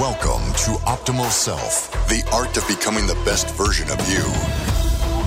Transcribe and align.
Welcome 0.00 0.52
to 0.54 0.72
Optimal 0.90 1.30
Self, 1.30 1.88
the 2.08 2.28
art 2.32 2.56
of 2.56 2.66
becoming 2.66 3.06
the 3.06 3.14
best 3.24 3.48
version 3.54 3.88
of 3.92 4.00
you. 4.10 4.24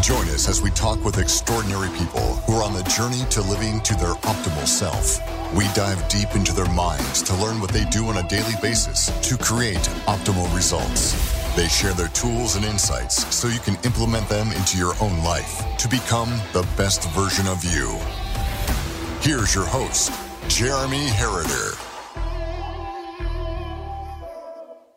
Join 0.01 0.27
us 0.35 0.49
as 0.49 0.61
we 0.61 0.71
talk 0.71 1.01
with 1.05 1.19
extraordinary 1.19 1.87
people 1.97 2.35
who 2.43 2.55
are 2.55 2.65
on 2.65 2.73
the 2.73 2.83
journey 2.83 3.23
to 3.29 3.41
living 3.43 3.79
to 3.83 3.95
their 3.95 4.15
optimal 4.27 4.67
self. 4.67 5.21
We 5.55 5.63
dive 5.73 6.05
deep 6.09 6.35
into 6.35 6.51
their 6.51 6.69
minds 6.73 7.21
to 7.23 7.35
learn 7.37 7.61
what 7.61 7.69
they 7.69 7.85
do 7.85 8.07
on 8.07 8.17
a 8.17 8.27
daily 8.27 8.55
basis 8.61 9.05
to 9.29 9.37
create 9.37 9.87
optimal 10.05 10.53
results. 10.53 11.13
They 11.55 11.69
share 11.69 11.93
their 11.93 12.09
tools 12.09 12.57
and 12.57 12.65
insights 12.65 13.33
so 13.33 13.47
you 13.47 13.61
can 13.61 13.77
implement 13.85 14.27
them 14.27 14.51
into 14.51 14.77
your 14.77 14.95
own 14.99 15.23
life 15.23 15.63
to 15.77 15.87
become 15.87 16.41
the 16.51 16.67
best 16.75 17.09
version 17.11 17.47
of 17.47 17.63
you. 17.63 17.97
Here's 19.21 19.55
your 19.55 19.65
host, 19.65 20.11
Jeremy 20.49 21.07
Herriter. 21.07 21.86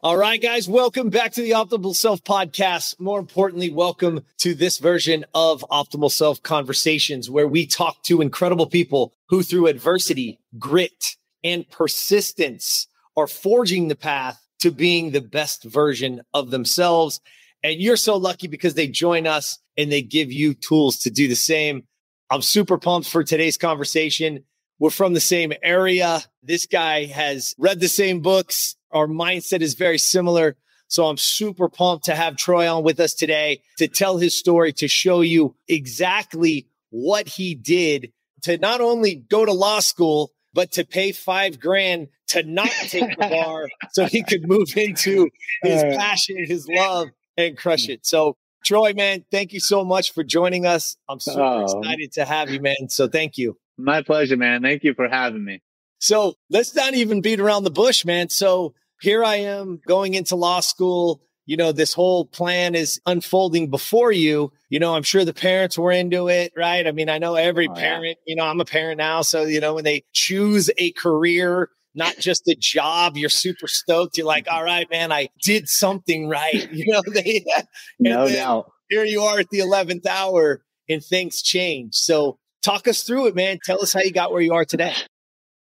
All 0.03 0.17
right, 0.17 0.41
guys, 0.41 0.67
welcome 0.67 1.11
back 1.11 1.33
to 1.33 1.43
the 1.43 1.51
Optimal 1.51 1.95
Self 1.95 2.25
podcast. 2.25 2.99
More 2.99 3.19
importantly, 3.19 3.69
welcome 3.69 4.23
to 4.39 4.55
this 4.55 4.79
version 4.79 5.27
of 5.35 5.63
Optimal 5.71 6.11
Self 6.11 6.43
Conversations, 6.43 7.29
where 7.29 7.47
we 7.47 7.67
talk 7.67 8.03
to 8.05 8.23
incredible 8.23 8.67
people 8.67 9.13
who, 9.29 9.43
through 9.43 9.67
adversity, 9.67 10.41
grit, 10.59 11.17
and 11.45 11.69
persistence, 11.69 12.87
are 13.15 13.27
forging 13.27 13.89
the 13.89 13.95
path 13.95 14.43
to 14.61 14.71
being 14.71 15.11
the 15.11 15.21
best 15.21 15.65
version 15.65 16.23
of 16.33 16.51
themselves. 16.51 17.21
And 17.63 17.79
you're 17.79 17.99
so 17.99 18.17
lucky 18.17 18.47
because 18.47 18.73
they 18.73 18.89
join 18.89 19.27
us 19.27 19.59
and 19.77 19.93
they 19.93 20.01
give 20.01 20.33
you 20.33 20.55
tools 20.55 21.01
to 21.01 21.11
do 21.11 21.29
the 21.29 21.37
same. 21.37 21.83
I'm 22.31 22.41
super 22.41 22.79
pumped 22.79 23.11
for 23.11 23.23
today's 23.23 23.59
conversation. 23.59 24.45
We're 24.81 24.91
from 24.91 25.15
the 25.15 25.21
same 25.21 25.53
area. 25.63 26.23
This 26.43 26.67
guy 26.67 27.05
has 27.05 27.55
read 27.59 27.79
the 27.79 27.89
same 27.89 28.21
books 28.21 28.77
our 28.93 29.07
mindset 29.07 29.61
is 29.61 29.75
very 29.75 29.99
similar. 29.99 30.57
So 30.89 31.07
I'm 31.07 31.17
super 31.17 31.69
pumped 31.69 32.07
to 32.07 32.15
have 32.15 32.37
Troy 32.37 32.73
on 32.73 32.83
with 32.83 32.99
us 32.99 33.15
today 33.15 33.63
to 33.79 33.87
tell 33.87 34.19
his 34.19 34.37
story, 34.37 34.73
to 34.75 34.89
show 34.89 35.21
you 35.21 35.55
exactly 35.69 36.67
what 36.91 37.29
he 37.29 37.55
did 37.55 38.13
to 38.43 38.59
not 38.59 38.81
only 38.81 39.15
go 39.15 39.45
to 39.45 39.53
law 39.53 39.81
school, 39.81 40.33
but 40.53 40.73
to 40.73 40.85
pay 40.85 41.13
five 41.13 41.61
grand 41.61 42.09
to 42.29 42.43
not 42.43 42.71
take 42.71 43.17
the 43.17 43.29
bar 43.31 43.69
so 43.93 44.07
he 44.07 44.25
could 44.25 44.49
move 44.49 44.77
into 44.77 45.29
his 45.63 45.83
passion, 45.97 46.45
his 46.45 46.67
love, 46.69 47.09
and 47.37 47.57
crush 47.57 47.89
it. 47.89 48.05
So, 48.05 48.37
Troy, 48.65 48.93
man, 48.93 49.25
thank 49.31 49.53
you 49.53 49.61
so 49.61 49.85
much 49.85 50.13
for 50.13 50.25
joining 50.25 50.67
us. 50.67 50.97
I'm 51.09 51.21
super 51.21 51.41
oh. 51.41 51.63
excited 51.63 52.13
to 52.13 52.25
have 52.25 52.51
you, 52.51 52.61
man. 52.61 52.89
So, 52.89 53.07
thank 53.07 53.39
you. 53.39 53.57
My 53.83 54.03
pleasure, 54.03 54.37
man. 54.37 54.63
Thank 54.63 54.85
you 54.85 54.95
for 54.95 55.09
having 55.09 55.45
me. 55.45 55.63
So, 55.99 56.35
let's 56.49 56.75
not 56.75 56.95
even 56.95 57.21
beat 57.21 57.41
around 57.41 57.65
the 57.65 57.71
bush, 57.71 58.05
man. 58.05 58.31
So, 58.31 58.75
here 59.01 59.25
I 59.25 59.37
am 59.37 59.81
going 59.87 60.15
into 60.15 60.37
law 60.37 60.61
school. 60.61 61.23
You 61.47 61.57
know, 61.57 61.73
this 61.73 61.93
whole 61.93 62.27
plan 62.27 62.75
is 62.75 63.01
unfolding 63.07 63.71
before 63.71 64.13
you. 64.13 64.53
You 64.69 64.79
know, 64.79 64.95
I'm 64.95 65.03
sure 65.03 65.25
the 65.25 65.35
parents 65.35 65.77
were 65.77 65.91
into 65.91 66.29
it, 66.29 66.53
right? 66.57 66.87
I 66.87 66.93
mean, 66.93 67.09
I 67.09 67.19
know 67.19 67.35
every 67.35 67.67
oh, 67.69 67.75
parent, 67.75 68.19
yeah. 68.25 68.31
you 68.33 68.37
know, 68.37 68.45
I'm 68.45 68.61
a 68.61 68.65
parent 68.65 68.99
now. 68.99 69.23
So, 69.23 69.43
you 69.43 69.61
know, 69.61 69.75
when 69.75 69.85
they 69.85 70.05
choose 70.13 70.71
a 70.79 70.93
career, 70.93 71.71
not 71.95 72.17
just 72.19 72.47
a 72.47 72.55
job, 72.55 73.17
you're 73.17 73.29
super 73.29 73.67
stoked. 73.67 74.17
You're 74.17 74.27
like, 74.27 74.47
all 74.51 74.63
right, 74.63 74.89
man, 74.91 75.11
I 75.13 75.29
did 75.43 75.69
something 75.69 76.29
right. 76.29 76.71
You 76.73 76.93
know, 76.93 77.03
they, 77.13 77.45
no 77.99 78.29
doubt. 78.29 78.71
Here 78.89 79.05
you 79.05 79.23
are 79.23 79.41
at 79.41 79.51
the 79.51 79.61
11th 79.61 80.07
hour 80.07 80.63
and 80.89 81.03
things 81.03 81.43
change. 81.43 81.95
So, 81.95 82.39
talk 82.63 82.89
us 82.89 83.03
through 83.03 83.27
it, 83.29 83.35
man. 83.35 83.59
Tell 83.65 83.83
us 83.83 83.93
how 83.93 84.01
you 84.01 84.13
got 84.13 84.33
where 84.33 84.41
you 84.41 84.55
are 84.55 84.65
today. 84.65 84.95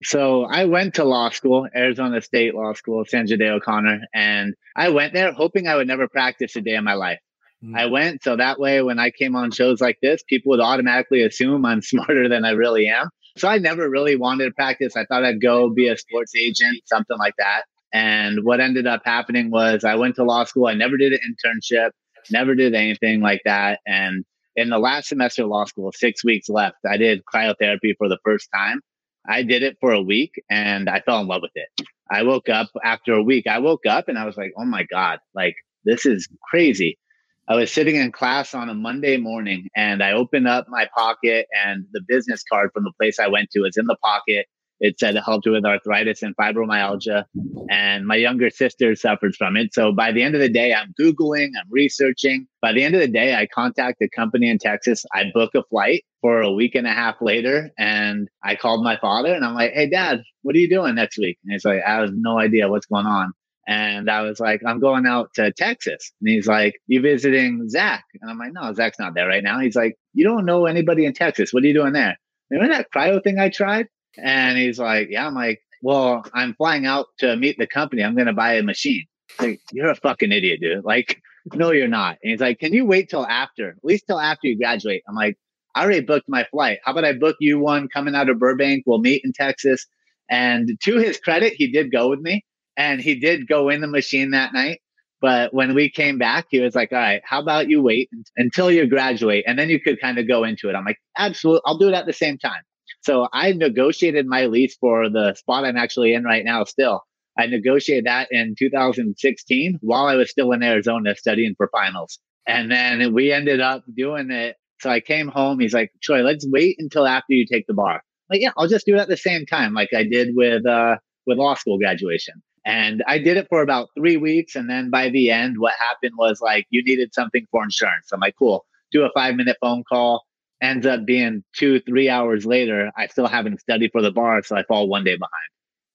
So 0.04 0.44
I 0.44 0.66
went 0.66 0.94
to 0.94 1.04
law 1.04 1.30
school, 1.30 1.66
Arizona 1.74 2.20
State 2.22 2.54
Law 2.54 2.72
School, 2.74 3.04
Sandra 3.04 3.36
Day 3.36 3.48
O'Connor, 3.48 4.02
and 4.14 4.54
I 4.76 4.90
went 4.90 5.12
there 5.12 5.32
hoping 5.32 5.66
I 5.66 5.74
would 5.74 5.88
never 5.88 6.06
practice 6.06 6.54
a 6.54 6.60
day 6.60 6.74
in 6.74 6.84
my 6.84 6.94
life. 6.94 7.18
Mm-hmm. 7.64 7.76
I 7.76 7.86
went 7.86 8.22
so 8.22 8.36
that 8.36 8.60
way 8.60 8.80
when 8.82 9.00
I 9.00 9.10
came 9.10 9.34
on 9.34 9.50
shows 9.50 9.80
like 9.80 9.98
this, 10.00 10.22
people 10.28 10.50
would 10.50 10.60
automatically 10.60 11.22
assume 11.22 11.64
I'm 11.64 11.82
smarter 11.82 12.28
than 12.28 12.44
I 12.44 12.50
really 12.50 12.86
am. 12.86 13.08
So 13.36 13.48
I 13.48 13.58
never 13.58 13.88
really 13.88 14.16
wanted 14.16 14.44
to 14.46 14.50
practice. 14.52 14.96
I 14.96 15.04
thought 15.04 15.24
I'd 15.24 15.40
go 15.40 15.70
be 15.70 15.88
a 15.88 15.96
sports 15.96 16.32
agent, 16.36 16.82
something 16.86 17.18
like 17.18 17.34
that. 17.38 17.62
And 17.92 18.44
what 18.44 18.60
ended 18.60 18.86
up 18.86 19.02
happening 19.04 19.50
was 19.50 19.82
I 19.82 19.96
went 19.96 20.16
to 20.16 20.24
law 20.24 20.44
school. 20.44 20.66
I 20.66 20.74
never 20.74 20.96
did 20.96 21.12
an 21.12 21.20
internship, 21.20 21.90
never 22.30 22.54
did 22.54 22.74
anything 22.74 23.20
like 23.20 23.40
that. 23.44 23.80
And 23.86 24.24
in 24.58 24.70
the 24.70 24.78
last 24.78 25.08
semester 25.08 25.44
of 25.44 25.50
law 25.50 25.64
school, 25.64 25.92
six 25.94 26.24
weeks 26.24 26.48
left, 26.48 26.78
I 26.88 26.96
did 26.96 27.22
cryotherapy 27.32 27.94
for 27.96 28.08
the 28.08 28.18
first 28.24 28.48
time. 28.52 28.80
I 29.28 29.44
did 29.44 29.62
it 29.62 29.76
for 29.80 29.92
a 29.92 30.02
week 30.02 30.32
and 30.50 30.90
I 30.90 31.00
fell 31.00 31.20
in 31.20 31.28
love 31.28 31.42
with 31.42 31.52
it. 31.54 31.86
I 32.10 32.24
woke 32.24 32.48
up 32.48 32.68
after 32.82 33.12
a 33.12 33.22
week. 33.22 33.46
I 33.46 33.60
woke 33.60 33.86
up 33.86 34.08
and 34.08 34.18
I 34.18 34.24
was 34.24 34.36
like, 34.36 34.52
oh 34.58 34.64
my 34.64 34.82
God, 34.90 35.20
like 35.32 35.54
this 35.84 36.04
is 36.04 36.28
crazy. 36.50 36.98
I 37.46 37.54
was 37.54 37.70
sitting 37.70 37.94
in 37.94 38.10
class 38.10 38.52
on 38.52 38.68
a 38.68 38.74
Monday 38.74 39.16
morning 39.16 39.68
and 39.76 40.02
I 40.02 40.12
opened 40.12 40.48
up 40.48 40.66
my 40.68 40.88
pocket 40.92 41.46
and 41.64 41.86
the 41.92 42.02
business 42.08 42.42
card 42.50 42.70
from 42.74 42.82
the 42.82 42.92
place 42.98 43.20
I 43.20 43.28
went 43.28 43.50
to 43.52 43.60
was 43.60 43.76
in 43.76 43.86
the 43.86 43.96
pocket. 44.02 44.46
It 44.80 44.98
said 44.98 45.16
it 45.16 45.22
helped 45.24 45.46
with 45.46 45.64
arthritis 45.64 46.22
and 46.22 46.36
fibromyalgia. 46.36 47.24
And 47.70 48.06
my 48.06 48.16
younger 48.16 48.50
sister 48.50 48.94
suffers 48.94 49.36
from 49.36 49.56
it. 49.56 49.74
So 49.74 49.92
by 49.92 50.12
the 50.12 50.22
end 50.22 50.34
of 50.34 50.40
the 50.40 50.48
day, 50.48 50.72
I'm 50.72 50.94
Googling, 51.00 51.50
I'm 51.58 51.66
researching. 51.70 52.46
By 52.62 52.72
the 52.72 52.84
end 52.84 52.94
of 52.94 53.00
the 53.00 53.08
day, 53.08 53.34
I 53.34 53.46
contact 53.46 54.00
a 54.02 54.08
company 54.08 54.48
in 54.48 54.58
Texas. 54.58 55.04
I 55.14 55.24
book 55.34 55.54
a 55.54 55.62
flight 55.64 56.04
for 56.20 56.40
a 56.40 56.52
week 56.52 56.74
and 56.74 56.86
a 56.86 56.92
half 56.92 57.16
later. 57.20 57.70
And 57.78 58.28
I 58.44 58.54
called 58.54 58.84
my 58.84 58.96
father 58.98 59.34
and 59.34 59.44
I'm 59.44 59.54
like, 59.54 59.72
hey, 59.72 59.88
dad, 59.88 60.22
what 60.42 60.54
are 60.54 60.58
you 60.58 60.68
doing 60.68 60.94
next 60.94 61.18
week? 61.18 61.38
And 61.44 61.52
he's 61.52 61.64
like, 61.64 61.80
I 61.86 61.96
have 61.96 62.10
no 62.12 62.38
idea 62.38 62.68
what's 62.68 62.86
going 62.86 63.06
on. 63.06 63.32
And 63.68 64.08
I 64.08 64.22
was 64.22 64.40
like, 64.40 64.62
I'm 64.66 64.80
going 64.80 65.06
out 65.06 65.34
to 65.34 65.52
Texas. 65.52 66.10
And 66.22 66.30
he's 66.30 66.46
like, 66.46 66.80
You 66.86 67.02
visiting 67.02 67.68
Zach? 67.68 68.02
And 68.18 68.30
I'm 68.30 68.38
like, 68.38 68.54
No, 68.54 68.72
Zach's 68.72 68.98
not 68.98 69.14
there 69.14 69.28
right 69.28 69.44
now. 69.44 69.60
He's 69.60 69.76
like, 69.76 69.94
You 70.14 70.24
don't 70.24 70.46
know 70.46 70.64
anybody 70.64 71.04
in 71.04 71.12
Texas. 71.12 71.52
What 71.52 71.62
are 71.62 71.66
you 71.66 71.74
doing 71.74 71.92
there? 71.92 72.16
Remember 72.50 72.74
that 72.74 72.86
cryo 72.90 73.22
thing 73.22 73.38
I 73.38 73.50
tried? 73.50 73.88
And 74.22 74.58
he's 74.58 74.78
like, 74.78 75.08
Yeah. 75.10 75.26
I'm 75.26 75.34
like, 75.34 75.60
Well, 75.82 76.24
I'm 76.34 76.54
flying 76.54 76.86
out 76.86 77.06
to 77.20 77.36
meet 77.36 77.58
the 77.58 77.66
company. 77.66 78.02
I'm 78.02 78.14
going 78.14 78.26
to 78.26 78.32
buy 78.32 78.54
a 78.54 78.62
machine. 78.62 79.04
Like, 79.40 79.60
You're 79.72 79.90
a 79.90 79.94
fucking 79.94 80.32
idiot, 80.32 80.60
dude. 80.60 80.84
Like, 80.84 81.20
no, 81.54 81.72
you're 81.72 81.88
not. 81.88 82.18
And 82.22 82.32
he's 82.32 82.40
like, 82.40 82.58
Can 82.58 82.72
you 82.72 82.84
wait 82.84 83.08
till 83.08 83.26
after, 83.26 83.70
at 83.70 83.84
least 83.84 84.06
till 84.06 84.20
after 84.20 84.48
you 84.48 84.58
graduate? 84.58 85.02
I'm 85.08 85.14
like, 85.14 85.36
I 85.74 85.84
already 85.84 86.00
booked 86.00 86.28
my 86.28 86.44
flight. 86.50 86.78
How 86.84 86.92
about 86.92 87.04
I 87.04 87.12
book 87.12 87.36
you 87.40 87.58
one 87.58 87.88
coming 87.88 88.14
out 88.14 88.28
of 88.28 88.38
Burbank? 88.38 88.84
We'll 88.86 88.98
meet 88.98 89.22
in 89.24 89.32
Texas. 89.32 89.86
And 90.30 90.70
to 90.82 90.96
his 90.96 91.18
credit, 91.18 91.54
he 91.54 91.70
did 91.70 91.92
go 91.92 92.08
with 92.10 92.20
me 92.20 92.44
and 92.76 93.00
he 93.00 93.14
did 93.18 93.46
go 93.46 93.68
in 93.68 93.80
the 93.80 93.86
machine 93.86 94.32
that 94.32 94.52
night. 94.52 94.80
But 95.20 95.52
when 95.52 95.74
we 95.74 95.90
came 95.90 96.18
back, 96.18 96.46
he 96.50 96.60
was 96.60 96.74
like, 96.74 96.92
all 96.92 96.98
right, 96.98 97.22
how 97.24 97.40
about 97.40 97.68
you 97.68 97.82
wait 97.82 98.08
until 98.36 98.70
you 98.70 98.86
graduate 98.86 99.44
and 99.46 99.58
then 99.58 99.68
you 99.68 99.80
could 99.80 100.00
kind 100.00 100.18
of 100.18 100.28
go 100.28 100.44
into 100.44 100.68
it. 100.68 100.74
I'm 100.74 100.84
like, 100.84 100.98
absolutely. 101.16 101.62
I'll 101.66 101.78
do 101.78 101.88
it 101.88 101.94
at 101.94 102.06
the 102.06 102.12
same 102.12 102.38
time. 102.38 102.62
So 103.02 103.28
I 103.32 103.52
negotiated 103.52 104.26
my 104.26 104.46
lease 104.46 104.76
for 104.80 105.08
the 105.08 105.34
spot 105.34 105.64
I'm 105.64 105.76
actually 105.76 106.14
in 106.14 106.24
right 106.24 106.44
now 106.44 106.64
still. 106.64 107.02
I 107.38 107.46
negotiated 107.46 108.06
that 108.06 108.28
in 108.30 108.54
2016 108.58 109.78
while 109.80 110.06
I 110.06 110.16
was 110.16 110.30
still 110.30 110.52
in 110.52 110.62
Arizona 110.62 111.14
studying 111.14 111.54
for 111.56 111.68
finals. 111.72 112.18
And 112.46 112.70
then 112.70 113.14
we 113.14 113.32
ended 113.32 113.60
up 113.60 113.84
doing 113.94 114.30
it 114.30 114.56
so 114.80 114.90
I 114.90 115.00
came 115.00 115.28
home. 115.28 115.60
He's 115.60 115.74
like, 115.74 115.92
Troy, 116.02 116.22
let's 116.22 116.46
wait 116.48 116.76
until 116.78 117.06
after 117.06 117.32
you 117.32 117.46
take 117.46 117.66
the 117.66 117.74
bar. 117.74 117.94
I'm 117.94 118.00
like, 118.30 118.40
yeah, 118.40 118.52
I'll 118.56 118.68
just 118.68 118.86
do 118.86 118.94
it 118.94 119.00
at 119.00 119.08
the 119.08 119.16
same 119.16 119.46
time, 119.46 119.74
like 119.74 119.90
I 119.94 120.04
did 120.04 120.34
with 120.34 120.66
uh, 120.66 120.96
with 121.26 121.38
law 121.38 121.54
school 121.54 121.78
graduation. 121.78 122.42
And 122.64 123.02
I 123.06 123.18
did 123.18 123.36
it 123.36 123.46
for 123.48 123.62
about 123.62 123.88
three 123.96 124.18
weeks. 124.18 124.54
And 124.54 124.68
then 124.68 124.90
by 124.90 125.08
the 125.08 125.30
end, 125.30 125.58
what 125.58 125.74
happened 125.78 126.12
was 126.18 126.40
like, 126.42 126.66
you 126.68 126.82
needed 126.84 127.14
something 127.14 127.46
for 127.50 127.62
insurance. 127.64 128.12
I'm 128.12 128.20
like, 128.20 128.34
cool, 128.38 128.66
do 128.92 129.04
a 129.04 129.10
five 129.14 129.36
minute 129.36 129.56
phone 129.60 129.84
call. 129.88 130.24
Ends 130.60 130.86
up 130.86 131.04
being 131.04 131.44
two, 131.54 131.80
three 131.80 132.08
hours 132.08 132.44
later, 132.44 132.90
I 132.96 133.06
still 133.06 133.28
haven't 133.28 133.60
studied 133.60 133.92
for 133.92 134.02
the 134.02 134.10
bar. 134.10 134.42
So 134.42 134.56
I 134.56 134.64
fall 134.64 134.88
one 134.88 135.04
day 135.04 135.16
behind. 135.16 135.32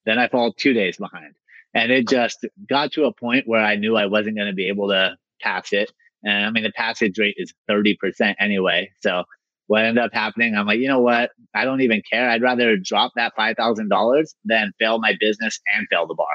Then 0.06 0.18
I 0.18 0.28
fall 0.28 0.52
two 0.52 0.72
days 0.72 0.96
behind. 0.96 1.34
And 1.74 1.90
it 1.90 2.08
just 2.08 2.46
got 2.68 2.92
to 2.92 3.04
a 3.04 3.12
point 3.12 3.48
where 3.48 3.60
I 3.60 3.76
knew 3.76 3.96
I 3.96 4.06
wasn't 4.06 4.36
going 4.36 4.48
to 4.48 4.54
be 4.54 4.68
able 4.68 4.88
to 4.88 5.16
pass 5.40 5.72
it. 5.72 5.90
And 6.22 6.46
I 6.46 6.50
mean, 6.50 6.62
the 6.62 6.72
passage 6.72 7.18
rate 7.18 7.34
is 7.36 7.52
30% 7.68 8.36
anyway. 8.38 8.90
So 9.00 9.24
what 9.66 9.84
ended 9.84 10.04
up 10.04 10.12
happening, 10.12 10.54
I'm 10.54 10.66
like, 10.66 10.78
you 10.78 10.88
know 10.88 11.00
what? 11.00 11.30
I 11.54 11.64
don't 11.64 11.80
even 11.80 12.02
care. 12.10 12.28
I'd 12.30 12.42
rather 12.42 12.76
drop 12.76 13.12
that 13.16 13.32
$5,000 13.38 14.34
than 14.44 14.72
fail 14.78 14.98
my 14.98 15.14
business 15.18 15.60
and 15.74 15.86
fail 15.90 16.06
the 16.06 16.14
bar. 16.14 16.26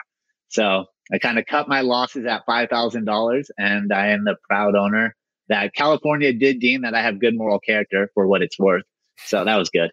So 0.50 0.86
I 1.12 1.19
kind 1.19 1.39
of 1.39 1.45
cut 1.45 1.68
my 1.68 1.81
losses 1.81 2.25
at 2.25 2.45
$5,000 2.48 3.44
and 3.57 3.94
I 3.94 4.07
am 4.07 4.25
the 4.25 4.36
proud 4.48 4.75
owner 4.75 5.15
that 5.50 5.74
California 5.74 6.31
did 6.34 6.60
deem 6.60 6.81
that 6.81 6.94
I 6.94 7.01
have 7.01 7.19
good 7.19 7.36
moral 7.36 7.60
character 7.60 8.10
for 8.13 8.28
what 8.28 8.42
it's 8.42 8.57
worth. 8.57 8.84
So 9.25 9.44
that 9.44 9.57
was 9.57 9.69
good. 9.69 9.92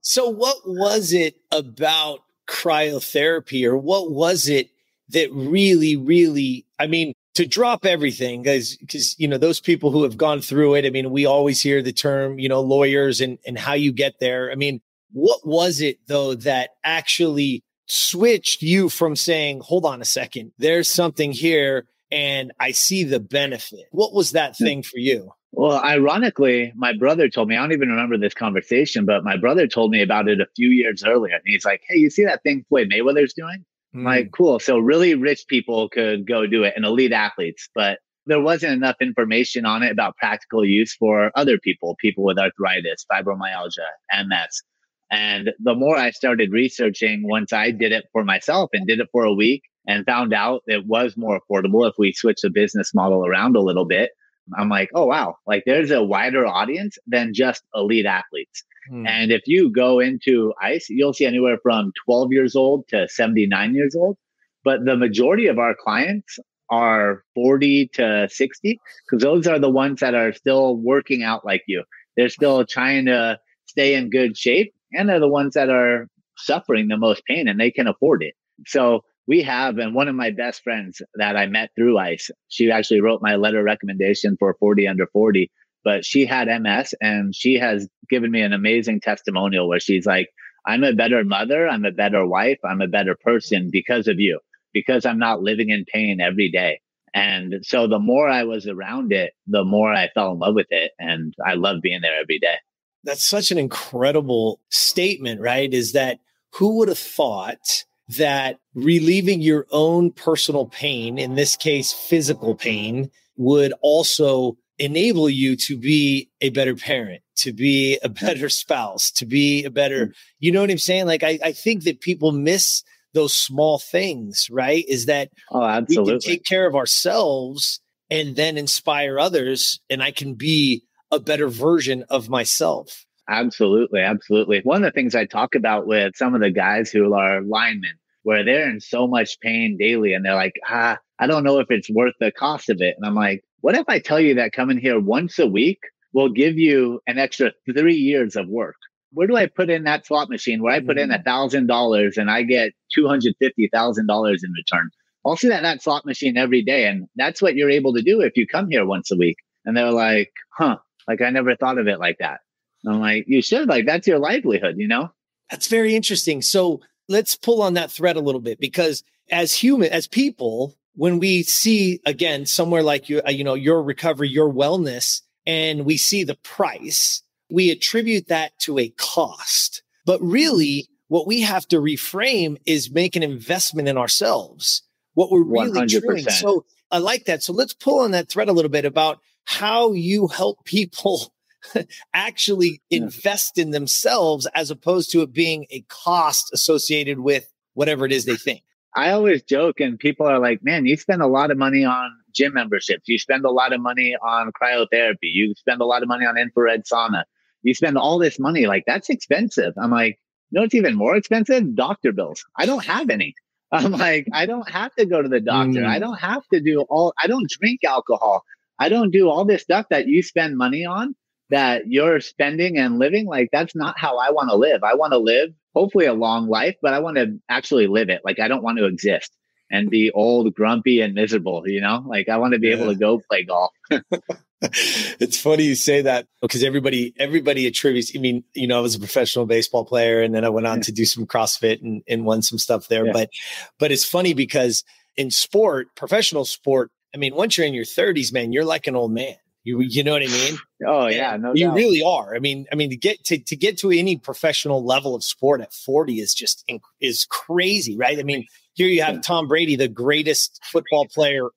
so 0.00 0.28
what 0.28 0.56
was 0.64 1.12
it 1.12 1.36
about 1.50 2.20
cryotherapy 2.48 3.64
or 3.64 3.76
what 3.76 4.10
was 4.10 4.48
it 4.48 4.70
that 5.10 5.30
really, 5.32 5.96
really, 5.96 6.66
I 6.78 6.86
mean, 6.86 7.12
to 7.34 7.46
drop 7.46 7.86
everything 7.86 8.42
guys 8.42 8.76
because 8.76 9.18
you 9.18 9.26
know 9.28 9.38
those 9.38 9.60
people 9.60 9.92
who 9.92 10.02
have 10.02 10.16
gone 10.16 10.40
through 10.40 10.74
it 10.74 10.84
i 10.84 10.90
mean 10.90 11.12
we 11.12 11.24
always 11.24 11.62
hear 11.62 11.80
the 11.80 11.92
term 11.92 12.40
you 12.40 12.48
know 12.48 12.60
lawyers 12.60 13.20
and 13.20 13.38
and 13.46 13.56
how 13.56 13.72
you 13.72 13.92
get 13.92 14.18
there 14.18 14.50
i 14.50 14.56
mean 14.56 14.80
what 15.12 15.46
was 15.46 15.80
it 15.80 16.00
though 16.08 16.34
that 16.34 16.70
actually 16.82 17.62
switched 17.90 18.62
you 18.62 18.88
from 18.88 19.16
saying, 19.16 19.60
hold 19.60 19.84
on 19.84 20.00
a 20.00 20.04
second, 20.04 20.52
there's 20.58 20.88
something 20.88 21.32
here 21.32 21.86
and 22.10 22.52
I 22.58 22.72
see 22.72 23.04
the 23.04 23.20
benefit? 23.20 23.86
What 23.90 24.12
was 24.12 24.32
that 24.32 24.56
hmm. 24.56 24.64
thing 24.64 24.82
for 24.82 24.98
you? 24.98 25.32
Well, 25.52 25.80
ironically, 25.82 26.72
my 26.76 26.92
brother 26.96 27.28
told 27.28 27.48
me, 27.48 27.56
I 27.56 27.60
don't 27.60 27.72
even 27.72 27.88
remember 27.88 28.16
this 28.16 28.34
conversation, 28.34 29.04
but 29.04 29.24
my 29.24 29.36
brother 29.36 29.66
told 29.66 29.90
me 29.90 30.00
about 30.00 30.28
it 30.28 30.40
a 30.40 30.46
few 30.54 30.68
years 30.68 31.02
earlier. 31.04 31.34
And 31.34 31.42
he's 31.44 31.64
like, 31.64 31.82
Hey, 31.88 31.98
you 31.98 32.10
see 32.10 32.24
that 32.24 32.42
thing 32.42 32.64
Floyd 32.68 32.88
Mayweather's 32.88 33.34
doing? 33.34 33.64
Mm. 33.94 34.04
Like, 34.04 34.30
cool. 34.32 34.60
So 34.60 34.78
really 34.78 35.14
rich 35.14 35.46
people 35.48 35.88
could 35.88 36.26
go 36.26 36.46
do 36.46 36.62
it 36.62 36.74
and 36.76 36.84
elite 36.84 37.12
athletes, 37.12 37.68
but 37.74 37.98
there 38.26 38.40
wasn't 38.40 38.74
enough 38.74 38.96
information 39.00 39.66
on 39.66 39.82
it 39.82 39.90
about 39.90 40.16
practical 40.16 40.64
use 40.64 40.94
for 40.94 41.32
other 41.34 41.58
people, 41.58 41.96
people 42.00 42.22
with 42.22 42.38
arthritis, 42.38 43.04
fibromyalgia, 43.10 43.88
MS. 44.24 44.62
And 45.10 45.50
the 45.58 45.74
more 45.74 45.96
I 45.96 46.12
started 46.12 46.52
researching, 46.52 47.26
once 47.26 47.52
I 47.52 47.72
did 47.72 47.90
it 47.90 48.04
for 48.12 48.24
myself 48.24 48.70
and 48.72 48.86
did 48.86 49.00
it 49.00 49.08
for 49.10 49.24
a 49.24 49.34
week 49.34 49.62
and 49.86 50.04
found 50.06 50.32
out 50.32 50.62
it 50.66 50.86
was 50.86 51.16
more 51.16 51.40
affordable 51.40 51.88
if 51.88 51.94
we 51.98 52.12
switch 52.12 52.40
the 52.42 52.50
business 52.50 52.94
model 52.94 53.26
around 53.26 53.56
a 53.56 53.60
little 53.60 53.84
bit, 53.86 54.10
I'm 54.58 54.68
like, 54.68 54.90
oh, 54.94 55.06
wow, 55.06 55.36
like 55.46 55.64
there's 55.66 55.90
a 55.90 56.02
wider 56.02 56.46
audience 56.46 56.98
than 57.06 57.34
just 57.34 57.62
elite 57.74 58.06
athletes. 58.06 58.64
Hmm. 58.88 59.06
And 59.06 59.32
if 59.32 59.42
you 59.46 59.70
go 59.70 60.00
into 60.00 60.52
ICE, 60.62 60.86
you'll 60.88 61.12
see 61.12 61.26
anywhere 61.26 61.58
from 61.62 61.92
12 62.04 62.32
years 62.32 62.56
old 62.56 62.88
to 62.88 63.08
79 63.08 63.74
years 63.74 63.94
old. 63.94 64.16
But 64.64 64.84
the 64.84 64.96
majority 64.96 65.46
of 65.46 65.58
our 65.58 65.74
clients 65.74 66.38
are 66.70 67.24
40 67.34 67.90
to 67.94 68.28
60 68.30 68.80
because 69.06 69.22
those 69.22 69.46
are 69.46 69.58
the 69.58 69.70
ones 69.70 70.00
that 70.00 70.14
are 70.14 70.32
still 70.32 70.76
working 70.76 71.22
out 71.22 71.44
like 71.44 71.62
you. 71.66 71.84
They're 72.16 72.28
still 72.28 72.64
trying 72.64 73.06
to 73.06 73.38
stay 73.66 73.94
in 73.94 74.10
good 74.10 74.36
shape 74.36 74.74
and 74.92 75.08
they're 75.08 75.20
the 75.20 75.28
ones 75.28 75.54
that 75.54 75.70
are 75.70 76.08
suffering 76.36 76.88
the 76.88 76.96
most 76.96 77.24
pain 77.26 77.48
and 77.48 77.58
they 77.58 77.70
can 77.70 77.86
afford 77.86 78.22
it. 78.22 78.34
So 78.66 79.04
we 79.26 79.42
have, 79.42 79.78
and 79.78 79.94
one 79.94 80.08
of 80.08 80.14
my 80.14 80.30
best 80.30 80.62
friends 80.62 81.02
that 81.14 81.36
I 81.36 81.46
met 81.46 81.70
through 81.76 81.98
ICE, 81.98 82.30
she 82.48 82.70
actually 82.70 83.00
wrote 83.00 83.22
my 83.22 83.36
letter 83.36 83.62
recommendation 83.62 84.36
for 84.38 84.56
40 84.58 84.88
under 84.88 85.06
40, 85.06 85.50
but 85.84 86.04
she 86.04 86.26
had 86.26 86.48
MS 86.48 86.94
and 87.00 87.34
she 87.34 87.54
has 87.54 87.88
given 88.08 88.30
me 88.30 88.42
an 88.42 88.52
amazing 88.52 89.00
testimonial 89.00 89.68
where 89.68 89.80
she's 89.80 90.06
like, 90.06 90.28
I'm 90.66 90.84
a 90.84 90.92
better 90.92 91.24
mother, 91.24 91.68
I'm 91.68 91.84
a 91.84 91.92
better 91.92 92.26
wife, 92.26 92.58
I'm 92.64 92.80
a 92.80 92.88
better 92.88 93.16
person 93.22 93.70
because 93.70 94.08
of 94.08 94.18
you 94.18 94.40
because 94.72 95.06
I'm 95.06 95.18
not 95.18 95.42
living 95.42 95.70
in 95.70 95.84
pain 95.84 96.20
every 96.20 96.50
day. 96.50 96.80
And 97.14 97.56
so 97.62 97.86
the 97.86 97.98
more 97.98 98.28
I 98.28 98.44
was 98.44 98.68
around 98.68 99.12
it, 99.12 99.32
the 99.46 99.64
more 99.64 99.92
I 99.92 100.08
fell 100.14 100.32
in 100.32 100.38
love 100.38 100.54
with 100.54 100.68
it. 100.70 100.92
And 100.98 101.34
I 101.44 101.54
love 101.54 101.80
being 101.82 102.00
there 102.02 102.20
every 102.20 102.38
day. 102.38 102.54
That's 103.02 103.24
such 103.24 103.50
an 103.50 103.58
incredible 103.58 104.60
statement, 104.68 105.40
right? 105.40 105.72
Is 105.72 105.92
that 105.92 106.20
who 106.54 106.76
would 106.76 106.88
have 106.88 106.98
thought 106.98 107.84
that 108.16 108.58
relieving 108.74 109.40
your 109.40 109.66
own 109.70 110.10
personal 110.10 110.66
pain, 110.66 111.18
in 111.18 111.34
this 111.34 111.56
case, 111.56 111.92
physical 111.92 112.54
pain, 112.54 113.10
would 113.36 113.72
also 113.82 114.56
enable 114.78 115.28
you 115.28 115.56
to 115.56 115.76
be 115.76 116.30
a 116.40 116.50
better 116.50 116.74
parent, 116.74 117.22
to 117.36 117.52
be 117.52 117.98
a 118.02 118.08
better 118.08 118.48
spouse, 118.48 119.10
to 119.12 119.26
be 119.26 119.64
a 119.64 119.70
better, 119.70 120.14
you 120.38 120.50
know 120.50 120.60
what 120.60 120.70
I'm 120.70 120.78
saying? 120.78 121.06
Like, 121.06 121.22
I, 121.22 121.38
I 121.42 121.52
think 121.52 121.84
that 121.84 122.00
people 122.00 122.32
miss 122.32 122.82
those 123.12 123.34
small 123.34 123.78
things, 123.78 124.48
right? 124.50 124.84
Is 124.88 125.06
that 125.06 125.30
oh, 125.50 125.62
absolutely. 125.62 126.14
we 126.14 126.20
can 126.20 126.30
take 126.30 126.44
care 126.44 126.66
of 126.66 126.76
ourselves 126.76 127.80
and 128.08 128.34
then 128.36 128.56
inspire 128.56 129.18
others, 129.18 129.80
and 129.88 130.02
I 130.02 130.10
can 130.10 130.34
be 130.34 130.84
a 131.12 131.20
better 131.20 131.48
version 131.48 132.04
of 132.08 132.28
myself. 132.28 133.04
Absolutely, 133.30 134.00
absolutely. 134.00 134.60
One 134.64 134.84
of 134.84 134.92
the 134.92 134.94
things 134.94 135.14
I 135.14 135.24
talk 135.24 135.54
about 135.54 135.86
with 135.86 136.16
some 136.16 136.34
of 136.34 136.40
the 136.40 136.50
guys 136.50 136.90
who 136.90 137.14
are 137.14 137.40
linemen, 137.40 137.94
where 138.24 138.44
they're 138.44 138.68
in 138.68 138.80
so 138.80 139.06
much 139.06 139.38
pain 139.40 139.76
daily, 139.78 140.12
and 140.12 140.24
they're 140.24 140.34
like, 140.34 140.54
ah, 140.66 140.98
I 141.18 141.26
don't 141.26 141.44
know 141.44 141.60
if 141.60 141.70
it's 141.70 141.88
worth 141.88 142.14
the 142.18 142.32
cost 142.32 142.68
of 142.68 142.80
it. 142.80 142.96
And 142.98 143.06
I'm 143.06 143.14
like, 143.14 143.42
what 143.60 143.76
if 143.76 143.84
I 143.88 144.00
tell 144.00 144.20
you 144.20 144.34
that 144.34 144.52
coming 144.52 144.78
here 144.78 144.98
once 144.98 145.38
a 145.38 145.46
week 145.46 145.78
will 146.12 146.30
give 146.30 146.58
you 146.58 147.00
an 147.06 147.18
extra 147.18 147.52
three 147.66 147.94
years 147.94 148.34
of 148.36 148.48
work? 148.48 148.76
where 149.12 149.26
do 149.26 149.36
I 149.36 149.46
put 149.46 149.70
in 149.70 149.84
that 149.84 150.06
slot 150.06 150.28
machine 150.30 150.62
where 150.62 150.72
I 150.72 150.80
put 150.80 150.98
in 150.98 151.10
a 151.10 151.14
mm-hmm. 151.14 151.24
thousand 151.24 151.66
dollars 151.66 152.16
and 152.16 152.30
I 152.30 152.42
get 152.42 152.72
two 152.94 153.08
hundred 153.08 153.34
fifty 153.38 153.68
thousand 153.72 154.06
dollars 154.06 154.42
in 154.44 154.52
return? 154.52 154.90
I'll 155.26 155.36
see 155.36 155.48
that 155.48 155.62
that 155.62 155.82
slot 155.82 156.06
machine 156.06 156.36
every 156.36 156.62
day, 156.62 156.86
and 156.86 157.06
that's 157.16 157.42
what 157.42 157.54
you're 157.54 157.70
able 157.70 157.94
to 157.94 158.02
do 158.02 158.20
if 158.20 158.36
you 158.36 158.46
come 158.46 158.68
here 158.70 158.86
once 158.86 159.10
a 159.10 159.16
week. 159.16 159.36
And 159.64 159.76
they're 159.76 159.90
like, 159.90 160.32
"Huh? 160.56 160.78
Like 161.08 161.20
I 161.20 161.30
never 161.30 161.56
thought 161.56 161.78
of 161.78 161.88
it 161.88 161.98
like 161.98 162.18
that." 162.20 162.40
And 162.84 162.94
I'm 162.94 163.00
like, 163.00 163.24
"You 163.26 163.42
should. 163.42 163.68
Like 163.68 163.86
that's 163.86 164.06
your 164.06 164.18
livelihood, 164.18 164.76
you 164.78 164.88
know." 164.88 165.10
That's 165.50 165.66
very 165.66 165.94
interesting. 165.94 166.42
So 166.42 166.80
let's 167.08 167.34
pull 167.34 167.62
on 167.62 167.74
that 167.74 167.90
thread 167.90 168.16
a 168.16 168.20
little 168.20 168.40
bit 168.40 168.60
because 168.60 169.02
as 169.30 169.52
human, 169.52 169.90
as 169.90 170.06
people, 170.06 170.76
when 170.94 171.18
we 171.18 171.42
see 171.42 172.00
again 172.06 172.46
somewhere 172.46 172.82
like 172.82 173.08
you, 173.08 173.20
uh, 173.26 173.30
you 173.30 173.44
know, 173.44 173.54
your 173.54 173.82
recovery, 173.82 174.28
your 174.28 174.52
wellness, 174.52 175.22
and 175.46 175.84
we 175.84 175.96
see 175.96 176.24
the 176.24 176.36
price 176.36 177.22
we 177.50 177.70
attribute 177.70 178.28
that 178.28 178.58
to 178.60 178.78
a 178.78 178.88
cost. 178.90 179.82
But 180.06 180.20
really, 180.22 180.88
what 181.08 181.26
we 181.26 181.42
have 181.42 181.66
to 181.68 181.76
reframe 181.76 182.56
is 182.64 182.90
make 182.90 183.16
an 183.16 183.22
investment 183.22 183.88
in 183.88 183.98
ourselves. 183.98 184.82
What 185.14 185.30
we're 185.30 185.42
really 185.42 185.80
100%. 185.80 186.00
doing. 186.00 186.24
So 186.24 186.64
I 186.90 186.98
like 186.98 187.24
that. 187.24 187.42
So 187.42 187.52
let's 187.52 187.74
pull 187.74 188.00
on 188.00 188.12
that 188.12 188.28
thread 188.28 188.48
a 188.48 188.52
little 188.52 188.70
bit 188.70 188.84
about 188.84 189.18
how 189.44 189.92
you 189.92 190.28
help 190.28 190.64
people 190.64 191.32
actually 192.14 192.82
invest 192.90 193.58
in 193.58 193.70
themselves 193.70 194.46
as 194.54 194.70
opposed 194.70 195.10
to 195.12 195.22
it 195.22 195.32
being 195.32 195.66
a 195.70 195.82
cost 195.88 196.50
associated 196.52 197.20
with 197.20 197.52
whatever 197.74 198.04
it 198.04 198.12
is 198.12 198.24
they 198.24 198.36
think. 198.36 198.62
I 198.96 199.10
always 199.12 199.42
joke, 199.42 199.78
and 199.78 199.98
people 199.98 200.26
are 200.26 200.40
like, 200.40 200.64
man, 200.64 200.84
you 200.84 200.96
spend 200.96 201.22
a 201.22 201.28
lot 201.28 201.52
of 201.52 201.58
money 201.58 201.84
on 201.84 202.10
gym 202.34 202.54
memberships. 202.54 203.04
You 203.06 203.18
spend 203.18 203.44
a 203.44 203.50
lot 203.50 203.72
of 203.72 203.80
money 203.80 204.16
on 204.20 204.50
cryotherapy. 204.60 205.16
You 205.22 205.54
spend 205.56 205.80
a 205.80 205.84
lot 205.84 206.02
of 206.02 206.08
money 206.08 206.26
on 206.26 206.36
infrared 206.36 206.84
sauna 206.84 207.22
you 207.62 207.74
spend 207.74 207.98
all 207.98 208.18
this 208.18 208.38
money, 208.38 208.66
like 208.66 208.84
that's 208.86 209.10
expensive. 209.10 209.74
I'm 209.80 209.90
like, 209.90 210.18
no, 210.50 210.62
it's 210.62 210.74
even 210.74 210.94
more 210.96 211.16
expensive? 211.16 211.74
Doctor 211.74 212.12
bills. 212.12 212.44
I 212.56 212.66
don't 212.66 212.84
have 212.84 213.10
any. 213.10 213.34
I'm 213.72 213.92
like, 213.92 214.26
I 214.32 214.46
don't 214.46 214.68
have 214.68 214.92
to 214.96 215.06
go 215.06 215.22
to 215.22 215.28
the 215.28 215.40
doctor. 215.40 215.80
Mm. 215.80 215.86
I 215.86 215.98
don't 216.00 216.18
have 216.18 216.42
to 216.52 216.60
do 216.60 216.80
all, 216.88 217.14
I 217.22 217.28
don't 217.28 217.48
drink 217.48 217.84
alcohol. 217.84 218.44
I 218.78 218.88
don't 218.88 219.10
do 219.10 219.28
all 219.28 219.44
this 219.44 219.62
stuff 219.62 219.86
that 219.90 220.08
you 220.08 220.22
spend 220.22 220.56
money 220.56 220.84
on 220.84 221.14
that 221.50 221.82
you're 221.86 222.20
spending 222.20 222.78
and 222.78 222.98
living. 222.98 223.26
Like, 223.26 223.50
that's 223.52 223.74
not 223.74 223.98
how 223.98 224.18
I 224.18 224.30
want 224.30 224.50
to 224.50 224.56
live. 224.56 224.82
I 224.82 224.94
want 224.94 225.12
to 225.12 225.18
live 225.18 225.50
hopefully 225.74 226.06
a 226.06 226.14
long 226.14 226.48
life, 226.48 226.76
but 226.82 226.94
I 226.94 227.00
want 227.00 227.16
to 227.16 227.38
actually 227.48 227.86
live 227.86 228.08
it. 228.08 228.22
Like, 228.24 228.40
I 228.40 228.48
don't 228.48 228.62
want 228.62 228.78
to 228.78 228.86
exist 228.86 229.32
and 229.70 229.90
be 229.90 230.10
old, 230.10 230.52
grumpy, 230.54 231.00
and 231.00 231.14
miserable, 231.14 231.62
you 231.66 231.80
know? 231.80 232.02
Like, 232.06 232.28
I 232.28 232.38
want 232.38 232.54
to 232.54 232.58
be 232.58 232.68
yeah. 232.68 232.76
able 232.76 232.86
to 232.86 232.98
go 232.98 233.20
play 233.28 233.44
golf. 233.44 233.72
it's 234.62 235.40
funny 235.40 235.64
you 235.64 235.74
say 235.74 236.02
that 236.02 236.26
because 236.42 236.62
everybody 236.62 237.14
everybody 237.18 237.66
attributes. 237.66 238.12
I 238.14 238.18
mean, 238.18 238.44
you 238.54 238.66
know, 238.66 238.78
I 238.78 238.80
was 238.80 238.94
a 238.94 238.98
professional 238.98 239.46
baseball 239.46 239.84
player, 239.84 240.22
and 240.22 240.34
then 240.34 240.44
I 240.44 240.50
went 240.50 240.66
on 240.66 240.78
yeah. 240.78 240.82
to 240.82 240.92
do 240.92 241.04
some 241.04 241.26
CrossFit 241.26 241.82
and, 241.82 242.02
and 242.06 242.24
won 242.24 242.42
some 242.42 242.58
stuff 242.58 242.88
there. 242.88 243.06
Yeah. 243.06 243.12
But 243.12 243.30
but 243.78 243.90
it's 243.90 244.04
funny 244.04 244.34
because 244.34 244.84
in 245.16 245.30
sport, 245.30 245.88
professional 245.96 246.44
sport, 246.44 246.90
I 247.14 247.18
mean, 247.18 247.34
once 247.34 247.56
you're 247.56 247.66
in 247.66 247.74
your 247.74 247.84
30s, 247.84 248.32
man, 248.32 248.52
you're 248.52 248.64
like 248.64 248.86
an 248.86 248.96
old 248.96 249.12
man. 249.12 249.34
You 249.62 249.80
you 249.80 250.02
know 250.02 250.12
what 250.12 250.22
I 250.22 250.26
mean? 250.26 250.58
Oh 250.86 251.06
yeah, 251.06 251.36
no 251.36 251.52
you 251.54 251.66
doubt. 251.66 251.76
really 251.76 252.02
are. 252.02 252.34
I 252.34 252.38
mean, 252.38 252.66
I 252.72 252.76
mean 252.76 252.90
to 252.90 252.96
get 252.96 253.22
to 253.24 253.38
to 253.38 253.56
get 253.56 253.78
to 253.78 253.90
any 253.90 254.16
professional 254.16 254.84
level 254.84 255.14
of 255.14 255.22
sport 255.22 255.60
at 255.60 255.72
40 255.72 256.20
is 256.20 256.34
just 256.34 256.64
is 257.00 257.26
crazy, 257.26 257.96
right? 257.96 258.18
I 258.18 258.22
mean, 258.22 258.46
here 258.74 258.88
you 258.88 259.02
have 259.02 259.20
Tom 259.20 259.48
Brady, 259.48 259.76
the 259.76 259.88
greatest 259.88 260.60
football 260.64 261.06
player 261.12 261.48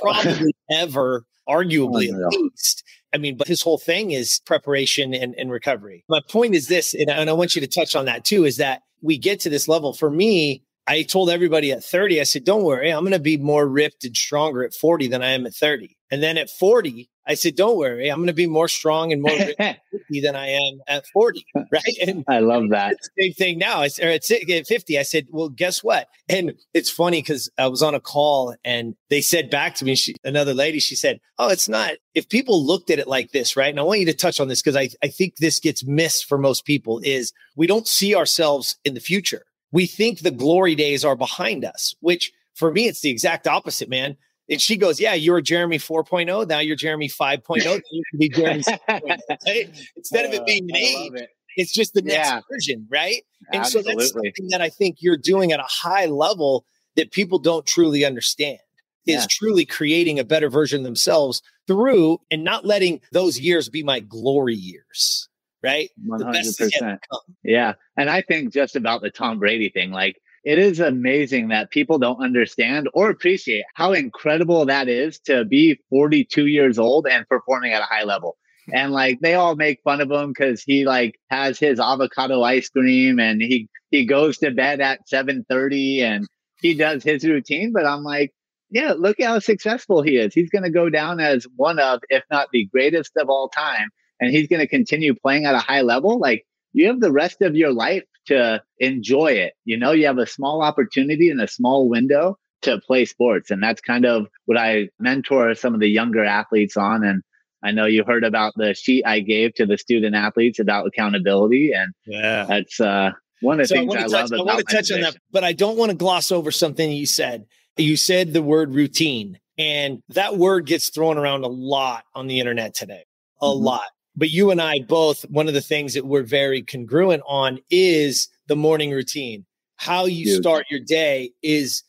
probably 0.00 0.54
ever 0.70 1.24
arguably 1.48 2.10
oh, 2.12 2.26
at 2.26 2.32
least. 2.32 2.84
I 3.12 3.18
mean, 3.18 3.36
but 3.36 3.48
his 3.48 3.60
whole 3.60 3.78
thing 3.78 4.12
is 4.12 4.40
preparation 4.46 5.12
and, 5.14 5.34
and 5.36 5.50
recovery. 5.50 6.04
My 6.08 6.20
point 6.28 6.54
is 6.54 6.68
this, 6.68 6.94
and 6.94 7.10
I, 7.10 7.14
and 7.14 7.28
I 7.28 7.32
want 7.32 7.54
you 7.54 7.60
to 7.60 7.66
touch 7.66 7.96
on 7.96 8.04
that 8.06 8.24
too, 8.24 8.44
is 8.44 8.58
that 8.58 8.82
we 9.02 9.18
get 9.18 9.40
to 9.40 9.50
this 9.50 9.66
level. 9.66 9.92
For 9.92 10.10
me, 10.10 10.62
I 10.86 11.02
told 11.02 11.28
everybody 11.28 11.72
at 11.72 11.84
30, 11.84 12.20
I 12.20 12.24
said, 12.24 12.44
don't 12.44 12.62
worry, 12.62 12.90
I'm 12.90 13.02
going 13.02 13.12
to 13.12 13.18
be 13.18 13.36
more 13.36 13.66
ripped 13.66 14.04
and 14.04 14.16
stronger 14.16 14.64
at 14.64 14.74
40 14.74 15.08
than 15.08 15.22
I 15.22 15.30
am 15.30 15.46
at 15.46 15.54
30. 15.54 15.96
And 16.10 16.22
then 16.22 16.38
at 16.38 16.50
40, 16.50 17.09
I 17.26 17.34
said, 17.34 17.54
don't 17.54 17.76
worry, 17.76 18.08
I'm 18.08 18.18
going 18.18 18.26
to 18.28 18.32
be 18.32 18.46
more 18.46 18.68
strong 18.68 19.12
and 19.12 19.22
more 19.22 19.36
than 19.58 20.36
I 20.36 20.48
am 20.48 20.80
at 20.86 21.06
40. 21.12 21.44
Right. 21.72 21.98
And 22.04 22.24
I 22.26 22.40
love 22.40 22.70
that. 22.70 22.96
Same 23.16 23.32
thing 23.32 23.58
now. 23.58 23.82
I, 23.82 23.88
or 24.02 24.08
at 24.08 24.24
50, 24.24 24.98
I 24.98 25.02
said, 25.02 25.28
well, 25.30 25.48
guess 25.48 25.84
what? 25.84 26.08
And 26.28 26.54
it's 26.74 26.90
funny 26.90 27.22
because 27.22 27.48
I 27.56 27.68
was 27.68 27.80
on 27.80 27.94
a 27.94 28.00
call 28.00 28.56
and 28.64 28.96
they 29.08 29.20
said 29.20 29.50
back 29.50 29.76
to 29.76 29.84
me, 29.84 29.94
she, 29.94 30.16
another 30.24 30.52
lady, 30.52 30.80
she 30.80 30.96
said, 30.96 31.20
oh, 31.38 31.48
it's 31.48 31.68
not. 31.68 31.92
If 32.14 32.28
people 32.28 32.66
looked 32.66 32.90
at 32.90 32.98
it 32.98 33.06
like 33.06 33.30
this, 33.30 33.56
right? 33.56 33.70
And 33.70 33.78
I 33.78 33.84
want 33.84 34.00
you 34.00 34.06
to 34.06 34.14
touch 34.14 34.40
on 34.40 34.48
this 34.48 34.62
because 34.62 34.76
I, 34.76 34.88
I 35.00 35.08
think 35.08 35.36
this 35.36 35.60
gets 35.60 35.84
missed 35.84 36.24
for 36.24 36.38
most 36.38 36.64
people 36.64 37.00
is 37.04 37.32
we 37.54 37.68
don't 37.68 37.86
see 37.86 38.16
ourselves 38.16 38.76
in 38.84 38.94
the 38.94 39.00
future. 39.00 39.44
We 39.70 39.86
think 39.86 40.20
the 40.20 40.32
glory 40.32 40.74
days 40.74 41.04
are 41.04 41.16
behind 41.16 41.64
us, 41.64 41.94
which 42.00 42.32
for 42.54 42.70
me, 42.72 42.86
it's 42.86 43.00
the 43.00 43.10
exact 43.10 43.46
opposite, 43.46 43.88
man. 43.88 44.16
And 44.50 44.60
she 44.60 44.76
goes, 44.76 45.00
Yeah, 45.00 45.14
you 45.14 45.32
were 45.32 45.40
Jeremy 45.40 45.78
4.0. 45.78 46.48
Now 46.48 46.58
you're 46.58 46.76
Jeremy 46.76 47.08
5.0. 47.08 47.80
you 47.90 48.02
can 48.10 48.18
be 48.18 48.28
Jeremy 48.28 48.64
oh, 48.68 48.76
right? 48.88 49.70
Instead 49.96 50.26
of 50.26 50.34
it 50.34 50.44
being 50.44 50.68
an 50.68 50.76
uh, 50.76 50.78
age, 50.78 51.28
It's 51.56 51.72
just 51.72 51.94
the 51.94 52.02
next 52.02 52.28
yeah. 52.28 52.40
version, 52.50 52.86
right? 52.90 53.22
And 53.52 53.62
Absolutely. 53.62 53.92
so 53.92 53.98
that's 53.98 54.12
something 54.12 54.48
that 54.50 54.60
I 54.60 54.68
think 54.68 54.96
you're 55.00 55.16
doing 55.16 55.52
at 55.52 55.60
a 55.60 55.68
high 55.68 56.06
level 56.06 56.64
that 56.96 57.12
people 57.12 57.38
don't 57.38 57.64
truly 57.64 58.04
understand 58.04 58.58
is 59.06 59.22
yeah. 59.22 59.26
truly 59.30 59.64
creating 59.64 60.18
a 60.18 60.24
better 60.24 60.50
version 60.50 60.82
themselves 60.82 61.42
through 61.66 62.18
and 62.30 62.44
not 62.44 62.66
letting 62.66 63.00
those 63.12 63.38
years 63.38 63.68
be 63.68 63.82
my 63.82 64.00
glory 64.00 64.54
years. 64.54 65.28
Right. 65.62 65.90
100%. 66.08 66.98
Yeah. 67.44 67.74
And 67.96 68.08
I 68.08 68.22
think 68.22 68.52
just 68.52 68.76
about 68.76 69.02
the 69.02 69.10
Tom 69.10 69.38
Brady 69.38 69.68
thing, 69.68 69.90
like 69.90 70.20
it 70.44 70.58
is 70.58 70.80
amazing 70.80 71.48
that 71.48 71.70
people 71.70 71.98
don't 71.98 72.22
understand 72.22 72.88
or 72.94 73.10
appreciate 73.10 73.64
how 73.74 73.92
incredible 73.92 74.66
that 74.66 74.88
is 74.88 75.18
to 75.20 75.44
be 75.44 75.78
42 75.90 76.46
years 76.46 76.78
old 76.78 77.06
and 77.06 77.28
performing 77.28 77.72
at 77.72 77.82
a 77.82 77.86
high 77.86 78.04
level. 78.04 78.36
Hmm. 78.66 78.76
And 78.76 78.92
like 78.92 79.20
they 79.20 79.34
all 79.34 79.56
make 79.56 79.82
fun 79.82 80.00
of 80.00 80.10
him 80.10 80.28
because 80.28 80.62
he 80.62 80.84
like 80.84 81.16
has 81.30 81.58
his 81.58 81.78
avocado 81.78 82.42
ice 82.42 82.68
cream 82.70 83.18
and 83.18 83.40
he 83.40 83.68
he 83.90 84.06
goes 84.06 84.38
to 84.38 84.50
bed 84.50 84.80
at 84.80 85.00
7:30 85.12 86.02
and 86.02 86.26
he 86.62 86.74
does 86.74 87.02
his 87.02 87.24
routine. 87.24 87.72
But 87.72 87.86
I'm 87.86 88.02
like, 88.02 88.32
yeah, 88.70 88.94
look 88.96 89.16
how 89.20 89.38
successful 89.40 90.02
he 90.02 90.16
is. 90.16 90.32
He's 90.32 90.50
going 90.50 90.62
to 90.62 90.70
go 90.70 90.88
down 90.88 91.20
as 91.20 91.46
one 91.56 91.78
of, 91.78 92.00
if 92.08 92.22
not 92.30 92.48
the 92.52 92.66
greatest 92.66 93.12
of 93.16 93.28
all 93.28 93.48
time. 93.48 93.88
And 94.20 94.30
he's 94.30 94.48
going 94.48 94.60
to 94.60 94.68
continue 94.68 95.14
playing 95.14 95.46
at 95.46 95.54
a 95.54 95.58
high 95.58 95.80
level. 95.80 96.18
Like 96.18 96.46
you 96.72 96.86
have 96.86 97.00
the 97.00 97.12
rest 97.12 97.42
of 97.42 97.56
your 97.56 97.72
life 97.72 98.04
to 98.30 98.62
enjoy 98.78 99.32
it. 99.32 99.54
You 99.64 99.76
know, 99.76 99.92
you 99.92 100.06
have 100.06 100.18
a 100.18 100.26
small 100.26 100.62
opportunity 100.62 101.30
and 101.30 101.40
a 101.40 101.48
small 101.48 101.88
window 101.88 102.36
to 102.62 102.80
play 102.80 103.04
sports. 103.04 103.50
And 103.50 103.62
that's 103.62 103.80
kind 103.80 104.04
of 104.04 104.26
what 104.46 104.58
I 104.58 104.88
mentor 104.98 105.54
some 105.54 105.74
of 105.74 105.80
the 105.80 105.88
younger 105.88 106.24
athletes 106.24 106.76
on. 106.76 107.04
And 107.04 107.22
I 107.62 107.70
know 107.70 107.86
you 107.86 108.04
heard 108.04 108.24
about 108.24 108.54
the 108.56 108.74
sheet 108.74 109.04
I 109.06 109.20
gave 109.20 109.54
to 109.54 109.66
the 109.66 109.78
student 109.78 110.14
athletes 110.14 110.58
about 110.58 110.86
accountability. 110.86 111.72
And 111.72 111.92
yeah, 112.06 112.46
that's 112.48 112.80
uh, 112.80 113.12
one 113.40 113.60
of 113.60 113.68
the 113.68 113.68
so 113.68 113.74
things 113.76 113.94
I, 113.94 113.98
I 113.98 114.02
touch, 114.02 114.30
love 114.30 114.32
I 114.32 114.42
want 114.42 114.66
to 114.66 114.74
touch 114.74 114.90
on 114.92 115.00
that, 115.02 115.16
but 115.30 115.44
I 115.44 115.52
don't 115.52 115.76
want 115.76 115.90
to 115.90 115.96
gloss 115.96 116.32
over 116.32 116.50
something 116.50 116.90
you 116.90 117.06
said 117.06 117.46
you 117.80 117.96
said 117.96 118.32
the 118.32 118.42
word 118.42 118.74
routine, 118.74 119.38
and 119.58 120.02
that 120.10 120.36
word 120.36 120.66
gets 120.66 120.90
thrown 120.90 121.18
around 121.18 121.44
a 121.44 121.48
lot 121.48 122.04
on 122.14 122.26
the 122.26 122.40
internet 122.40 122.74
today, 122.74 123.04
a 123.40 123.46
mm-hmm. 123.46 123.64
lot. 123.64 123.88
But 124.20 124.28
you 124.28 124.50
and 124.50 124.60
I 124.60 124.80
both, 124.80 125.22
one 125.30 125.48
of 125.48 125.54
the 125.54 125.62
things 125.62 125.94
that 125.94 126.04
we're 126.04 126.22
very 126.22 126.60
congruent 126.60 127.22
on 127.26 127.58
is 127.70 128.28
the 128.48 128.54
morning 128.54 128.90
routine. 128.90 129.46
How 129.76 130.04
you 130.04 130.26
Dude. 130.26 130.42
start 130.42 130.66
your 130.70 130.80
day 130.80 131.32
is, 131.42 131.82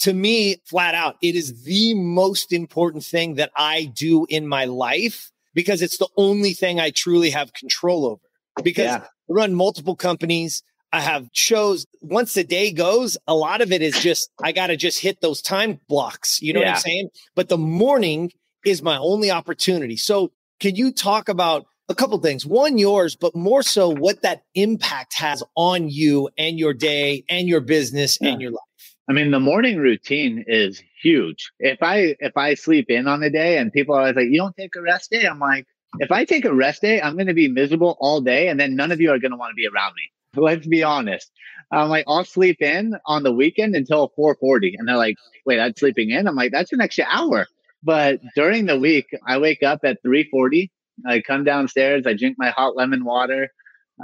to 0.00 0.12
me, 0.12 0.60
flat 0.66 0.94
out, 0.94 1.16
it 1.22 1.34
is 1.34 1.64
the 1.64 1.94
most 1.94 2.52
important 2.52 3.04
thing 3.04 3.36
that 3.36 3.50
I 3.56 3.86
do 3.86 4.26
in 4.28 4.46
my 4.46 4.66
life 4.66 5.32
because 5.54 5.80
it's 5.80 5.96
the 5.96 6.10
only 6.18 6.52
thing 6.52 6.78
I 6.78 6.90
truly 6.90 7.30
have 7.30 7.54
control 7.54 8.04
over. 8.04 8.20
Because 8.62 8.84
yeah. 8.84 9.04
I 9.04 9.08
run 9.30 9.54
multiple 9.54 9.96
companies, 9.96 10.62
I 10.92 11.00
have 11.00 11.30
shows 11.32 11.86
once 12.02 12.34
the 12.34 12.44
day 12.44 12.70
goes, 12.70 13.16
a 13.26 13.34
lot 13.34 13.62
of 13.62 13.72
it 13.72 13.80
is 13.80 13.98
just, 13.98 14.30
I 14.42 14.52
got 14.52 14.66
to 14.66 14.76
just 14.76 15.00
hit 15.00 15.22
those 15.22 15.40
time 15.40 15.80
blocks. 15.88 16.42
You 16.42 16.52
know 16.52 16.60
yeah. 16.60 16.66
what 16.66 16.76
I'm 16.76 16.82
saying? 16.82 17.08
But 17.34 17.48
the 17.48 17.56
morning 17.56 18.30
is 18.66 18.82
my 18.82 18.98
only 18.98 19.30
opportunity. 19.30 19.96
So 19.96 20.32
can 20.60 20.76
you 20.76 20.92
talk 20.92 21.30
about 21.30 21.64
a 21.88 21.94
couple 21.94 22.18
things? 22.18 22.44
One, 22.46 22.78
yours, 22.78 23.16
but 23.16 23.34
more 23.34 23.62
so 23.62 23.88
what 23.88 24.22
that 24.22 24.42
impact 24.54 25.14
has 25.14 25.42
on 25.56 25.88
you 25.88 26.28
and 26.36 26.58
your 26.58 26.74
day 26.74 27.24
and 27.28 27.48
your 27.48 27.60
business 27.60 28.18
yeah. 28.20 28.30
and 28.30 28.40
your 28.40 28.50
life. 28.50 28.60
I 29.08 29.14
mean, 29.14 29.30
the 29.30 29.40
morning 29.40 29.78
routine 29.78 30.44
is 30.46 30.82
huge. 31.02 31.50
If 31.58 31.82
I 31.82 32.14
if 32.20 32.36
I 32.36 32.54
sleep 32.54 32.90
in 32.90 33.08
on 33.08 33.22
a 33.22 33.30
day 33.30 33.56
and 33.56 33.72
people 33.72 33.94
are 33.94 34.00
always 34.00 34.16
like, 34.16 34.26
you 34.26 34.38
don't 34.38 34.54
take 34.56 34.76
a 34.76 34.82
rest 34.82 35.10
day, 35.10 35.24
I'm 35.24 35.38
like, 35.38 35.66
if 35.98 36.12
I 36.12 36.24
take 36.26 36.44
a 36.44 36.54
rest 36.54 36.82
day, 36.82 37.00
I'm 37.00 37.14
going 37.14 37.26
to 37.28 37.34
be 37.34 37.48
miserable 37.48 37.96
all 38.00 38.20
day, 38.20 38.48
and 38.48 38.60
then 38.60 38.76
none 38.76 38.92
of 38.92 39.00
you 39.00 39.10
are 39.10 39.18
going 39.18 39.30
to 39.30 39.38
want 39.38 39.52
to 39.52 39.54
be 39.54 39.66
around 39.66 39.94
me. 39.94 40.12
Let's 40.40 40.66
be 40.66 40.82
honest. 40.82 41.30
I'm 41.70 41.88
like, 41.88 42.04
I'll 42.06 42.24
sleep 42.24 42.60
in 42.60 42.94
on 43.06 43.22
the 43.22 43.32
weekend 43.32 43.74
until 43.74 44.12
4:40, 44.18 44.74
and 44.76 44.86
they're 44.86 44.96
like, 44.96 45.16
"Wait, 45.46 45.58
I'm 45.58 45.74
sleeping 45.76 46.10
in?" 46.10 46.28
I'm 46.28 46.36
like, 46.36 46.52
"That's 46.52 46.72
an 46.72 46.82
extra 46.82 47.06
hour." 47.10 47.46
But 47.82 48.20
during 48.34 48.66
the 48.66 48.78
week, 48.78 49.06
I 49.26 49.38
wake 49.38 49.62
up 49.62 49.80
at 49.84 50.02
3:40. 50.02 50.70
I 51.06 51.20
come 51.20 51.44
downstairs. 51.44 52.04
I 52.06 52.14
drink 52.14 52.36
my 52.38 52.50
hot 52.50 52.76
lemon 52.76 53.04
water. 53.04 53.48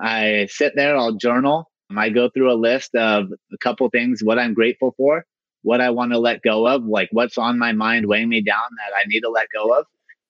I 0.00 0.48
sit 0.50 0.74
there. 0.76 0.96
I'll 0.96 1.14
journal. 1.14 1.70
I 1.96 2.10
go 2.10 2.28
through 2.28 2.52
a 2.52 2.54
list 2.54 2.94
of 2.94 3.26
a 3.52 3.58
couple 3.58 3.88
things: 3.90 4.20
what 4.22 4.38
I'm 4.38 4.54
grateful 4.54 4.94
for, 4.96 5.24
what 5.62 5.80
I 5.80 5.90
want 5.90 6.12
to 6.12 6.18
let 6.18 6.42
go 6.42 6.66
of, 6.66 6.84
like 6.84 7.08
what's 7.12 7.38
on 7.38 7.58
my 7.58 7.72
mind 7.72 8.06
weighing 8.06 8.28
me 8.28 8.42
down 8.42 8.68
that 8.78 8.96
I 8.96 9.04
need 9.06 9.20
to 9.20 9.30
let 9.30 9.48
go 9.54 9.78
of. 9.78 9.86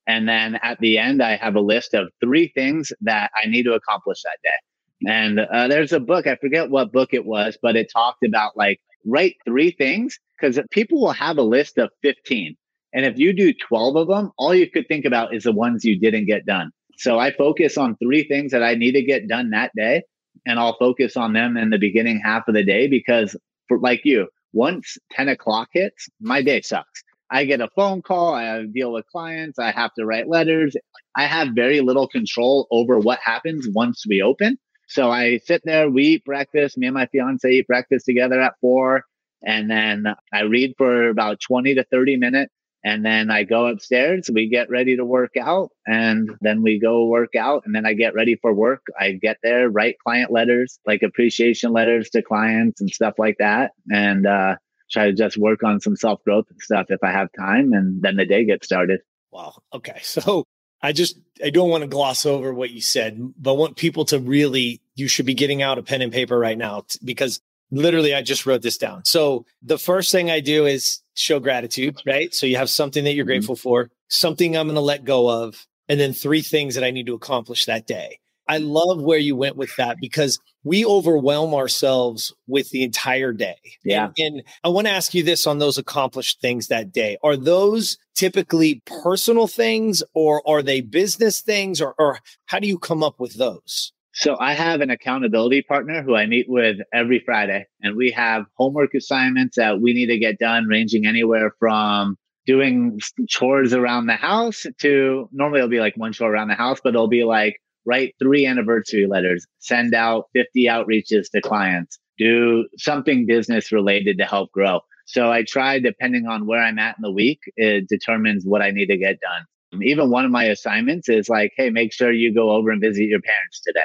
And 0.06 0.28
then 0.28 0.56
at 0.56 0.78
the 0.80 0.98
end, 0.98 1.22
I 1.22 1.36
have 1.36 1.56
a 1.56 1.60
list 1.60 1.94
of 1.94 2.08
three 2.20 2.48
things 2.54 2.92
that 3.02 3.30
I 3.34 3.48
need 3.48 3.62
to 3.64 3.72
accomplish 3.72 4.22
that 4.22 4.38
day. 4.42 5.10
And 5.10 5.40
uh, 5.40 5.68
there's 5.68 5.92
a 5.92 6.00
book, 6.00 6.26
I 6.26 6.36
forget 6.36 6.70
what 6.70 6.92
book 6.92 7.10
it 7.12 7.24
was, 7.24 7.58
but 7.60 7.76
it 7.76 7.90
talked 7.92 8.24
about 8.24 8.56
like 8.56 8.80
write 9.06 9.36
three 9.46 9.70
things 9.70 10.18
because 10.38 10.58
people 10.70 11.00
will 11.00 11.12
have 11.12 11.38
a 11.38 11.42
list 11.42 11.78
of 11.78 11.90
15. 12.02 12.56
And 12.94 13.04
if 13.04 13.18
you 13.18 13.32
do 13.32 13.52
12 13.52 13.96
of 13.96 14.08
them, 14.08 14.30
all 14.38 14.54
you 14.54 14.70
could 14.70 14.86
think 14.86 15.04
about 15.04 15.34
is 15.34 15.42
the 15.42 15.52
ones 15.52 15.84
you 15.84 15.98
didn't 15.98 16.26
get 16.26 16.46
done. 16.46 16.70
So 16.96 17.18
I 17.18 17.32
focus 17.32 17.76
on 17.76 17.96
three 17.96 18.26
things 18.26 18.52
that 18.52 18.62
I 18.62 18.76
need 18.76 18.92
to 18.92 19.02
get 19.02 19.28
done 19.28 19.50
that 19.50 19.72
day. 19.76 20.02
And 20.46 20.58
I'll 20.58 20.76
focus 20.78 21.16
on 21.16 21.32
them 21.32 21.56
in 21.56 21.70
the 21.70 21.78
beginning 21.78 22.20
half 22.24 22.48
of 22.48 22.54
the 22.54 22.64
day 22.64 22.86
because, 22.86 23.36
for 23.66 23.78
like 23.78 24.02
you, 24.04 24.28
once 24.52 24.96
10 25.12 25.28
o'clock 25.28 25.68
hits, 25.72 26.08
my 26.20 26.42
day 26.42 26.60
sucks. 26.60 27.02
I 27.30 27.44
get 27.46 27.60
a 27.60 27.68
phone 27.74 28.02
call, 28.02 28.34
I 28.34 28.64
deal 28.66 28.92
with 28.92 29.06
clients, 29.10 29.58
I 29.58 29.72
have 29.72 29.92
to 29.94 30.04
write 30.04 30.28
letters. 30.28 30.76
I 31.16 31.26
have 31.26 31.48
very 31.54 31.80
little 31.80 32.06
control 32.06 32.68
over 32.70 32.98
what 32.98 33.18
happens 33.18 33.66
once 33.68 34.04
we 34.06 34.22
open. 34.22 34.58
So 34.86 35.10
I 35.10 35.38
sit 35.38 35.62
there, 35.64 35.90
we 35.90 36.04
eat 36.04 36.24
breakfast. 36.24 36.76
Me 36.78 36.86
and 36.86 36.94
my 36.94 37.06
fiance 37.06 37.50
eat 37.50 37.66
breakfast 37.66 38.04
together 38.06 38.40
at 38.40 38.54
four. 38.60 39.04
And 39.42 39.70
then 39.70 40.06
I 40.32 40.42
read 40.42 40.74
for 40.76 41.08
about 41.08 41.40
20 41.40 41.74
to 41.74 41.84
30 41.84 42.16
minutes. 42.16 42.52
And 42.84 43.04
then 43.04 43.30
I 43.30 43.44
go 43.44 43.66
upstairs, 43.66 44.30
we 44.32 44.48
get 44.48 44.68
ready 44.68 44.96
to 44.96 45.04
work 45.04 45.36
out, 45.40 45.70
and 45.86 46.30
then 46.42 46.62
we 46.62 46.78
go 46.78 47.06
work 47.06 47.34
out. 47.34 47.62
And 47.64 47.74
then 47.74 47.86
I 47.86 47.94
get 47.94 48.14
ready 48.14 48.36
for 48.36 48.52
work. 48.52 48.82
I 49.00 49.12
get 49.12 49.38
there, 49.42 49.70
write 49.70 49.96
client 49.98 50.30
letters, 50.30 50.78
like 50.86 51.02
appreciation 51.02 51.72
letters 51.72 52.10
to 52.10 52.22
clients 52.22 52.82
and 52.82 52.90
stuff 52.90 53.14
like 53.16 53.36
that. 53.38 53.72
And 53.90 54.26
uh, 54.26 54.56
try 54.90 55.06
to 55.06 55.14
just 55.14 55.38
work 55.38 55.62
on 55.62 55.80
some 55.80 55.96
self 55.96 56.22
growth 56.24 56.46
stuff 56.60 56.86
if 56.90 57.02
I 57.02 57.10
have 57.10 57.28
time. 57.38 57.72
And 57.72 58.02
then 58.02 58.16
the 58.16 58.26
day 58.26 58.44
gets 58.44 58.66
started. 58.66 59.00
Wow. 59.30 59.62
Okay. 59.72 60.00
So 60.02 60.44
I 60.82 60.92
just 60.92 61.18
I 61.42 61.48
don't 61.48 61.70
want 61.70 61.80
to 61.80 61.88
gloss 61.88 62.26
over 62.26 62.52
what 62.52 62.70
you 62.70 62.82
said, 62.82 63.18
but 63.38 63.54
want 63.54 63.76
people 63.76 64.04
to 64.06 64.18
really 64.18 64.82
you 64.94 65.08
should 65.08 65.24
be 65.24 65.32
getting 65.32 65.62
out 65.62 65.78
a 65.78 65.82
pen 65.82 66.02
and 66.02 66.12
paper 66.12 66.38
right 66.38 66.58
now 66.58 66.84
t- 66.86 66.98
because 67.02 67.40
literally 67.70 68.14
I 68.14 68.22
just 68.22 68.46
wrote 68.46 68.62
this 68.62 68.78
down. 68.78 69.04
So 69.04 69.46
the 69.62 69.78
first 69.78 70.12
thing 70.12 70.30
I 70.30 70.40
do 70.40 70.66
is 70.66 71.00
show 71.14 71.40
gratitude, 71.40 72.00
right? 72.06 72.34
So 72.34 72.46
you 72.46 72.56
have 72.56 72.70
something 72.70 73.04
that 73.04 73.14
you're 73.14 73.24
mm-hmm. 73.24 73.30
grateful 73.30 73.56
for, 73.56 73.90
something 74.08 74.56
I'm 74.56 74.66
going 74.66 74.74
to 74.74 74.80
let 74.80 75.04
go 75.04 75.28
of, 75.28 75.66
and 75.88 76.00
then 76.00 76.12
three 76.12 76.42
things 76.42 76.74
that 76.74 76.84
I 76.84 76.90
need 76.90 77.06
to 77.06 77.14
accomplish 77.14 77.66
that 77.66 77.86
day. 77.86 78.18
I 78.46 78.58
love 78.58 79.00
where 79.00 79.18
you 79.18 79.36
went 79.36 79.56
with 79.56 79.74
that 79.76 79.96
because 80.00 80.38
we 80.64 80.84
overwhelm 80.84 81.54
ourselves 81.54 82.34
with 82.46 82.68
the 82.70 82.82
entire 82.82 83.32
day. 83.32 83.56
Yeah. 83.84 84.10
And, 84.18 84.36
and 84.36 84.42
I 84.62 84.68
want 84.68 84.86
to 84.86 84.92
ask 84.92 85.14
you 85.14 85.22
this 85.22 85.46
on 85.46 85.58
those 85.58 85.78
accomplished 85.78 86.40
things 86.40 86.68
that 86.68 86.92
day. 86.92 87.16
Are 87.22 87.36
those 87.36 87.96
typically 88.14 88.82
personal 88.86 89.46
things 89.46 90.02
or 90.12 90.46
are 90.46 90.62
they 90.62 90.82
business 90.82 91.40
things 91.40 91.80
or, 91.80 91.94
or 91.98 92.18
how 92.46 92.58
do 92.58 92.66
you 92.66 92.78
come 92.78 93.02
up 93.02 93.18
with 93.18 93.34
those? 93.34 93.93
So 94.16 94.36
I 94.38 94.52
have 94.52 94.80
an 94.80 94.90
accountability 94.90 95.62
partner 95.62 96.00
who 96.00 96.14
I 96.14 96.26
meet 96.26 96.46
with 96.48 96.76
every 96.92 97.18
Friday 97.18 97.66
and 97.82 97.96
we 97.96 98.12
have 98.12 98.44
homework 98.54 98.94
assignments 98.94 99.56
that 99.56 99.80
we 99.80 99.92
need 99.92 100.06
to 100.06 100.18
get 100.18 100.38
done 100.38 100.66
ranging 100.68 101.04
anywhere 101.04 101.52
from 101.58 102.16
doing 102.46 103.00
chores 103.28 103.74
around 103.74 104.06
the 104.06 104.14
house 104.14 104.66
to 104.78 105.28
normally 105.32 105.58
it'll 105.58 105.68
be 105.68 105.80
like 105.80 105.96
one 105.96 106.12
chore 106.12 106.32
around 106.32 106.46
the 106.46 106.54
house, 106.54 106.80
but 106.82 106.94
it'll 106.94 107.08
be 107.08 107.24
like 107.24 107.60
write 107.86 108.14
three 108.20 108.46
anniversary 108.46 109.08
letters, 109.08 109.46
send 109.58 109.94
out 109.94 110.26
50 110.32 110.64
outreaches 110.66 111.28
to 111.32 111.40
clients, 111.40 111.98
do 112.16 112.68
something 112.78 113.26
business 113.26 113.72
related 113.72 114.18
to 114.18 114.24
help 114.24 114.52
grow. 114.52 114.80
So 115.06 115.32
I 115.32 115.42
try, 115.42 115.80
depending 115.80 116.26
on 116.26 116.46
where 116.46 116.62
I'm 116.62 116.78
at 116.78 116.96
in 116.96 117.02
the 117.02 117.10
week, 117.10 117.40
it 117.56 117.88
determines 117.88 118.44
what 118.46 118.62
I 118.62 118.70
need 118.70 118.86
to 118.86 118.96
get 118.96 119.18
done. 119.20 119.82
Even 119.82 120.10
one 120.10 120.24
of 120.24 120.30
my 120.30 120.44
assignments 120.44 121.08
is 121.08 121.28
like, 121.28 121.52
hey, 121.56 121.68
make 121.68 121.92
sure 121.92 122.12
you 122.12 122.32
go 122.32 122.52
over 122.52 122.70
and 122.70 122.80
visit 122.80 123.06
your 123.06 123.20
parents 123.20 123.60
today. 123.60 123.80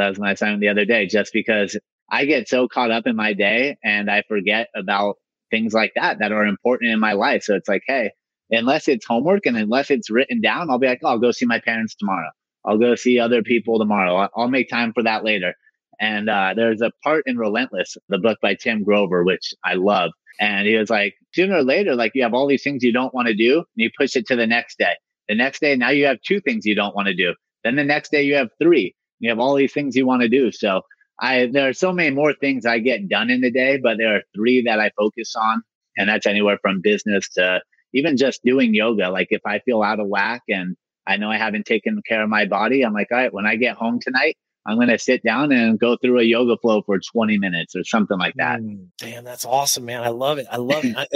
That 0.00 0.08
was 0.08 0.18
my 0.18 0.32
assignment 0.32 0.60
the 0.60 0.68
other 0.68 0.84
day, 0.84 1.06
just 1.06 1.32
because 1.32 1.78
I 2.10 2.24
get 2.24 2.48
so 2.48 2.66
caught 2.66 2.90
up 2.90 3.06
in 3.06 3.14
my 3.14 3.34
day 3.34 3.76
and 3.84 4.10
I 4.10 4.22
forget 4.26 4.68
about 4.74 5.16
things 5.50 5.72
like 5.72 5.92
that 5.96 6.18
that 6.18 6.32
are 6.32 6.46
important 6.46 6.90
in 6.90 6.98
my 6.98 7.12
life. 7.12 7.42
So 7.42 7.54
it's 7.54 7.68
like, 7.68 7.82
hey, 7.86 8.10
unless 8.50 8.88
it's 8.88 9.06
homework 9.06 9.46
and 9.46 9.56
unless 9.56 9.90
it's 9.90 10.10
written 10.10 10.40
down, 10.40 10.70
I'll 10.70 10.78
be 10.78 10.86
like, 10.86 11.00
oh, 11.04 11.08
I'll 11.10 11.18
go 11.18 11.30
see 11.30 11.46
my 11.46 11.60
parents 11.60 11.94
tomorrow. 11.94 12.30
I'll 12.64 12.78
go 12.78 12.94
see 12.94 13.18
other 13.18 13.42
people 13.42 13.78
tomorrow. 13.78 14.28
I'll, 14.36 14.48
make 14.48 14.68
time 14.68 14.92
for 14.92 15.02
that 15.02 15.24
later. 15.24 15.54
And 16.00 16.28
uh, 16.28 16.54
there's 16.56 16.82
a 16.82 16.92
part 17.04 17.24
in 17.26 17.38
Relentless, 17.38 17.96
the 18.08 18.18
book 18.18 18.38
by 18.42 18.54
Tim 18.54 18.84
Grover, 18.84 19.24
which 19.24 19.54
I 19.64 19.74
love. 19.74 20.10
And 20.40 20.66
he 20.66 20.76
was 20.76 20.90
like, 20.90 21.14
sooner 21.34 21.56
or 21.56 21.62
later, 21.62 21.94
like 21.94 22.12
you 22.14 22.22
have 22.22 22.34
all 22.34 22.46
these 22.46 22.62
things 22.62 22.82
you 22.82 22.92
don't 22.92 23.14
want 23.14 23.28
to 23.28 23.34
do, 23.34 23.58
and 23.58 23.66
you 23.76 23.90
push 23.98 24.16
it 24.16 24.26
to 24.28 24.36
the 24.36 24.46
next 24.46 24.78
day. 24.78 24.94
The 25.28 25.34
next 25.34 25.60
day, 25.60 25.76
now 25.76 25.90
you 25.90 26.06
have 26.06 26.20
two 26.22 26.40
things 26.40 26.64
you 26.64 26.74
don't 26.74 26.94
want 26.94 27.08
to 27.08 27.14
do. 27.14 27.34
Then 27.62 27.76
the 27.76 27.84
next 27.84 28.10
day, 28.10 28.22
you 28.22 28.34
have 28.34 28.48
three. 28.60 28.94
You 29.20 29.30
have 29.30 29.38
all 29.38 29.54
these 29.54 29.72
things 29.72 29.94
you 29.94 30.06
want 30.06 30.22
to 30.22 30.28
do. 30.28 30.50
So 30.50 30.82
I 31.20 31.46
there 31.46 31.68
are 31.68 31.74
so 31.74 31.92
many 31.92 32.10
more 32.10 32.32
things 32.32 32.66
I 32.66 32.78
get 32.78 33.08
done 33.08 33.30
in 33.30 33.40
the 33.40 33.50
day, 33.50 33.78
but 33.78 33.98
there 33.98 34.16
are 34.16 34.22
three 34.34 34.62
that 34.62 34.80
I 34.80 34.90
focus 34.96 35.34
on. 35.36 35.62
And 35.96 36.08
that's 36.08 36.26
anywhere 36.26 36.58
from 36.62 36.80
business 36.80 37.28
to 37.30 37.60
even 37.92 38.16
just 38.16 38.42
doing 38.44 38.74
yoga. 38.74 39.10
Like 39.10 39.28
if 39.30 39.42
I 39.44 39.58
feel 39.60 39.82
out 39.82 40.00
of 40.00 40.08
whack 40.08 40.42
and 40.48 40.76
I 41.06 41.16
know 41.16 41.30
I 41.30 41.36
haven't 41.36 41.66
taken 41.66 42.00
care 42.06 42.22
of 42.22 42.28
my 42.30 42.46
body, 42.46 42.82
I'm 42.82 42.92
like, 42.92 43.08
all 43.10 43.18
right, 43.18 43.32
when 43.32 43.46
I 43.46 43.56
get 43.56 43.76
home 43.76 43.98
tonight, 44.00 44.36
I'm 44.66 44.76
going 44.76 44.88
to 44.88 44.98
sit 44.98 45.22
down 45.22 45.52
and 45.52 45.78
go 45.78 45.96
through 45.96 46.20
a 46.20 46.22
yoga 46.22 46.56
flow 46.58 46.82
for 46.82 46.98
20 46.98 47.38
minutes 47.38 47.74
or 47.74 47.82
something 47.84 48.18
like 48.18 48.34
that. 48.36 48.60
Mm, 48.60 48.88
damn, 48.98 49.24
that's 49.24 49.44
awesome, 49.44 49.86
man. 49.86 50.02
I 50.02 50.08
love 50.08 50.38
it. 50.38 50.46
I 50.50 50.58
love 50.58 50.84
it. 50.84 50.96
I, 50.96 51.06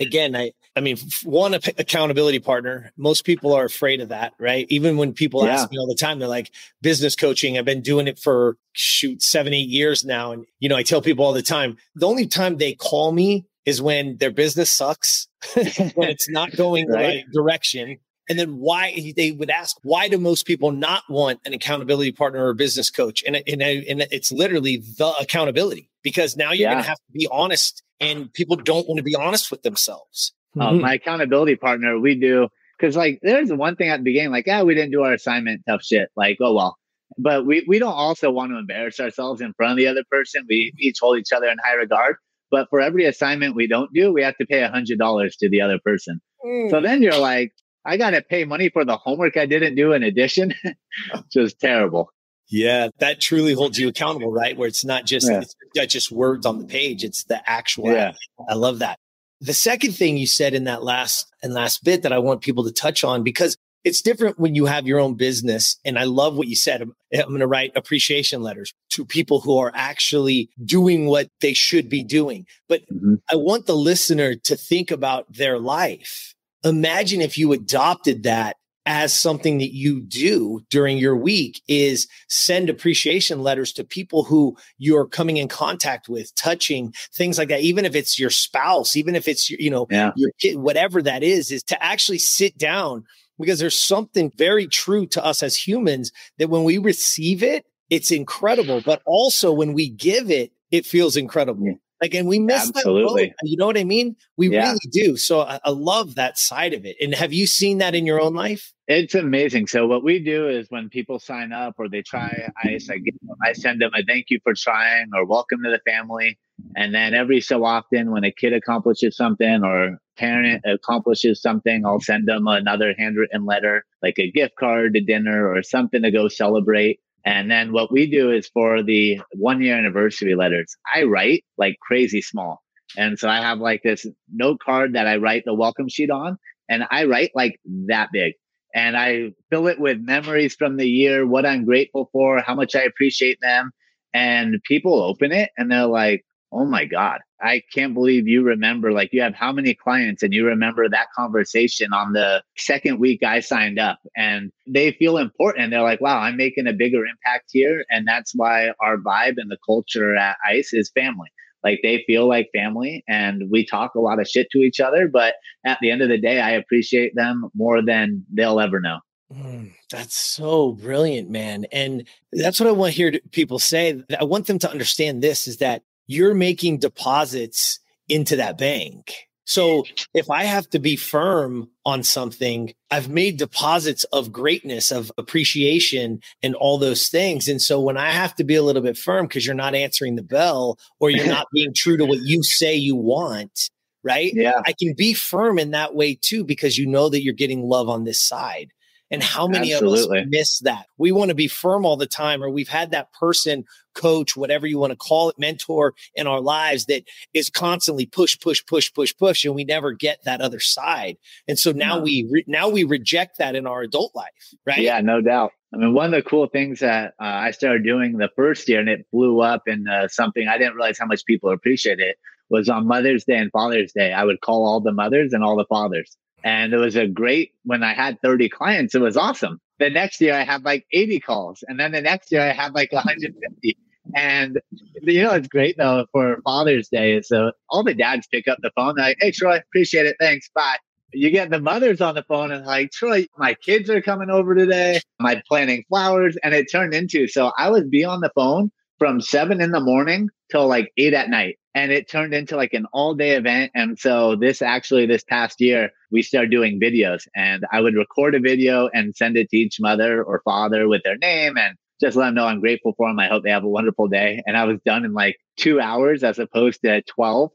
again, 0.00 0.34
I, 0.34 0.52
I 0.74 0.80
mean, 0.80 0.96
one 1.22 1.54
accountability 1.54 2.38
partner. 2.38 2.92
Most 2.96 3.24
people 3.24 3.52
are 3.52 3.64
afraid 3.64 4.00
of 4.00 4.08
that, 4.08 4.32
right? 4.38 4.66
Even 4.70 4.96
when 4.96 5.12
people 5.12 5.44
yeah. 5.44 5.54
ask 5.54 5.70
me 5.70 5.78
all 5.78 5.86
the 5.86 5.94
time, 5.94 6.18
they're 6.18 6.28
like, 6.28 6.50
business 6.80 7.16
coaching. 7.16 7.58
I've 7.58 7.64
been 7.64 7.82
doing 7.82 8.08
it 8.08 8.18
for 8.18 8.56
shoot 8.72 9.22
seven, 9.22 9.54
eight 9.54 9.68
years 9.68 10.04
now, 10.04 10.32
and 10.32 10.46
you 10.58 10.68
know, 10.68 10.76
I 10.76 10.82
tell 10.82 11.02
people 11.02 11.24
all 11.24 11.32
the 11.32 11.42
time. 11.42 11.76
The 11.94 12.06
only 12.06 12.26
time 12.26 12.56
they 12.56 12.74
call 12.74 13.12
me 13.12 13.46
is 13.64 13.80
when 13.80 14.16
their 14.18 14.30
business 14.30 14.70
sucks, 14.70 15.28
when 15.54 16.08
it's 16.10 16.28
not 16.28 16.54
going 16.56 16.88
right. 16.88 16.98
the 16.98 16.98
right 16.98 17.24
direction, 17.32 17.98
and 18.28 18.38
then 18.38 18.58
why 18.58 19.12
they 19.16 19.32
would 19.32 19.50
ask, 19.50 19.76
why 19.82 20.08
do 20.08 20.18
most 20.18 20.46
people 20.46 20.72
not 20.72 21.02
want 21.08 21.40
an 21.44 21.52
accountability 21.52 22.12
partner 22.12 22.46
or 22.46 22.50
a 22.50 22.54
business 22.54 22.90
coach? 22.90 23.22
And, 23.26 23.36
and, 23.36 23.62
and 23.62 24.06
it's 24.10 24.32
literally 24.32 24.78
the 24.98 25.12
accountability 25.20 25.90
because 26.02 26.36
now 26.36 26.52
you're 26.52 26.68
yeah. 26.68 26.74
going 26.74 26.82
to 26.84 26.88
have 26.88 26.98
to 26.98 27.12
be 27.12 27.28
honest 27.30 27.82
and 28.00 28.32
people 28.32 28.56
don't 28.56 28.88
want 28.88 28.98
to 28.98 29.02
be 29.02 29.14
honest 29.14 29.50
with 29.50 29.62
themselves. 29.62 30.32
Uh, 30.58 30.70
mm-hmm. 30.70 30.80
my 30.80 30.94
accountability 30.94 31.56
partner, 31.56 31.98
we 31.98 32.14
do, 32.14 32.48
because 32.78 32.96
like 32.96 33.18
there's 33.22 33.52
one 33.52 33.76
thing 33.76 33.88
at 33.88 33.98
the 33.98 34.04
beginning, 34.04 34.30
like, 34.30 34.46
yeah, 34.46 34.62
we 34.62 34.74
didn't 34.74 34.92
do 34.92 35.02
our 35.02 35.12
assignment, 35.12 35.62
tough 35.68 35.82
shit. 35.82 36.08
Like, 36.16 36.38
oh, 36.40 36.54
well. 36.54 36.76
But 37.16 37.46
we, 37.46 37.64
we 37.68 37.78
don't 37.78 37.92
also 37.92 38.30
want 38.30 38.52
to 38.52 38.58
embarrass 38.58 38.98
ourselves 38.98 39.40
in 39.40 39.52
front 39.54 39.72
of 39.72 39.76
the 39.76 39.86
other 39.86 40.02
person. 40.10 40.44
We 40.48 40.72
each 40.78 40.98
hold 41.00 41.18
each 41.18 41.32
other 41.32 41.46
in 41.46 41.56
high 41.62 41.74
regard. 41.74 42.16
But 42.50 42.68
for 42.70 42.80
every 42.80 43.04
assignment 43.04 43.54
we 43.54 43.66
don't 43.66 43.92
do, 43.92 44.12
we 44.12 44.22
have 44.22 44.36
to 44.36 44.46
pay 44.46 44.62
a 44.62 44.68
hundred 44.68 44.98
dollars 44.98 45.36
to 45.36 45.48
the 45.48 45.60
other 45.60 45.78
person. 45.84 46.20
Mm. 46.44 46.70
So 46.70 46.80
then 46.80 47.02
you're 47.02 47.18
like, 47.18 47.52
I 47.84 47.96
got 47.96 48.10
to 48.10 48.22
pay 48.22 48.44
money 48.44 48.68
for 48.68 48.84
the 48.84 48.96
homework 48.96 49.36
I 49.36 49.46
didn't 49.46 49.74
do 49.74 49.92
in 49.92 50.02
addition. 50.02 50.54
just 51.32 51.60
terrible. 51.60 52.10
Yeah, 52.48 52.88
that 52.98 53.20
truly 53.20 53.54
holds 53.54 53.78
you 53.78 53.88
accountable, 53.88 54.32
right? 54.32 54.56
Where 54.56 54.68
it's 54.68 54.84
not 54.84 55.06
just 55.06 55.28
yeah. 55.30 55.40
it's 55.40 55.54
not 55.74 55.88
just 55.88 56.10
words 56.10 56.44
on 56.44 56.58
the 56.58 56.66
page; 56.66 57.02
it's 57.02 57.24
the 57.24 57.42
actual. 57.48 57.92
Yeah. 57.92 58.12
I 58.48 58.54
love 58.54 58.80
that. 58.80 58.98
The 59.40 59.54
second 59.54 59.92
thing 59.92 60.16
you 60.16 60.26
said 60.26 60.54
in 60.54 60.64
that 60.64 60.82
last 60.82 61.26
and 61.42 61.54
last 61.54 61.84
bit 61.84 62.02
that 62.02 62.12
I 62.12 62.18
want 62.18 62.42
people 62.42 62.64
to 62.64 62.72
touch 62.72 63.02
on 63.02 63.22
because 63.22 63.56
it's 63.84 64.00
different 64.00 64.38
when 64.38 64.54
you 64.54 64.64
have 64.64 64.86
your 64.86 64.98
own 64.98 65.14
business. 65.14 65.78
And 65.84 65.98
I 65.98 66.04
love 66.04 66.36
what 66.36 66.48
you 66.48 66.56
said. 66.56 66.80
I'm, 66.80 66.94
I'm 67.12 67.28
going 67.28 67.40
to 67.40 67.46
write 67.46 67.72
appreciation 67.76 68.42
letters 68.42 68.72
to 68.90 69.04
people 69.04 69.40
who 69.40 69.58
are 69.58 69.70
actually 69.74 70.48
doing 70.64 71.06
what 71.06 71.28
they 71.40 71.52
should 71.52 71.90
be 71.90 72.02
doing. 72.02 72.46
But 72.68 72.82
mm-hmm. 72.90 73.16
I 73.30 73.36
want 73.36 73.66
the 73.66 73.76
listener 73.76 74.34
to 74.34 74.56
think 74.56 74.90
about 74.90 75.30
their 75.30 75.58
life 75.58 76.33
imagine 76.64 77.20
if 77.20 77.38
you 77.38 77.52
adopted 77.52 78.24
that 78.24 78.56
as 78.86 79.14
something 79.14 79.58
that 79.58 79.74
you 79.74 80.00
do 80.00 80.60
during 80.68 80.98
your 80.98 81.16
week 81.16 81.62
is 81.68 82.06
send 82.28 82.68
appreciation 82.68 83.42
letters 83.42 83.72
to 83.72 83.84
people 83.84 84.24
who 84.24 84.56
you're 84.78 85.06
coming 85.06 85.38
in 85.38 85.48
contact 85.48 86.08
with 86.08 86.34
touching 86.34 86.92
things 87.12 87.38
like 87.38 87.48
that 87.48 87.60
even 87.60 87.84
if 87.84 87.94
it's 87.94 88.18
your 88.18 88.30
spouse 88.30 88.96
even 88.96 89.14
if 89.14 89.26
it's 89.26 89.48
you 89.48 89.70
know 89.70 89.86
yeah. 89.90 90.12
your 90.16 90.30
kid 90.38 90.56
whatever 90.56 91.00
that 91.00 91.22
is 91.22 91.50
is 91.50 91.62
to 91.62 91.82
actually 91.82 92.18
sit 92.18 92.56
down 92.58 93.04
because 93.38 93.58
there's 93.58 93.78
something 93.78 94.30
very 94.36 94.66
true 94.66 95.06
to 95.06 95.24
us 95.24 95.42
as 95.42 95.56
humans 95.56 96.12
that 96.38 96.50
when 96.50 96.64
we 96.64 96.76
receive 96.76 97.42
it 97.42 97.64
it's 97.88 98.10
incredible 98.10 98.82
but 98.84 99.00
also 99.06 99.50
when 99.50 99.72
we 99.72 99.88
give 99.88 100.30
it 100.30 100.52
it 100.70 100.84
feels 100.84 101.16
incredible 101.16 101.66
yeah. 101.66 101.72
Like, 102.04 102.12
and 102.12 102.28
we 102.28 102.38
miss 102.38 102.68
Absolutely. 102.68 103.28
that. 103.28 103.48
You 103.48 103.56
know 103.56 103.64
what 103.64 103.78
I 103.78 103.84
mean? 103.84 104.14
We 104.36 104.50
yeah. 104.50 104.66
really 104.66 104.78
do. 104.92 105.16
So 105.16 105.40
I, 105.40 105.58
I, 105.64 105.70
love 105.70 106.16
that 106.16 106.38
side 106.38 106.74
of 106.74 106.84
it. 106.84 106.96
And 107.00 107.14
have 107.14 107.32
you 107.32 107.46
seen 107.46 107.78
that 107.78 107.94
in 107.94 108.04
your 108.04 108.20
own 108.20 108.34
life? 108.34 108.74
It's 108.86 109.14
amazing. 109.14 109.68
So 109.68 109.86
what 109.86 110.04
we 110.04 110.22
do 110.22 110.46
is 110.46 110.66
when 110.68 110.90
people 110.90 111.18
sign 111.18 111.50
up 111.50 111.76
or 111.78 111.88
they 111.88 112.02
try 112.02 112.50
ice, 112.62 112.90
I 112.90 112.98
give 112.98 113.14
them, 113.22 113.38
I 113.42 113.54
send 113.54 113.80
them 113.80 113.92
a 113.94 114.04
thank 114.04 114.26
you 114.28 114.38
for 114.42 114.52
trying 114.52 115.12
or 115.14 115.24
welcome 115.24 115.62
to 115.64 115.70
the 115.70 115.80
family. 115.90 116.38
And 116.76 116.94
then 116.94 117.14
every 117.14 117.40
so 117.40 117.64
often, 117.64 118.10
when 118.10 118.24
a 118.24 118.30
kid 118.30 118.52
accomplishes 118.52 119.16
something 119.16 119.64
or 119.64 119.96
parent 120.18 120.62
accomplishes 120.66 121.40
something, 121.40 121.86
I'll 121.86 122.00
send 122.00 122.28
them 122.28 122.46
another 122.46 122.94
handwritten 122.98 123.46
letter, 123.46 123.86
like 124.02 124.18
a 124.18 124.30
gift 124.30 124.56
card 124.60 124.92
to 124.92 125.00
dinner 125.00 125.50
or 125.50 125.62
something 125.62 126.02
to 126.02 126.10
go 126.10 126.28
celebrate. 126.28 127.00
And 127.24 127.50
then 127.50 127.72
what 127.72 127.90
we 127.90 128.06
do 128.06 128.30
is 128.30 128.48
for 128.48 128.82
the 128.82 129.20
one 129.32 129.62
year 129.62 129.76
anniversary 129.76 130.34
letters, 130.34 130.76
I 130.94 131.04
write 131.04 131.44
like 131.56 131.78
crazy 131.80 132.20
small. 132.20 132.62
And 132.96 133.18
so 133.18 133.28
I 133.28 133.40
have 133.40 133.58
like 133.58 133.82
this 133.82 134.06
note 134.32 134.60
card 134.64 134.92
that 134.94 135.06
I 135.06 135.16
write 135.16 135.44
the 135.44 135.54
welcome 135.54 135.88
sheet 135.88 136.10
on, 136.10 136.38
and 136.68 136.84
I 136.90 137.04
write 137.04 137.30
like 137.34 137.58
that 137.86 138.10
big. 138.12 138.34
And 138.74 138.96
I 138.96 139.32
fill 139.50 139.68
it 139.68 139.78
with 139.78 139.98
memories 140.00 140.54
from 140.54 140.76
the 140.76 140.88
year, 140.88 141.26
what 141.26 141.46
I'm 141.46 141.64
grateful 141.64 142.10
for, 142.12 142.40
how 142.40 142.54
much 142.54 142.74
I 142.74 142.82
appreciate 142.82 143.38
them. 143.40 143.70
And 144.12 144.60
people 144.64 145.02
open 145.02 145.32
it 145.32 145.50
and 145.56 145.70
they're 145.70 145.86
like, 145.86 146.24
oh 146.54 146.64
my 146.64 146.84
God, 146.84 147.20
I 147.42 147.62
can't 147.74 147.94
believe 147.94 148.28
you 148.28 148.42
remember. 148.42 148.92
Like, 148.92 149.12
you 149.12 149.20
have 149.22 149.34
how 149.34 149.52
many 149.52 149.74
clients 149.74 150.22
and 150.22 150.32
you 150.32 150.46
remember 150.46 150.88
that 150.88 151.08
conversation 151.14 151.92
on 151.92 152.12
the 152.12 152.42
second 152.56 153.00
week 153.00 153.22
I 153.24 153.40
signed 153.40 153.78
up 153.78 153.98
and 154.16 154.52
they 154.66 154.92
feel 154.92 155.18
important. 155.18 155.70
They're 155.70 155.82
like, 155.82 156.00
wow, 156.00 156.18
I'm 156.18 156.36
making 156.36 156.68
a 156.68 156.72
bigger 156.72 157.04
impact 157.04 157.50
here. 157.50 157.84
And 157.90 158.06
that's 158.06 158.32
why 158.34 158.68
our 158.80 158.96
vibe 158.96 159.34
and 159.36 159.50
the 159.50 159.58
culture 159.66 160.16
at 160.16 160.36
ICE 160.48 160.72
is 160.72 160.90
family. 160.94 161.28
Like, 161.64 161.80
they 161.82 162.04
feel 162.06 162.28
like 162.28 162.50
family 162.54 163.02
and 163.08 163.50
we 163.50 163.66
talk 163.66 163.94
a 163.94 164.00
lot 164.00 164.20
of 164.20 164.28
shit 164.28 164.48
to 164.52 164.58
each 164.58 164.78
other. 164.78 165.08
But 165.08 165.34
at 165.66 165.78
the 165.80 165.90
end 165.90 166.02
of 166.02 166.08
the 166.08 166.18
day, 166.18 166.40
I 166.40 166.52
appreciate 166.52 167.14
them 167.16 167.50
more 167.54 167.82
than 167.82 168.24
they'll 168.32 168.60
ever 168.60 168.80
know. 168.80 169.00
Mm, 169.32 169.72
that's 169.90 170.14
so 170.14 170.72
brilliant, 170.72 171.30
man. 171.30 171.66
And 171.72 172.06
that's 172.32 172.60
what 172.60 172.68
I 172.68 172.72
want 172.72 172.92
to 172.92 172.96
hear 172.96 173.18
people 173.32 173.58
say. 173.58 174.04
I 174.20 174.24
want 174.24 174.46
them 174.46 174.58
to 174.60 174.70
understand 174.70 175.22
this 175.22 175.48
is 175.48 175.56
that 175.56 175.82
you're 176.06 176.34
making 176.34 176.78
deposits 176.78 177.78
into 178.08 178.36
that 178.36 178.58
bank. 178.58 179.14
So 179.46 179.84
if 180.14 180.30
I 180.30 180.44
have 180.44 180.68
to 180.70 180.78
be 180.78 180.96
firm 180.96 181.68
on 181.84 182.02
something, 182.02 182.72
I've 182.90 183.10
made 183.10 183.36
deposits 183.36 184.04
of 184.04 184.32
greatness, 184.32 184.90
of 184.90 185.12
appreciation, 185.18 186.20
and 186.42 186.54
all 186.54 186.78
those 186.78 187.08
things. 187.08 187.46
And 187.46 187.60
so 187.60 187.80
when 187.80 187.98
I 187.98 188.10
have 188.10 188.34
to 188.36 188.44
be 188.44 188.54
a 188.54 188.62
little 188.62 188.82
bit 188.82 188.96
firm 188.96 189.26
because 189.26 189.44
you're 189.44 189.54
not 189.54 189.74
answering 189.74 190.16
the 190.16 190.22
bell 190.22 190.78
or 190.98 191.10
you're 191.10 191.26
not 191.26 191.46
being 191.52 191.74
true 191.76 191.98
to 191.98 192.06
what 192.06 192.20
you 192.22 192.42
say 192.42 192.74
you 192.74 192.96
want, 192.96 193.70
right? 194.02 194.32
Yeah. 194.34 194.62
I 194.64 194.72
can 194.72 194.94
be 194.96 195.12
firm 195.12 195.58
in 195.58 195.72
that 195.72 195.94
way 195.94 196.18
too 196.20 196.44
because 196.44 196.78
you 196.78 196.86
know 196.86 197.10
that 197.10 197.22
you're 197.22 197.34
getting 197.34 197.62
love 197.62 197.90
on 197.90 198.04
this 198.04 198.22
side. 198.22 198.70
And 199.10 199.22
how 199.22 199.46
many 199.46 199.72
Absolutely. 199.72 200.20
of 200.20 200.24
us 200.24 200.30
miss 200.30 200.58
that? 200.60 200.86
We 200.96 201.12
want 201.12 201.28
to 201.28 201.34
be 201.34 201.46
firm 201.46 201.84
all 201.84 201.96
the 201.96 202.06
time, 202.06 202.42
or 202.42 202.50
we've 202.50 202.68
had 202.68 202.90
that 202.92 203.12
person, 203.12 203.64
coach, 203.94 204.36
whatever 204.36 204.66
you 204.66 204.78
want 204.78 204.92
to 204.92 204.96
call 204.96 205.28
it, 205.28 205.38
mentor 205.38 205.94
in 206.14 206.26
our 206.26 206.40
lives 206.40 206.86
that 206.86 207.04
is 207.32 207.48
constantly 207.50 208.06
push, 208.06 208.38
push, 208.38 208.64
push, 208.66 208.92
push, 208.92 209.16
push, 209.16 209.44
and 209.44 209.54
we 209.54 209.64
never 209.64 209.92
get 209.92 210.22
that 210.24 210.40
other 210.40 210.60
side. 210.60 211.16
And 211.48 211.58
so 211.58 211.72
now 211.72 212.00
we 212.00 212.28
re- 212.30 212.44
now 212.46 212.68
we 212.68 212.84
reject 212.84 213.38
that 213.38 213.54
in 213.54 213.66
our 213.66 213.82
adult 213.82 214.14
life, 214.14 214.54
right? 214.66 214.78
Yeah, 214.78 215.00
no 215.00 215.20
doubt. 215.20 215.52
I 215.72 215.76
mean, 215.76 215.94
one 215.94 216.14
of 216.14 216.22
the 216.24 216.28
cool 216.28 216.46
things 216.46 216.80
that 216.80 217.14
uh, 217.20 217.24
I 217.24 217.50
started 217.50 217.84
doing 217.84 218.16
the 218.16 218.30
first 218.36 218.68
year, 218.68 218.80
and 218.80 218.88
it 218.88 219.06
blew 219.12 219.40
up 219.40 219.62
in 219.66 219.88
uh, 219.88 220.08
something 220.08 220.46
I 220.46 220.58
didn't 220.58 220.74
realize 220.74 220.98
how 220.98 221.06
much 221.06 221.24
people 221.24 221.50
appreciate 221.50 221.98
it, 221.98 222.16
was 222.48 222.68
on 222.68 222.86
Mother's 222.86 223.24
Day 223.24 223.38
and 223.38 223.50
Father's 223.50 223.92
Day. 223.92 224.12
I 224.12 224.24
would 224.24 224.40
call 224.40 224.66
all 224.66 224.80
the 224.80 224.92
mothers 224.92 225.32
and 225.32 225.42
all 225.42 225.56
the 225.56 225.64
fathers 225.64 226.16
and 226.44 226.74
it 226.74 226.76
was 226.76 226.94
a 226.94 227.08
great, 227.08 227.52
when 227.64 227.82
I 227.82 227.94
had 227.94 228.20
30 228.20 228.50
clients, 228.50 228.94
it 228.94 229.00
was 229.00 229.16
awesome. 229.16 229.60
The 229.78 229.90
next 229.90 230.20
year 230.20 230.34
I 230.34 230.44
have 230.44 230.64
like 230.64 230.86
80 230.92 231.20
calls. 231.20 231.64
And 231.66 231.78
then 231.78 231.92
the 231.92 232.00
next 232.00 232.30
year 232.32 232.42
I 232.42 232.52
have 232.52 232.74
like 232.74 232.92
150. 232.92 233.76
And 234.14 234.60
you 235.02 235.22
know, 235.22 235.32
it's 235.32 235.48
great 235.48 235.76
though 235.76 236.06
for 236.12 236.40
Father's 236.44 236.88
Day. 236.88 237.20
So 237.22 237.52
all 237.68 237.82
the 237.82 237.94
dads 237.94 238.26
pick 238.26 238.48
up 238.48 238.58
the 238.62 238.70
phone. 238.76 238.94
They're 238.96 239.06
like, 239.06 239.18
Hey, 239.20 239.30
Troy, 239.30 239.56
appreciate 239.56 240.06
it. 240.06 240.16
Thanks. 240.20 240.50
Bye. 240.54 240.76
You 241.12 241.30
get 241.30 241.50
the 241.50 241.60
mothers 241.60 242.00
on 242.00 242.14
the 242.14 242.24
phone 242.24 242.50
and 242.50 242.66
like, 242.66 242.90
Troy, 242.90 243.26
my 243.38 243.54
kids 243.54 243.88
are 243.88 244.02
coming 244.02 244.30
over 244.30 244.54
today. 244.54 245.00
I'm 245.20 245.42
planting 245.48 245.84
flowers. 245.88 246.36
And 246.42 246.54
it 246.54 246.70
turned 246.70 246.92
into, 246.92 247.28
so 247.28 247.52
I 247.56 247.70
would 247.70 247.90
be 247.90 248.04
on 248.04 248.20
the 248.20 248.30
phone 248.34 248.70
from 248.98 249.20
seven 249.20 249.60
in 249.60 249.70
the 249.70 249.80
morning 249.80 250.28
till 250.50 250.66
like 250.66 250.92
eight 250.96 251.14
at 251.14 251.28
night 251.28 251.58
and 251.74 251.90
it 251.90 252.08
turned 252.08 252.32
into 252.32 252.56
like 252.56 252.72
an 252.72 252.86
all 252.92 253.14
day 253.14 253.32
event. 253.32 253.72
And 253.74 253.98
so 253.98 254.36
this 254.36 254.62
actually 254.62 255.06
this 255.06 255.24
past 255.24 255.60
year, 255.60 255.90
we 256.10 256.22
started 256.22 256.50
doing 256.50 256.80
videos 256.80 257.26
and 257.34 257.64
I 257.72 257.80
would 257.80 257.94
record 257.94 258.34
a 258.34 258.40
video 258.40 258.88
and 258.94 259.14
send 259.14 259.36
it 259.36 259.50
to 259.50 259.56
each 259.56 259.80
mother 259.80 260.22
or 260.22 260.42
father 260.44 260.88
with 260.88 261.02
their 261.02 261.16
name 261.16 261.58
and 261.58 261.76
just 262.00 262.16
let 262.16 262.26
them 262.26 262.34
know 262.34 262.46
I'm 262.46 262.60
grateful 262.60 262.94
for 262.96 263.08
them. 263.08 263.18
I 263.18 263.28
hope 263.28 263.42
they 263.42 263.50
have 263.50 263.64
a 263.64 263.68
wonderful 263.68 264.08
day. 264.08 264.42
And 264.46 264.56
I 264.56 264.64
was 264.64 264.78
done 264.84 265.04
in 265.04 265.12
like 265.12 265.36
two 265.56 265.80
hours 265.80 266.22
as 266.22 266.38
opposed 266.38 266.82
to 266.82 267.02
12. 267.02 267.50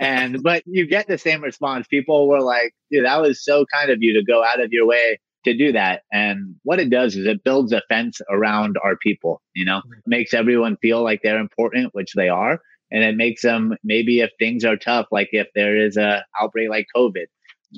And, 0.00 0.42
but 0.42 0.62
you 0.66 0.86
get 0.86 1.06
the 1.06 1.18
same 1.18 1.42
response. 1.42 1.86
People 1.86 2.28
were 2.28 2.40
like, 2.40 2.74
dude, 2.90 3.04
that 3.04 3.20
was 3.20 3.44
so 3.44 3.64
kind 3.72 3.90
of 3.90 3.98
you 4.00 4.14
to 4.14 4.24
go 4.24 4.44
out 4.44 4.60
of 4.60 4.72
your 4.72 4.86
way 4.86 5.18
to 5.44 5.56
do 5.56 5.72
that. 5.72 6.02
And 6.12 6.54
what 6.62 6.80
it 6.80 6.90
does 6.90 7.16
is 7.16 7.26
it 7.26 7.44
builds 7.44 7.72
a 7.72 7.82
fence 7.88 8.20
around 8.30 8.76
our 8.82 8.96
people, 8.96 9.40
you 9.54 9.64
know, 9.64 9.82
makes 10.06 10.34
everyone 10.34 10.76
feel 10.78 11.02
like 11.02 11.20
they're 11.22 11.38
important, 11.38 11.94
which 11.94 12.12
they 12.14 12.28
are. 12.28 12.60
And 12.90 13.02
it 13.02 13.16
makes 13.16 13.42
them 13.42 13.76
maybe 13.82 14.20
if 14.20 14.30
things 14.38 14.64
are 14.64 14.76
tough, 14.76 15.06
like 15.10 15.30
if 15.32 15.48
there 15.54 15.76
is 15.76 15.96
a 15.96 16.24
outbreak 16.40 16.70
like 16.70 16.86
COVID, 16.94 17.26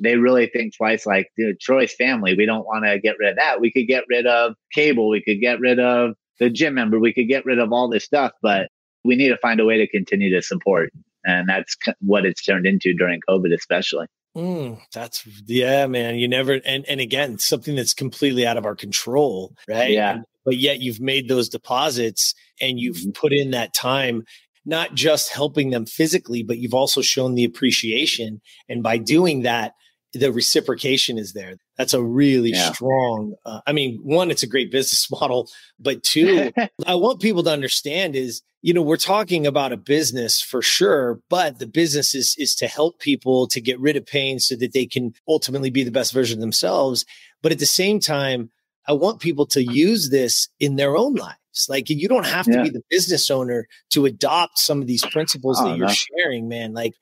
they 0.02 0.16
really 0.16 0.48
think 0.48 0.76
twice 0.76 1.06
like 1.06 1.30
dude, 1.36 1.60
Troy's 1.60 1.94
family. 1.94 2.34
We 2.36 2.46
don't 2.46 2.66
want 2.66 2.84
to 2.84 2.98
get 2.98 3.16
rid 3.18 3.30
of 3.30 3.36
that. 3.36 3.60
We 3.60 3.72
could 3.72 3.86
get 3.86 4.04
rid 4.08 4.26
of 4.26 4.54
cable. 4.72 5.08
We 5.08 5.22
could 5.22 5.40
get 5.40 5.60
rid 5.60 5.78
of 5.78 6.14
the 6.38 6.50
gym 6.50 6.74
member. 6.74 6.98
We 6.98 7.14
could 7.14 7.28
get 7.28 7.46
rid 7.46 7.58
of 7.58 7.72
all 7.72 7.88
this 7.88 8.04
stuff, 8.04 8.32
but 8.42 8.68
we 9.04 9.16
need 9.16 9.28
to 9.28 9.38
find 9.38 9.60
a 9.60 9.64
way 9.64 9.78
to 9.78 9.88
continue 9.88 10.34
to 10.34 10.42
support. 10.42 10.92
And 11.24 11.48
that's 11.48 11.76
what 12.00 12.26
it's 12.26 12.44
turned 12.44 12.66
into 12.66 12.94
during 12.94 13.20
COVID, 13.28 13.52
especially. 13.54 14.06
Mm, 14.36 14.78
that's 14.92 15.26
yeah, 15.46 15.86
man. 15.86 16.16
You 16.16 16.28
never 16.28 16.60
and 16.66 16.84
and 16.86 17.00
again, 17.00 17.38
something 17.38 17.74
that's 17.74 17.94
completely 17.94 18.46
out 18.46 18.58
of 18.58 18.66
our 18.66 18.76
control, 18.76 19.54
right? 19.66 19.90
Yeah. 19.90 20.16
And, 20.16 20.24
but 20.44 20.58
yet 20.58 20.80
you've 20.80 21.00
made 21.00 21.28
those 21.28 21.48
deposits 21.48 22.34
and 22.60 22.78
you've 22.78 22.96
mm-hmm. 22.98 23.10
put 23.12 23.32
in 23.32 23.52
that 23.52 23.72
time, 23.72 24.24
not 24.66 24.94
just 24.94 25.32
helping 25.32 25.70
them 25.70 25.86
physically, 25.86 26.42
but 26.42 26.58
you've 26.58 26.74
also 26.74 27.00
shown 27.00 27.34
the 27.34 27.44
appreciation. 27.44 28.42
And 28.68 28.82
by 28.82 28.98
doing 28.98 29.42
that, 29.42 29.72
the 30.12 30.30
reciprocation 30.30 31.18
is 31.18 31.32
there. 31.32 31.56
That's 31.76 31.94
a 31.94 32.02
really 32.02 32.50
yeah. 32.50 32.72
strong. 32.72 33.34
Uh, 33.44 33.60
I 33.66 33.72
mean, 33.72 34.00
one, 34.02 34.30
it's 34.30 34.42
a 34.42 34.48
great 34.48 34.70
business 34.70 35.10
model, 35.20 35.48
but 35.78 36.02
two, 36.02 36.52
I 36.86 36.94
want 36.94 37.20
people 37.20 37.42
to 37.44 37.50
understand 37.50 38.16
is 38.16 38.42
you 38.62 38.74
know 38.74 38.82
we're 38.82 38.96
talking 38.96 39.46
about 39.46 39.72
a 39.72 39.76
business 39.76 40.40
for 40.40 40.62
sure, 40.62 41.20
but 41.28 41.58
the 41.58 41.66
business 41.66 42.14
is 42.14 42.34
is 42.38 42.54
to 42.56 42.66
help 42.66 42.98
people 42.98 43.46
to 43.48 43.60
get 43.60 43.78
rid 43.78 43.96
of 43.96 44.06
pain 44.06 44.40
so 44.40 44.56
that 44.56 44.72
they 44.72 44.86
can 44.86 45.12
ultimately 45.28 45.70
be 45.70 45.84
the 45.84 45.90
best 45.90 46.12
version 46.12 46.38
of 46.38 46.40
themselves. 46.40 47.04
But 47.42 47.52
at 47.52 47.58
the 47.58 47.66
same 47.66 48.00
time, 48.00 48.50
I 48.88 48.92
want 48.92 49.20
people 49.20 49.46
to 49.46 49.62
use 49.62 50.10
this 50.10 50.48
in 50.58 50.76
their 50.76 50.96
own 50.96 51.14
lives. 51.14 51.36
Like 51.68 51.88
you 51.88 52.08
don't 52.08 52.26
have 52.26 52.46
to 52.46 52.52
yeah. 52.52 52.62
be 52.64 52.70
the 52.70 52.82
business 52.90 53.30
owner 53.30 53.66
to 53.90 54.04
adopt 54.04 54.58
some 54.58 54.80
of 54.80 54.86
these 54.86 55.04
principles 55.06 55.58
oh, 55.60 55.68
that 55.68 55.78
you're 55.78 55.86
no. 55.86 55.92
sharing, 55.92 56.48
man. 56.48 56.74
Like, 56.74 56.94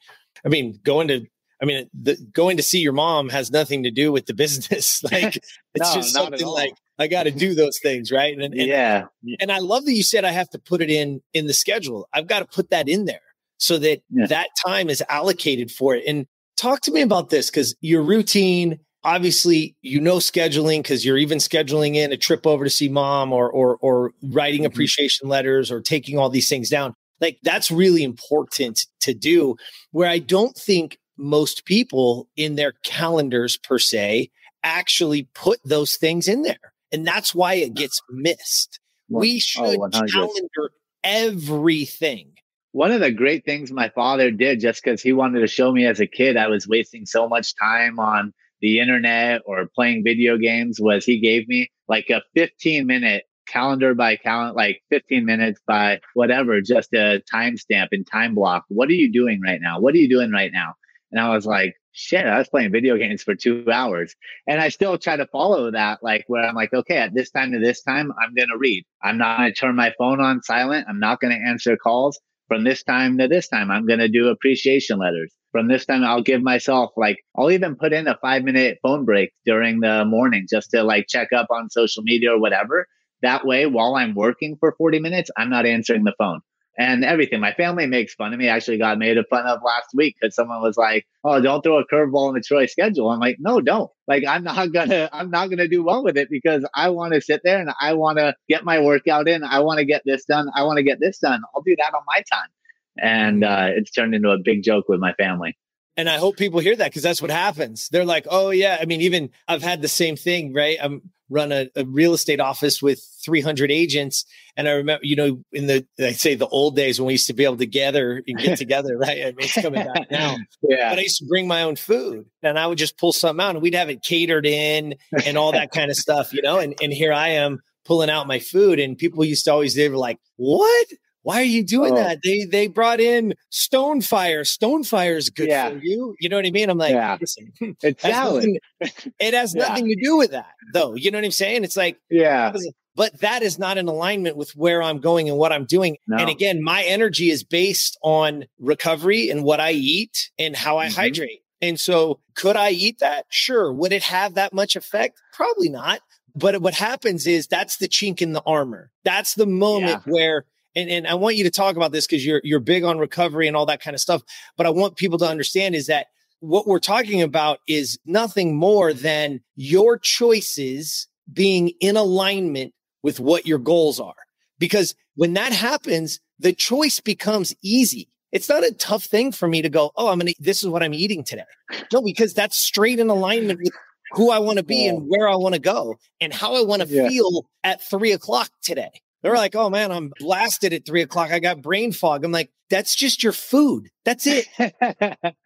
I 0.44 0.48
mean, 0.48 0.78
going 0.84 1.08
to 1.08 1.26
I 1.64 1.66
mean, 1.66 1.88
the, 1.94 2.16
going 2.32 2.58
to 2.58 2.62
see 2.62 2.80
your 2.80 2.92
mom 2.92 3.30
has 3.30 3.50
nothing 3.50 3.84
to 3.84 3.90
do 3.90 4.12
with 4.12 4.26
the 4.26 4.34
business. 4.44 5.02
Like 5.14 5.36
it's 5.36 5.94
no, 5.94 5.94
just 5.94 6.12
something 6.12 6.46
like 6.46 6.74
I 6.98 7.06
got 7.06 7.24
to 7.24 7.30
do 7.30 7.54
those 7.54 7.78
things, 7.80 8.10
right? 8.10 8.34
And, 8.34 8.42
and 8.42 8.56
yeah, 8.56 9.06
and 9.40 9.52
I 9.52 9.58
love 9.58 9.84
that 9.84 9.92
you 9.92 10.02
said 10.02 10.24
I 10.24 10.30
have 10.30 10.48
to 10.50 10.58
put 10.58 10.80
it 10.80 10.90
in 10.90 11.20
in 11.32 11.46
the 11.46 11.52
schedule. 11.52 12.08
I've 12.12 12.26
got 12.26 12.40
to 12.40 12.44
put 12.46 12.70
that 12.70 12.88
in 12.88 13.04
there 13.04 13.20
so 13.58 13.78
that 13.78 14.02
yeah. 14.10 14.26
that 14.26 14.48
time 14.66 14.88
is 14.88 15.02
allocated 15.08 15.70
for 15.70 15.94
it. 15.94 16.04
And 16.06 16.26
talk 16.56 16.80
to 16.82 16.92
me 16.92 17.02
about 17.02 17.30
this 17.30 17.50
because 17.50 17.74
your 17.80 18.02
routine. 18.02 18.80
Obviously, 19.06 19.76
you 19.82 20.00
know 20.00 20.16
scheduling 20.16 20.78
because 20.78 21.04
you're 21.04 21.18
even 21.18 21.36
scheduling 21.36 21.94
in 21.94 22.10
a 22.10 22.16
trip 22.16 22.46
over 22.46 22.64
to 22.64 22.70
see 22.70 22.88
mom, 22.88 23.34
or 23.34 23.50
or 23.50 23.76
or 23.82 24.12
writing 24.22 24.62
mm-hmm. 24.62 24.72
appreciation 24.72 25.28
letters, 25.28 25.70
or 25.70 25.82
taking 25.82 26.18
all 26.18 26.30
these 26.30 26.48
things 26.48 26.70
down. 26.70 26.94
Like 27.20 27.38
that's 27.42 27.70
really 27.70 28.02
important 28.02 28.86
to 29.00 29.12
do. 29.12 29.56
Where 29.90 30.08
I 30.08 30.20
don't 30.20 30.56
think 30.56 30.96
most 31.16 31.64
people 31.64 32.28
in 32.36 32.56
their 32.56 32.72
calendars 32.82 33.56
per 33.56 33.78
se 33.78 34.30
actually 34.62 35.28
put 35.34 35.60
those 35.64 35.96
things 35.96 36.28
in 36.28 36.42
there. 36.42 36.72
And 36.92 37.06
that's 37.06 37.34
why 37.34 37.54
it 37.54 37.74
gets 37.74 38.00
missed. 38.10 38.80
We 39.08 39.36
oh, 39.36 39.38
should 39.38 39.78
oh, 39.80 39.88
calendar 39.90 40.70
everything. 41.02 42.32
One 42.72 42.90
of 42.90 43.00
the 43.00 43.12
great 43.12 43.44
things 43.44 43.70
my 43.70 43.90
father 43.90 44.30
did, 44.30 44.60
just 44.60 44.82
because 44.82 45.00
he 45.00 45.12
wanted 45.12 45.40
to 45.40 45.46
show 45.46 45.70
me 45.70 45.86
as 45.86 46.00
a 46.00 46.06
kid 46.06 46.36
I 46.36 46.48
was 46.48 46.66
wasting 46.66 47.06
so 47.06 47.28
much 47.28 47.54
time 47.56 48.00
on 48.00 48.32
the 48.60 48.80
internet 48.80 49.42
or 49.46 49.68
playing 49.74 50.02
video 50.02 50.38
games, 50.38 50.80
was 50.80 51.04
he 51.04 51.20
gave 51.20 51.46
me 51.46 51.70
like 51.88 52.10
a 52.10 52.22
15 52.34 52.86
minute 52.86 53.24
calendar 53.46 53.94
by 53.94 54.16
calendar, 54.16 54.54
like 54.54 54.82
15 54.90 55.24
minutes 55.24 55.60
by 55.66 56.00
whatever, 56.14 56.60
just 56.60 56.92
a 56.94 57.22
timestamp 57.32 57.88
and 57.92 58.06
time 58.06 58.34
block. 58.34 58.64
What 58.68 58.88
are 58.88 58.94
you 58.94 59.12
doing 59.12 59.40
right 59.40 59.60
now? 59.60 59.78
What 59.78 59.94
are 59.94 59.98
you 59.98 60.08
doing 60.08 60.32
right 60.32 60.50
now? 60.52 60.74
And 61.14 61.22
I 61.22 61.32
was 61.32 61.46
like, 61.46 61.76
shit, 61.92 62.26
I 62.26 62.38
was 62.38 62.48
playing 62.48 62.72
video 62.72 62.96
games 62.96 63.22
for 63.22 63.36
two 63.36 63.64
hours. 63.72 64.16
And 64.48 64.60
I 64.60 64.68
still 64.68 64.98
try 64.98 65.14
to 65.14 65.28
follow 65.28 65.70
that, 65.70 66.02
like 66.02 66.24
where 66.26 66.42
I'm 66.42 66.56
like, 66.56 66.74
okay, 66.74 66.96
at 66.96 67.14
this 67.14 67.30
time 67.30 67.52
to 67.52 67.60
this 67.60 67.82
time, 67.82 68.12
I'm 68.20 68.34
going 68.34 68.48
to 68.48 68.58
read. 68.58 68.84
I'm 69.00 69.16
not 69.16 69.38
going 69.38 69.52
to 69.52 69.54
turn 69.54 69.76
my 69.76 69.94
phone 69.96 70.20
on 70.20 70.42
silent. 70.42 70.86
I'm 70.88 70.98
not 70.98 71.20
going 71.20 71.32
to 71.32 71.48
answer 71.48 71.76
calls. 71.76 72.18
From 72.48 72.64
this 72.64 72.82
time 72.82 73.16
to 73.18 73.28
this 73.28 73.46
time, 73.46 73.70
I'm 73.70 73.86
going 73.86 74.00
to 74.00 74.08
do 74.08 74.26
appreciation 74.26 74.98
letters. 74.98 75.32
From 75.52 75.68
this 75.68 75.86
time, 75.86 76.02
I'll 76.02 76.20
give 76.20 76.42
myself 76.42 76.90
like, 76.96 77.18
I'll 77.38 77.52
even 77.52 77.76
put 77.76 77.92
in 77.92 78.08
a 78.08 78.18
five 78.20 78.42
minute 78.42 78.78
phone 78.82 79.04
break 79.04 79.30
during 79.46 79.78
the 79.78 80.04
morning 80.04 80.48
just 80.50 80.72
to 80.72 80.82
like 80.82 81.06
check 81.08 81.32
up 81.32 81.46
on 81.50 81.70
social 81.70 82.02
media 82.02 82.32
or 82.32 82.40
whatever. 82.40 82.88
That 83.22 83.46
way, 83.46 83.66
while 83.66 83.94
I'm 83.94 84.16
working 84.16 84.56
for 84.58 84.74
40 84.76 84.98
minutes, 84.98 85.30
I'm 85.38 85.48
not 85.48 85.64
answering 85.64 86.02
the 86.02 86.14
phone 86.18 86.40
and 86.76 87.04
everything. 87.04 87.40
My 87.40 87.52
family 87.52 87.86
makes 87.86 88.14
fun 88.14 88.32
of 88.32 88.38
me. 88.38 88.48
I 88.48 88.56
actually 88.56 88.78
got 88.78 88.98
made 88.98 89.16
fun 89.30 89.46
of 89.46 89.60
last 89.64 89.88
week 89.94 90.16
because 90.20 90.34
someone 90.34 90.60
was 90.60 90.76
like, 90.76 91.06
"Oh, 91.22 91.40
don't 91.40 91.62
throw 91.62 91.78
a 91.78 91.86
curveball 91.86 92.28
in 92.28 92.34
the 92.34 92.40
Troy 92.40 92.66
schedule." 92.66 93.10
I'm 93.10 93.20
like, 93.20 93.36
"No, 93.38 93.60
don't." 93.60 93.90
Like, 94.08 94.24
I'm 94.26 94.44
not 94.44 94.72
gonna, 94.72 95.08
I'm 95.12 95.30
not 95.30 95.50
gonna 95.50 95.68
do 95.68 95.84
well 95.84 96.02
with 96.02 96.16
it 96.16 96.28
because 96.30 96.64
I 96.74 96.90
want 96.90 97.14
to 97.14 97.20
sit 97.20 97.42
there 97.44 97.60
and 97.60 97.70
I 97.80 97.94
want 97.94 98.18
to 98.18 98.34
get 98.48 98.64
my 98.64 98.80
workout 98.80 99.28
in. 99.28 99.44
I 99.44 99.60
want 99.60 99.78
to 99.78 99.84
get 99.84 100.02
this 100.04 100.24
done. 100.24 100.48
I 100.54 100.64
want 100.64 100.78
to 100.78 100.82
get 100.82 101.00
this 101.00 101.18
done. 101.18 101.42
I'll 101.54 101.62
do 101.62 101.76
that 101.76 101.94
on 101.94 102.02
my 102.06 102.22
time. 102.30 102.48
And 102.96 103.44
uh, 103.44 103.68
it's 103.70 103.90
turned 103.90 104.14
into 104.14 104.30
a 104.30 104.38
big 104.38 104.62
joke 104.62 104.88
with 104.88 105.00
my 105.00 105.12
family. 105.14 105.56
And 105.96 106.08
I 106.08 106.16
hope 106.18 106.36
people 106.36 106.60
hear 106.60 106.74
that 106.74 106.90
because 106.90 107.02
that's 107.02 107.22
what 107.22 107.30
happens. 107.30 107.88
They're 107.88 108.04
like, 108.04 108.26
oh, 108.28 108.50
yeah. 108.50 108.78
I 108.80 108.84
mean, 108.84 109.00
even 109.00 109.30
I've 109.46 109.62
had 109.62 109.80
the 109.80 109.88
same 109.88 110.16
thing, 110.16 110.52
right? 110.52 110.76
I'm 110.82 111.02
run 111.30 111.52
a, 111.52 111.68
a, 111.74 111.84
real 111.84 112.12
estate 112.12 112.40
office 112.40 112.82
with 112.82 113.00
300 113.24 113.70
agents. 113.70 114.24
And 114.56 114.68
I 114.68 114.72
remember, 114.72 115.04
you 115.04 115.16
know, 115.16 115.42
in 115.52 115.66
the, 115.66 115.86
I 115.98 116.12
say 116.12 116.34
the 116.34 116.46
old 116.46 116.76
days 116.76 117.00
when 117.00 117.06
we 117.06 117.14
used 117.14 117.26
to 117.28 117.32
be 117.32 117.44
able 117.44 117.56
to 117.56 117.66
gather 117.66 118.22
and 118.26 118.38
get 118.38 118.58
together, 118.58 118.96
right? 118.96 119.22
I 119.22 119.26
mean, 119.26 119.36
it's 119.40 119.54
coming 119.54 119.84
back 119.84 120.06
now. 120.10 120.36
Yeah. 120.62 120.90
But 120.90 120.98
I 120.98 121.02
used 121.02 121.18
to 121.18 121.26
bring 121.26 121.48
my 121.48 121.62
own 121.62 121.76
food 121.76 122.26
and 122.42 122.58
I 122.58 122.66
would 122.66 122.78
just 122.78 122.98
pull 122.98 123.12
something 123.12 123.42
out 123.42 123.50
and 123.50 123.62
we'd 123.62 123.74
have 123.74 123.90
it 123.90 124.02
catered 124.02 124.46
in 124.46 124.96
and 125.24 125.38
all 125.38 125.52
that 125.52 125.70
kind 125.72 125.90
of 125.90 125.96
stuff, 125.96 126.32
you 126.32 126.42
know? 126.42 126.58
And, 126.58 126.74
and 126.82 126.92
here 126.92 127.12
I 127.12 127.28
am 127.30 127.60
pulling 127.84 128.10
out 128.10 128.26
my 128.26 128.38
food 128.38 128.78
and 128.78 128.96
people 128.96 129.24
used 129.24 129.44
to 129.46 129.52
always, 129.52 129.74
they 129.74 129.88
were 129.88 129.96
like, 129.96 130.18
what? 130.36 130.86
Why 131.24 131.40
are 131.40 131.42
you 131.42 131.64
doing 131.64 131.94
oh. 131.94 131.96
that? 131.96 132.20
They 132.22 132.44
they 132.44 132.66
brought 132.68 133.00
in 133.00 133.34
Stonefire. 133.50 134.42
Stonefire 134.42 135.16
is 135.16 135.30
good 135.30 135.48
yeah. 135.48 135.70
for 135.70 135.78
you. 135.78 136.14
You 136.20 136.28
know 136.28 136.36
what 136.36 136.46
I 136.46 136.50
mean? 136.50 136.68
I'm 136.68 136.76
like, 136.76 136.92
yeah. 136.92 137.16
listen, 137.18 137.52
it's 137.82 138.04
nothing, 138.04 138.58
it 139.18 139.34
has 139.34 139.54
nothing 139.54 139.88
to 139.88 139.96
do 139.96 140.18
with 140.18 140.32
that, 140.32 140.52
though. 140.74 140.94
You 140.94 141.10
know 141.10 141.18
what 141.18 141.24
I'm 141.24 141.30
saying? 141.30 141.64
It's 141.64 141.78
like, 141.78 141.98
yeah. 142.10 142.52
But 142.94 143.20
that 143.22 143.42
is 143.42 143.58
not 143.58 143.78
in 143.78 143.88
alignment 143.88 144.36
with 144.36 144.50
where 144.50 144.80
I'm 144.80 145.00
going 145.00 145.28
and 145.28 145.36
what 145.36 145.50
I'm 145.50 145.64
doing. 145.64 145.96
No. 146.06 146.18
And 146.18 146.30
again, 146.30 146.62
my 146.62 146.84
energy 146.84 147.30
is 147.30 147.42
based 147.42 147.98
on 148.02 148.44
recovery 148.60 149.30
and 149.30 149.42
what 149.42 149.58
I 149.58 149.72
eat 149.72 150.30
and 150.38 150.54
how 150.54 150.78
I 150.78 150.86
mm-hmm. 150.86 151.00
hydrate. 151.00 151.40
And 151.60 151.80
so, 151.80 152.20
could 152.36 152.56
I 152.56 152.70
eat 152.70 152.98
that? 152.98 153.24
Sure. 153.30 153.72
Would 153.72 153.92
it 153.92 154.02
have 154.02 154.34
that 154.34 154.52
much 154.52 154.76
effect? 154.76 155.20
Probably 155.32 155.70
not. 155.70 156.02
But 156.36 156.60
what 156.60 156.74
happens 156.74 157.26
is 157.26 157.46
that's 157.46 157.78
the 157.78 157.88
chink 157.88 158.20
in 158.20 158.32
the 158.32 158.42
armor. 158.44 158.90
That's 159.04 159.34
the 159.34 159.46
moment 159.46 160.02
yeah. 160.06 160.12
where 160.12 160.44
and, 160.76 160.90
and 160.90 161.06
I 161.06 161.14
want 161.14 161.36
you 161.36 161.44
to 161.44 161.50
talk 161.50 161.76
about 161.76 161.92
this 161.92 162.06
because 162.06 162.24
you're 162.24 162.40
you're 162.44 162.60
big 162.60 162.84
on 162.84 162.98
recovery 162.98 163.48
and 163.48 163.56
all 163.56 163.66
that 163.66 163.80
kind 163.80 163.94
of 163.94 164.00
stuff. 164.00 164.22
But 164.56 164.66
I 164.66 164.70
want 164.70 164.96
people 164.96 165.18
to 165.18 165.28
understand 165.28 165.74
is 165.74 165.86
that 165.86 166.06
what 166.40 166.66
we're 166.66 166.78
talking 166.78 167.22
about 167.22 167.60
is 167.66 167.98
nothing 168.04 168.56
more 168.56 168.92
than 168.92 169.40
your 169.56 169.98
choices 169.98 171.08
being 171.32 171.72
in 171.80 171.96
alignment 171.96 172.74
with 173.02 173.20
what 173.20 173.46
your 173.46 173.58
goals 173.58 173.98
are. 173.98 174.14
Because 174.58 174.94
when 175.14 175.34
that 175.34 175.52
happens, 175.52 176.20
the 176.38 176.52
choice 176.52 177.00
becomes 177.00 177.54
easy. 177.62 178.08
It's 178.32 178.48
not 178.48 178.64
a 178.64 178.72
tough 178.72 179.04
thing 179.04 179.30
for 179.30 179.46
me 179.46 179.62
to 179.62 179.68
go, 179.68 179.92
oh, 179.96 180.08
I'm 180.08 180.18
gonna 180.18 180.32
this 180.40 180.62
is 180.62 180.68
what 180.68 180.82
I'm 180.82 180.94
eating 180.94 181.22
today. 181.22 181.44
No, 181.92 182.02
because 182.02 182.34
that's 182.34 182.56
straight 182.56 182.98
in 182.98 183.08
alignment 183.08 183.60
with 183.62 183.72
who 184.12 184.30
I 184.30 184.38
want 184.38 184.58
to 184.58 184.64
be 184.64 184.86
and 184.86 185.08
where 185.08 185.28
I 185.28 185.36
want 185.36 185.54
to 185.54 185.60
go 185.60 185.96
and 186.20 186.32
how 186.32 186.54
I 186.54 186.62
want 186.62 186.82
to 186.82 186.88
yeah. 186.88 187.08
feel 187.08 187.46
at 187.62 187.82
three 187.82 188.12
o'clock 188.12 188.50
today. 188.62 188.90
They're 189.24 189.34
like, 189.34 189.56
oh 189.56 189.70
man, 189.70 189.90
I'm 189.90 190.12
blasted 190.20 190.74
at 190.74 190.84
three 190.84 191.00
o'clock. 191.00 191.32
I 191.32 191.38
got 191.38 191.62
brain 191.62 191.92
fog. 191.92 192.26
I'm 192.26 192.30
like, 192.30 192.50
that's 192.68 192.94
just 192.94 193.22
your 193.22 193.32
food. 193.32 193.88
That's 194.04 194.26
it. 194.26 194.46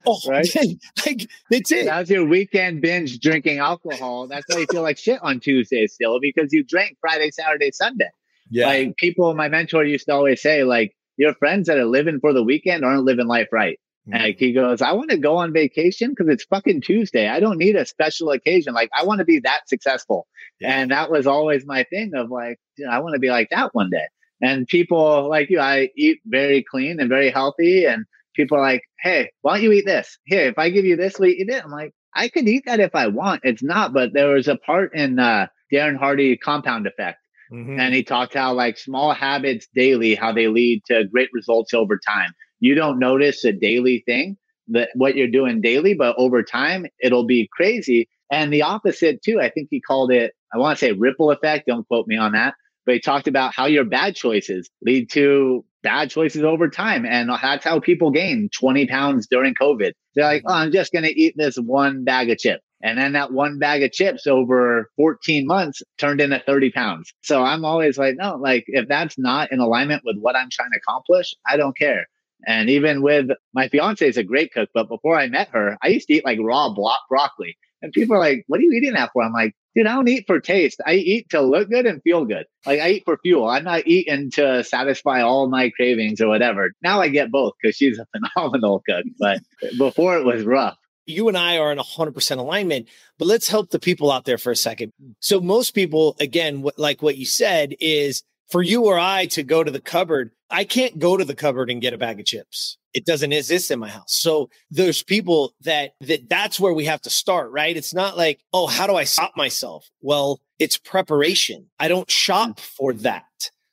oh, 0.04 0.20
right? 0.26 0.48
like 1.06 1.30
that's 1.48 1.70
it. 1.70 1.86
That's 1.86 2.10
your 2.10 2.26
weekend 2.26 2.82
binge 2.82 3.20
drinking 3.20 3.58
alcohol. 3.58 4.26
That's 4.26 4.44
why 4.48 4.62
you 4.62 4.66
feel 4.68 4.82
like 4.82 4.98
shit 4.98 5.20
on 5.22 5.38
Tuesday 5.38 5.86
still 5.86 6.18
because 6.20 6.52
you 6.52 6.64
drank 6.64 6.96
Friday, 7.00 7.30
Saturday, 7.30 7.70
Sunday. 7.70 8.10
Yeah. 8.50 8.66
Like 8.66 8.96
people, 8.96 9.32
my 9.34 9.48
mentor 9.48 9.84
used 9.84 10.06
to 10.06 10.12
always 10.12 10.42
say, 10.42 10.64
like, 10.64 10.96
your 11.16 11.34
friends 11.34 11.68
that 11.68 11.78
are 11.78 11.84
living 11.84 12.18
for 12.20 12.32
the 12.32 12.42
weekend 12.42 12.84
aren't 12.84 13.04
living 13.04 13.28
life 13.28 13.48
right. 13.52 13.78
Like 14.10 14.36
he 14.38 14.52
goes, 14.52 14.80
I 14.80 14.92
want 14.92 15.10
to 15.10 15.18
go 15.18 15.36
on 15.36 15.52
vacation 15.52 16.10
because 16.10 16.32
it's 16.32 16.44
fucking 16.44 16.80
Tuesday. 16.80 17.28
I 17.28 17.40
don't 17.40 17.58
need 17.58 17.76
a 17.76 17.86
special 17.86 18.30
occasion. 18.30 18.74
Like 18.74 18.90
I 18.96 19.04
want 19.04 19.18
to 19.18 19.24
be 19.24 19.40
that 19.40 19.68
successful. 19.68 20.26
Yeah. 20.60 20.80
And 20.80 20.90
that 20.90 21.10
was 21.10 21.26
always 21.26 21.66
my 21.66 21.84
thing 21.84 22.12
of 22.14 22.30
like, 22.30 22.58
you 22.76 22.86
know, 22.86 22.90
I 22.90 23.00
want 23.00 23.14
to 23.14 23.20
be 23.20 23.30
like 23.30 23.48
that 23.50 23.74
one 23.74 23.90
day. 23.90 24.06
And 24.40 24.66
people 24.66 25.28
like 25.28 25.50
you, 25.50 25.60
I 25.60 25.90
eat 25.96 26.20
very 26.24 26.64
clean 26.68 27.00
and 27.00 27.08
very 27.08 27.30
healthy. 27.30 27.84
And 27.84 28.04
people 28.34 28.56
are 28.58 28.62
like, 28.62 28.82
hey, 29.00 29.30
why 29.42 29.54
don't 29.54 29.64
you 29.64 29.72
eat 29.72 29.86
this? 29.86 30.16
Here, 30.24 30.48
if 30.48 30.58
I 30.58 30.70
give 30.70 30.84
you 30.84 30.96
this, 30.96 31.18
you 31.18 31.26
eat 31.26 31.48
it? 31.48 31.64
I'm 31.64 31.70
like, 31.70 31.92
I 32.14 32.28
could 32.28 32.48
eat 32.48 32.64
that 32.66 32.80
if 32.80 32.94
I 32.94 33.08
want. 33.08 33.42
It's 33.44 33.62
not, 33.62 33.92
but 33.92 34.12
there 34.14 34.28
was 34.28 34.48
a 34.48 34.56
part 34.56 34.94
in 34.94 35.18
uh, 35.18 35.48
Darren 35.72 35.96
Hardy 35.96 36.36
compound 36.36 36.86
effect. 36.86 37.18
Mm-hmm. 37.52 37.80
And 37.80 37.94
he 37.94 38.02
talked 38.02 38.34
how 38.34 38.52
like 38.52 38.78
small 38.78 39.12
habits 39.12 39.66
daily, 39.74 40.14
how 40.14 40.32
they 40.32 40.48
lead 40.48 40.82
to 40.86 41.04
great 41.04 41.30
results 41.32 41.74
over 41.74 41.98
time. 41.98 42.32
You 42.60 42.74
don't 42.74 42.98
notice 42.98 43.44
a 43.44 43.52
daily 43.52 44.02
thing 44.06 44.36
that 44.68 44.90
what 44.94 45.16
you're 45.16 45.28
doing 45.28 45.60
daily, 45.60 45.94
but 45.94 46.14
over 46.18 46.42
time 46.42 46.86
it'll 47.00 47.26
be 47.26 47.48
crazy. 47.52 48.08
And 48.30 48.52
the 48.52 48.62
opposite 48.62 49.22
too. 49.22 49.40
I 49.40 49.50
think 49.50 49.68
he 49.70 49.80
called 49.80 50.12
it, 50.12 50.34
I 50.52 50.58
want 50.58 50.78
to 50.78 50.84
say 50.84 50.92
ripple 50.92 51.30
effect. 51.30 51.66
Don't 51.66 51.86
quote 51.88 52.06
me 52.06 52.16
on 52.16 52.32
that. 52.32 52.54
But 52.84 52.94
he 52.94 53.00
talked 53.00 53.28
about 53.28 53.54
how 53.54 53.66
your 53.66 53.84
bad 53.84 54.14
choices 54.14 54.68
lead 54.82 55.10
to 55.10 55.64
bad 55.82 56.10
choices 56.10 56.42
over 56.42 56.68
time. 56.68 57.04
And 57.06 57.30
that's 57.30 57.64
how 57.64 57.80
people 57.80 58.10
gain 58.10 58.48
20 58.58 58.86
pounds 58.86 59.26
during 59.30 59.54
COVID. 59.54 59.92
They're 60.14 60.24
like, 60.24 60.42
oh, 60.46 60.54
I'm 60.54 60.72
just 60.72 60.92
going 60.92 61.04
to 61.04 61.20
eat 61.20 61.34
this 61.36 61.56
one 61.56 62.04
bag 62.04 62.30
of 62.30 62.38
chips. 62.38 62.62
And 62.82 62.98
then 62.98 63.12
that 63.12 63.32
one 63.32 63.58
bag 63.58 63.82
of 63.82 63.92
chips 63.92 64.26
over 64.26 64.90
14 64.96 65.46
months 65.46 65.82
turned 65.98 66.20
into 66.20 66.42
30 66.46 66.70
pounds. 66.70 67.12
So 67.22 67.42
I'm 67.42 67.64
always 67.64 67.98
like, 67.98 68.14
no, 68.16 68.36
like 68.36 68.64
if 68.68 68.88
that's 68.88 69.18
not 69.18 69.52
in 69.52 69.60
alignment 69.60 70.02
with 70.04 70.16
what 70.18 70.36
I'm 70.36 70.48
trying 70.50 70.70
to 70.70 70.78
accomplish, 70.78 71.34
I 71.46 71.56
don't 71.56 71.76
care. 71.76 72.06
And 72.46 72.70
even 72.70 73.02
with 73.02 73.28
my 73.52 73.68
fiance 73.68 74.06
is 74.06 74.16
a 74.16 74.24
great 74.24 74.52
cook, 74.52 74.70
but 74.72 74.88
before 74.88 75.18
I 75.18 75.28
met 75.28 75.48
her, 75.50 75.76
I 75.82 75.88
used 75.88 76.06
to 76.08 76.14
eat 76.14 76.24
like 76.24 76.38
raw 76.40 76.72
blo- 76.72 76.92
broccoli. 77.08 77.56
And 77.82 77.92
people 77.92 78.16
are 78.16 78.20
like, 78.20 78.44
what 78.48 78.60
are 78.60 78.62
you 78.62 78.72
eating 78.72 78.94
that 78.94 79.10
for? 79.12 79.22
I'm 79.22 79.32
like, 79.32 79.54
dude, 79.74 79.86
I 79.86 79.94
don't 79.94 80.08
eat 80.08 80.24
for 80.26 80.40
taste. 80.40 80.80
I 80.84 80.94
eat 80.94 81.30
to 81.30 81.40
look 81.40 81.70
good 81.70 81.86
and 81.86 82.02
feel 82.02 82.24
good. 82.24 82.46
Like 82.66 82.80
I 82.80 82.90
eat 82.90 83.04
for 83.04 83.18
fuel. 83.18 83.48
I'm 83.48 83.64
not 83.64 83.86
eating 83.86 84.30
to 84.32 84.64
satisfy 84.64 85.22
all 85.22 85.48
my 85.48 85.70
cravings 85.70 86.20
or 86.20 86.28
whatever. 86.28 86.72
Now 86.82 87.00
I 87.00 87.08
get 87.08 87.30
both 87.30 87.54
because 87.60 87.76
she's 87.76 87.98
a 87.98 88.06
phenomenal 88.34 88.82
cook. 88.88 89.04
But 89.18 89.40
before 89.76 90.16
it 90.16 90.24
was 90.24 90.44
rough 90.44 90.76
you 91.08 91.26
and 91.26 91.38
I 91.38 91.56
are 91.56 91.72
in 91.72 91.78
100% 91.78 92.38
alignment, 92.38 92.86
but 93.18 93.26
let's 93.26 93.48
help 93.48 93.70
the 93.70 93.78
people 93.78 94.12
out 94.12 94.26
there 94.26 94.36
for 94.36 94.50
a 94.50 94.56
second. 94.56 94.92
So, 95.20 95.40
most 95.40 95.70
people, 95.70 96.16
again, 96.20 96.64
like 96.76 97.02
what 97.02 97.16
you 97.16 97.24
said, 97.24 97.74
is 97.80 98.22
for 98.48 98.62
you 98.62 98.86
or 98.86 98.98
I 98.98 99.26
to 99.26 99.42
go 99.42 99.62
to 99.62 99.70
the 99.70 99.80
cupboard, 99.80 100.30
I 100.50 100.64
can't 100.64 100.98
go 100.98 101.16
to 101.16 101.24
the 101.24 101.34
cupboard 101.34 101.70
and 101.70 101.80
get 101.80 101.92
a 101.92 101.98
bag 101.98 102.18
of 102.18 102.26
chips. 102.26 102.78
It 102.94 103.04
doesn't 103.04 103.32
exist 103.32 103.70
in 103.70 103.78
my 103.78 103.88
house. 103.88 104.14
So 104.14 104.48
there's 104.70 105.02
people 105.02 105.52
that, 105.62 105.92
that 106.00 106.28
that's 106.28 106.58
where 106.58 106.72
we 106.72 106.86
have 106.86 107.02
to 107.02 107.10
start, 107.10 107.50
right? 107.50 107.76
It's 107.76 107.92
not 107.92 108.16
like, 108.16 108.40
oh, 108.52 108.66
how 108.66 108.86
do 108.86 108.96
I 108.96 109.04
stop 109.04 109.32
myself? 109.36 109.88
Well, 110.00 110.40
it's 110.58 110.78
preparation. 110.78 111.66
I 111.78 111.88
don't 111.88 112.10
shop 112.10 112.56
mm. 112.56 112.60
for 112.60 112.94
that. 112.94 113.24